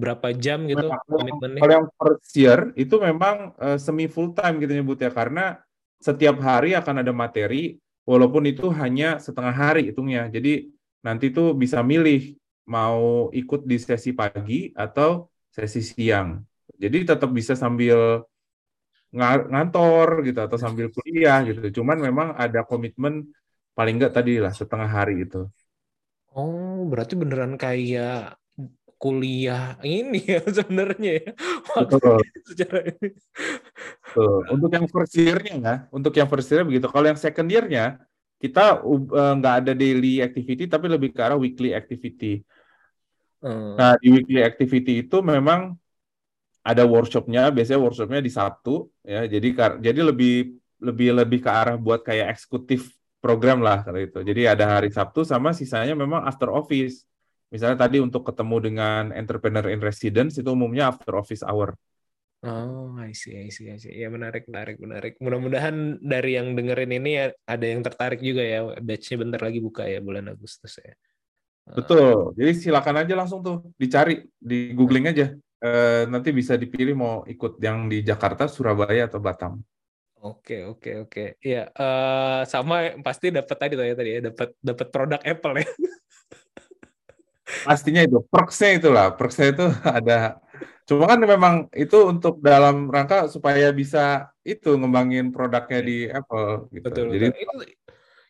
[0.00, 1.62] berapa jam gitu Memang, komitmennya?
[1.62, 5.60] Kalau yang first year itu memang eh, semi full time gitu nyebutnya karena
[6.00, 7.76] setiap hari akan ada materi
[8.08, 10.26] walaupun itu hanya setengah hari hitungnya.
[10.32, 10.72] Jadi
[11.04, 12.34] nanti tuh bisa milih
[12.66, 16.40] mau ikut di sesi pagi atau sesi siang.
[16.80, 18.24] Jadi tetap bisa sambil
[19.16, 21.60] nga- ngantor gitu atau sambil kuliah gitu.
[21.82, 23.14] Cuman memang ada komitmen
[23.76, 25.38] paling enggak tadi lah setengah hari itu.
[26.40, 28.12] Oh, berarti beneran kayak
[29.02, 31.30] kuliah ini ya sebenarnya ya.
[31.74, 32.18] Waktu Betul.
[32.54, 33.08] secara ini.
[34.06, 34.38] Betul.
[34.54, 36.86] Untuk yang first year-nya ya, untuk yang first year begitu.
[36.86, 37.98] Kalau yang second year-nya,
[38.38, 42.46] kita uh, nggak ada daily activity, tapi lebih ke arah weekly activity.
[43.42, 45.74] Eh, Nah, di weekly activity itu memang
[46.62, 49.26] ada workshopnya, biasanya workshopnya di Sabtu, ya.
[49.26, 54.22] Jadi jadi lebih lebih lebih ke arah buat kayak eksekutif program lah kalau itu.
[54.22, 57.06] Jadi ada hari Sabtu sama sisanya memang after office.
[57.52, 61.76] Misalnya tadi untuk ketemu dengan entrepreneur in residence itu umumnya after office hour.
[62.42, 63.92] Oh, I see, I see, I see.
[63.92, 65.14] Ya menarik, menarik, menarik.
[65.22, 68.66] Mudah-mudahan dari yang dengerin ini ya, ada yang tertarik juga ya.
[68.82, 70.96] Batch-nya bentar lagi buka ya bulan Agustus ya.
[71.70, 72.34] Betul.
[72.34, 75.30] Jadi silakan aja langsung tuh dicari, di googling aja.
[75.62, 79.62] Eh, nanti bisa dipilih mau ikut yang di Jakarta, Surabaya atau Batam.
[80.18, 81.38] Oke, oke, oke.
[81.38, 85.66] Ya, eh, sama pasti dapat tadi tuh ya tadi ya, dapat dapat produk Apple ya.
[87.66, 89.64] Pastinya itu, perksnya itulah, perksnya itu
[89.98, 90.40] ada.
[90.82, 96.86] Cuma kan memang itu untuk dalam rangka supaya bisa itu ngembangin produknya di Apple gitu.
[96.90, 97.42] Betul, Jadi betul.
[97.44, 97.54] Itu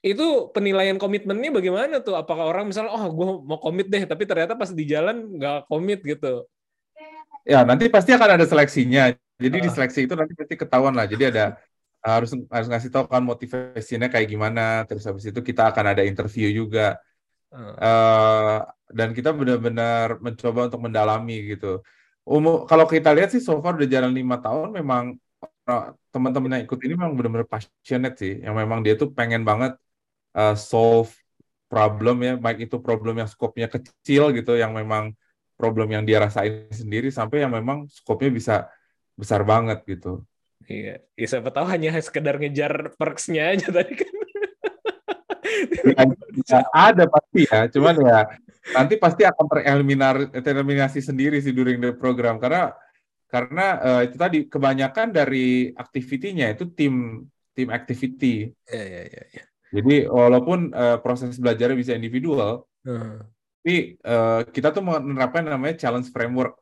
[0.02, 2.18] itu penilaian komitmennya bagaimana tuh?
[2.18, 6.02] Apakah orang misalnya, oh gue mau komit deh, tapi ternyata pas di jalan nggak komit
[6.02, 6.42] gitu.
[7.42, 9.10] ya nanti pasti akan ada seleksinya.
[9.42, 9.74] Jadi di Ah.
[9.74, 11.06] seleksi itu nanti pasti ketahuan lah.
[11.10, 11.58] Jadi ada
[12.02, 14.86] harus harus ngasih tahu kan motivasinya kayak gimana.
[14.86, 16.98] Terus habis itu kita akan ada interview juga.
[17.52, 18.58] Eh,
[18.96, 21.84] dan kita benar-benar mencoba untuk mendalami gitu.
[22.24, 25.20] Umum kalau kita lihat sih so far udah jalan lima tahun memang
[25.68, 29.76] eh, teman-teman yang ikut ini memang benar-benar passionate sih, yang memang dia tuh pengen banget
[30.32, 31.12] eh, solve
[31.68, 35.12] problem ya, baik itu problem yang skopnya kecil gitu, yang memang
[35.56, 38.54] problem yang dia rasain sendiri sampai yang memang skopnya bisa
[39.12, 40.24] besar banget gitu.
[40.68, 44.21] Iya, ya, siapa tahu hanya sekedar ngejar perks-nya aja tadi kan.
[45.62, 46.02] Ya,
[46.42, 48.20] ya, ada pasti ya, cuman ya
[48.74, 52.74] nanti pasti akan tereliminar tereliminasi sendiri sih during the program karena
[53.30, 57.24] karena eh, itu tadi kebanyakan dari activity-nya itu tim
[57.56, 58.50] tim activity.
[58.68, 59.22] Iya, iya, iya.
[59.32, 59.44] iya.
[59.72, 63.18] Jadi walaupun eh, proses belajarnya bisa individual, Eh,
[63.62, 66.58] tapi eh, kita tuh menerapkan namanya challenge framework.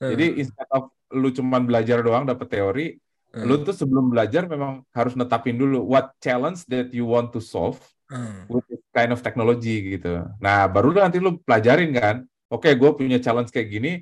[0.00, 0.10] eh.
[0.16, 2.88] Jadi instead of lu cuman belajar doang dapet teori,
[3.28, 3.44] Hmm.
[3.44, 7.76] lu tuh sebelum belajar memang harus netapin dulu what challenge that you want to solve
[8.08, 8.48] Hmm.
[8.48, 10.24] with this kind of technology gitu.
[10.40, 12.16] Nah, baru lu nanti lu pelajarin kan.
[12.48, 13.92] Oke, gue punya challenge kayak gini.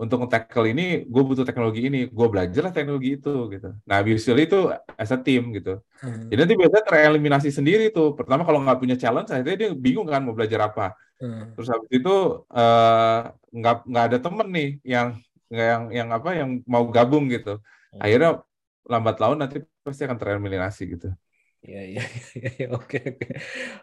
[0.00, 2.08] Untuk nge-tackle ini, gue butuh teknologi ini.
[2.08, 3.76] Gue belajarlah teknologi itu gitu.
[3.84, 5.76] Nah, usually itu as a team gitu.
[6.00, 6.32] Hmm.
[6.32, 8.16] Jadi nanti biasanya tereliminasi sendiri tuh.
[8.16, 10.96] Pertama kalau nggak punya challenge, akhirnya dia bingung kan mau belajar apa.
[11.20, 11.52] Hmm.
[11.52, 12.16] Terus habis itu
[12.48, 13.20] eh,
[13.52, 15.08] nggak nggak ada temen nih yang
[15.52, 17.60] yang yang apa yang mau gabung gitu.
[17.92, 18.00] Hmm.
[18.00, 18.40] Akhirnya
[18.88, 21.12] lambat laun nanti pasti akan tereliminasi gitu.
[21.60, 22.00] Iya, iya,
[22.38, 23.24] iya, iya, oke, oke.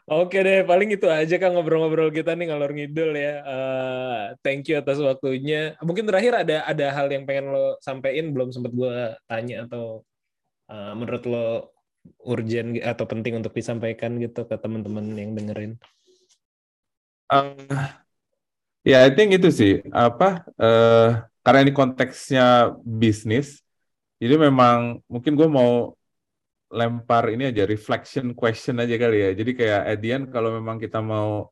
[0.09, 3.29] Oke deh, paling itu aja kan ngobrol-ngobrol kita nih ngalor ngidul ya.
[3.51, 5.77] Eh, thank you atas waktunya.
[5.87, 8.93] Mungkin terakhir ada ada hal yang pengen lo sampein belum sempat gue
[9.29, 9.83] tanya atau
[10.71, 11.45] eh, menurut lo
[12.33, 15.73] urgent atau penting untuk disampaikan gitu ke teman-teman yang dengerin.
[17.31, 17.87] Eh,
[18.89, 20.25] ya, I think itu sih apa
[20.61, 21.07] eh
[21.43, 23.63] karena ini konteksnya bisnis,
[24.21, 25.96] jadi memang mungkin gue mau
[26.68, 29.30] lempar ini aja reflection question aja kali ya.
[29.39, 31.52] Jadi kayak at the end kalau memang kita mau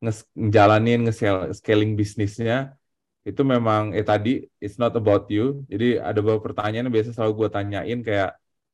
[0.00, 2.72] ngejalanin nge-scaling bisnisnya
[3.20, 5.64] itu memang eh tadi it's not about you.
[5.68, 8.30] Jadi ada beberapa pertanyaan yang biasa selalu gue tanyain kayak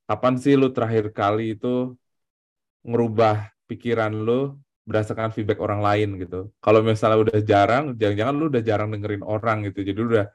[0.06, 1.94] kapan sih lu terakhir kali itu
[2.86, 4.54] ngerubah pikiran lu
[4.86, 6.54] berdasarkan feedback orang lain gitu.
[6.62, 9.82] Kalau misalnya udah jarang, jangan-jangan lu udah jarang dengerin orang gitu.
[9.82, 10.26] Jadi lu udah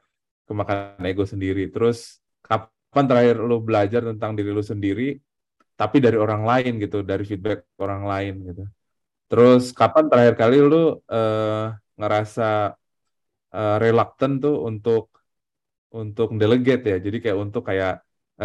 [0.44, 1.72] kemakan ego sendiri.
[1.72, 5.16] Terus kapan terakhir lu belajar tentang diri lu sendiri
[5.82, 8.62] tapi dari orang lain gitu, dari feedback orang lain gitu.
[9.30, 10.76] Terus kapan terakhir kali lu
[11.14, 11.64] eh,
[12.00, 12.44] ngerasa
[13.56, 15.02] eh, reluctant tuh untuk
[15.98, 16.96] untuk delegate ya.
[17.06, 17.92] Jadi kayak untuk kayak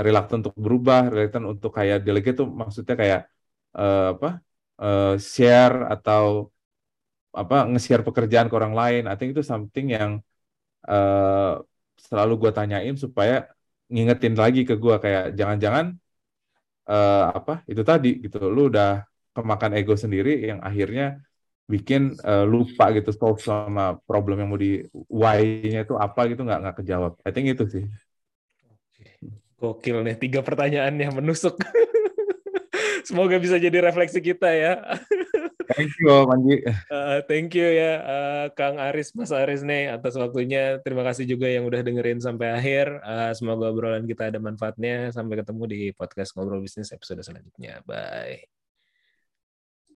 [0.05, 3.21] reluctant untuk berubah, reluctant untuk kayak delegate tuh maksudnya kayak
[3.79, 4.29] eh, apa?
[4.83, 6.25] eh, share atau
[7.41, 9.01] apa nge-share pekerjaan ke orang lain.
[9.11, 10.11] I think itu something yang
[10.91, 11.53] eh,
[12.07, 13.33] selalu gue tanyain supaya
[13.93, 15.85] ngingetin lagi ke gue kayak jangan-jangan
[16.87, 19.03] eh, apa itu tadi gitu lu udah
[19.35, 21.21] kemakan ego sendiri yang akhirnya
[21.67, 24.81] bikin eh, lupa gitu solve sama problem yang mau di
[25.11, 27.11] why-nya itu apa gitu nggak nggak kejawab.
[27.27, 27.83] I think itu sih.
[29.57, 31.57] Gokil nih, tiga pertanyaan yang menusuk.
[33.07, 34.73] Semoga bisa jadi refleksi kita ya.
[35.75, 36.63] Thank you, Manji.
[36.87, 40.79] Uh, thank you ya uh, Kang Aris, Mas Aris nih atas waktunya.
[40.81, 43.03] Terima kasih juga yang udah dengerin sampai akhir.
[43.03, 45.11] Uh, semoga obrolan kita ada manfaatnya.
[45.11, 47.83] Sampai ketemu di podcast Ngobrol Bisnis episode selanjutnya.
[47.83, 48.56] Bye.